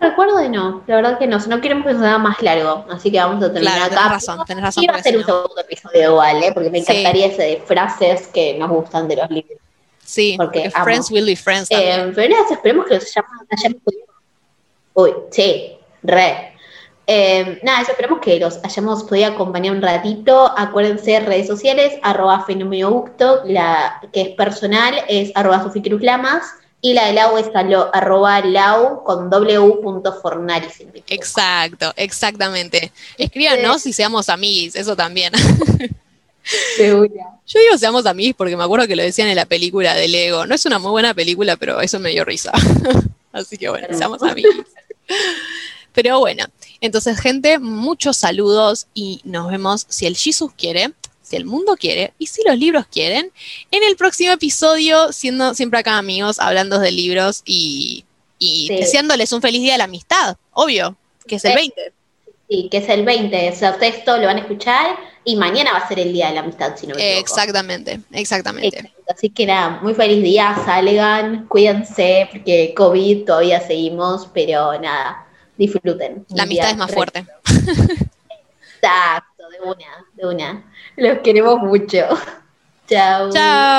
Recuerdo 0.00 0.38
de 0.38 0.48
no, 0.48 0.82
la 0.86 0.96
verdad 0.96 1.18
que 1.18 1.26
no, 1.28 1.38
no 1.38 1.60
queremos 1.60 1.86
que 1.86 1.92
sea 1.96 2.16
más 2.18 2.42
largo, 2.42 2.84
así 2.90 3.12
que 3.12 3.18
vamos 3.18 3.44
a 3.44 3.52
terminar 3.52 3.74
claro, 3.76 3.84
acá. 3.84 3.96
tenés 3.96 4.12
razón, 4.12 4.44
tenés 4.46 4.64
razón. 4.64 4.84
Ser 4.84 5.02
si 5.12 5.16
un 5.16 5.24
segundo 5.24 5.60
episodio 5.60 6.10
igual, 6.10 6.42
¿eh? 6.42 6.50
porque 6.52 6.70
me 6.70 6.82
Sí. 6.82 6.90
encantaría 6.90 7.26
ese 7.26 7.42
de 7.42 7.56
frases 7.64 8.26
que 8.28 8.58
nos 8.58 8.70
gustan 8.70 9.06
de 9.06 9.16
los 9.16 9.30
libros. 9.30 9.58
Sí, 10.04 10.34
porque. 10.36 10.70
Friends 10.82 11.10
will 11.10 11.24
be 11.26 11.36
friends. 11.36 11.70
Eh, 11.70 12.10
pero 12.16 12.34
esperemos 12.50 12.86
que 12.86 12.94
los 12.94 13.04
hayamos, 13.04 13.30
hayamos 13.50 13.82
podido. 13.84 14.04
Uy, 14.94 15.12
sí, 15.30 15.76
re. 16.02 16.51
Eh, 17.06 17.58
nada, 17.62 17.82
eso 17.82 17.90
esperemos 17.90 18.20
que 18.20 18.38
los 18.38 18.60
hayamos 18.62 19.02
podido 19.04 19.26
acompañar 19.32 19.74
un 19.74 19.82
ratito. 19.82 20.52
Acuérdense, 20.56 21.18
redes 21.20 21.46
sociales, 21.48 21.94
arroba 22.02 22.44
fenomenoucto, 22.44 23.42
la 23.44 24.00
que 24.12 24.20
es 24.22 24.28
personal 24.30 24.94
es 25.08 25.32
arroba 25.34 25.62
suficruslamas 25.62 26.42
y 26.80 26.94
la 26.94 27.06
de 27.06 27.12
Lau 27.14 27.36
es 27.38 27.46
alo- 27.54 27.90
arroba 27.92 28.40
lau 28.40 29.02
con 29.04 29.30
w.fornari. 29.30 30.66
Exacto, 31.08 31.92
exactamente. 31.96 32.92
Escríbanos 33.18 33.84
y 33.86 33.92
seamos 33.92 34.28
amiguis, 34.28 34.74
eso 34.76 34.96
también. 34.96 35.32
Segura. 36.76 37.24
Yo 37.46 37.60
digo 37.60 37.78
seamos 37.78 38.06
amiguis 38.06 38.34
porque 38.36 38.56
me 38.56 38.64
acuerdo 38.64 38.86
que 38.88 38.96
lo 38.96 39.02
decían 39.02 39.28
en 39.28 39.36
la 39.36 39.46
película 39.46 39.94
de 39.94 40.08
Lego. 40.08 40.46
No 40.46 40.54
es 40.54 40.66
una 40.66 40.78
muy 40.78 40.90
buena 40.90 41.14
película, 41.14 41.56
pero 41.56 41.80
eso 41.80 41.98
me 42.00 42.10
dio 42.10 42.24
risa. 42.24 42.52
Así 43.32 43.56
que 43.56 43.68
bueno, 43.68 43.86
seamos 43.96 44.22
amiguis. 44.22 44.66
Pero 45.92 46.18
bueno, 46.20 46.46
entonces 46.82 47.18
gente, 47.18 47.58
muchos 47.58 48.18
saludos 48.18 48.86
y 48.92 49.20
nos 49.24 49.50
vemos 49.50 49.86
si 49.88 50.06
el 50.06 50.16
Jesus 50.16 50.52
quiere, 50.56 50.92
si 51.22 51.36
el 51.36 51.46
mundo 51.46 51.76
quiere 51.78 52.12
y 52.18 52.26
si 52.26 52.42
los 52.46 52.58
libros 52.58 52.84
quieren, 52.90 53.30
en 53.70 53.82
el 53.84 53.96
próximo 53.96 54.32
episodio, 54.32 55.12
siendo 55.12 55.54
siempre 55.54 55.78
acá 55.80 55.96
amigos, 55.96 56.38
hablando 56.38 56.78
de 56.78 56.90
libros 56.90 57.42
y, 57.46 58.04
y 58.38 58.66
Sí. 58.66 58.76
deseándoles 58.76 59.32
un 59.32 59.40
feliz 59.40 59.62
día 59.62 59.72
de 59.72 59.78
la 59.78 59.84
amistad, 59.84 60.36
obvio, 60.52 60.96
que 61.26 61.36
es 61.36 61.44
el 61.46 61.52
Sí. 61.52 61.56
20. 61.56 61.92
Sí, 62.50 62.68
que 62.70 62.76
es 62.78 62.88
el 62.90 63.04
20. 63.04 63.50
O 63.50 63.56
sea, 63.56 63.70
ustedes 63.70 64.04
todo 64.04 64.18
lo 64.18 64.26
van 64.26 64.36
a 64.36 64.40
escuchar 64.40 64.96
y 65.24 65.36
mañana 65.36 65.72
va 65.72 65.78
a 65.78 65.88
ser 65.88 66.00
el 66.00 66.12
día 66.12 66.28
de 66.28 66.34
la 66.34 66.40
amistad, 66.40 66.76
si 66.76 66.86
no 66.86 66.94
me 66.94 67.00
equivoco. 67.02 67.20
Exactamente, 67.30 68.00
exactamente. 68.12 68.76
Exacto. 68.76 69.02
Así 69.08 69.30
que 69.30 69.46
nada, 69.46 69.78
muy 69.82 69.94
feliz 69.94 70.22
día, 70.22 70.54
salgan, 70.66 71.46
cuídense, 71.46 72.28
porque 72.30 72.74
COVID 72.76 73.24
todavía 73.24 73.60
seguimos, 73.66 74.28
pero 74.34 74.78
nada, 74.80 75.26
disfruten. 75.56 76.26
La 76.30 76.44
amistad 76.44 76.70
es 76.70 76.76
más 76.76 76.92
fuerte. 76.92 77.26
Exacto, 78.82 79.48
de 79.48 79.60
una, 79.60 80.06
de 80.14 80.26
una. 80.26 80.64
Los 80.96 81.18
queremos 81.18 81.58
mucho. 81.60 82.08
Chao. 82.88 83.30
Chao. 83.30 83.72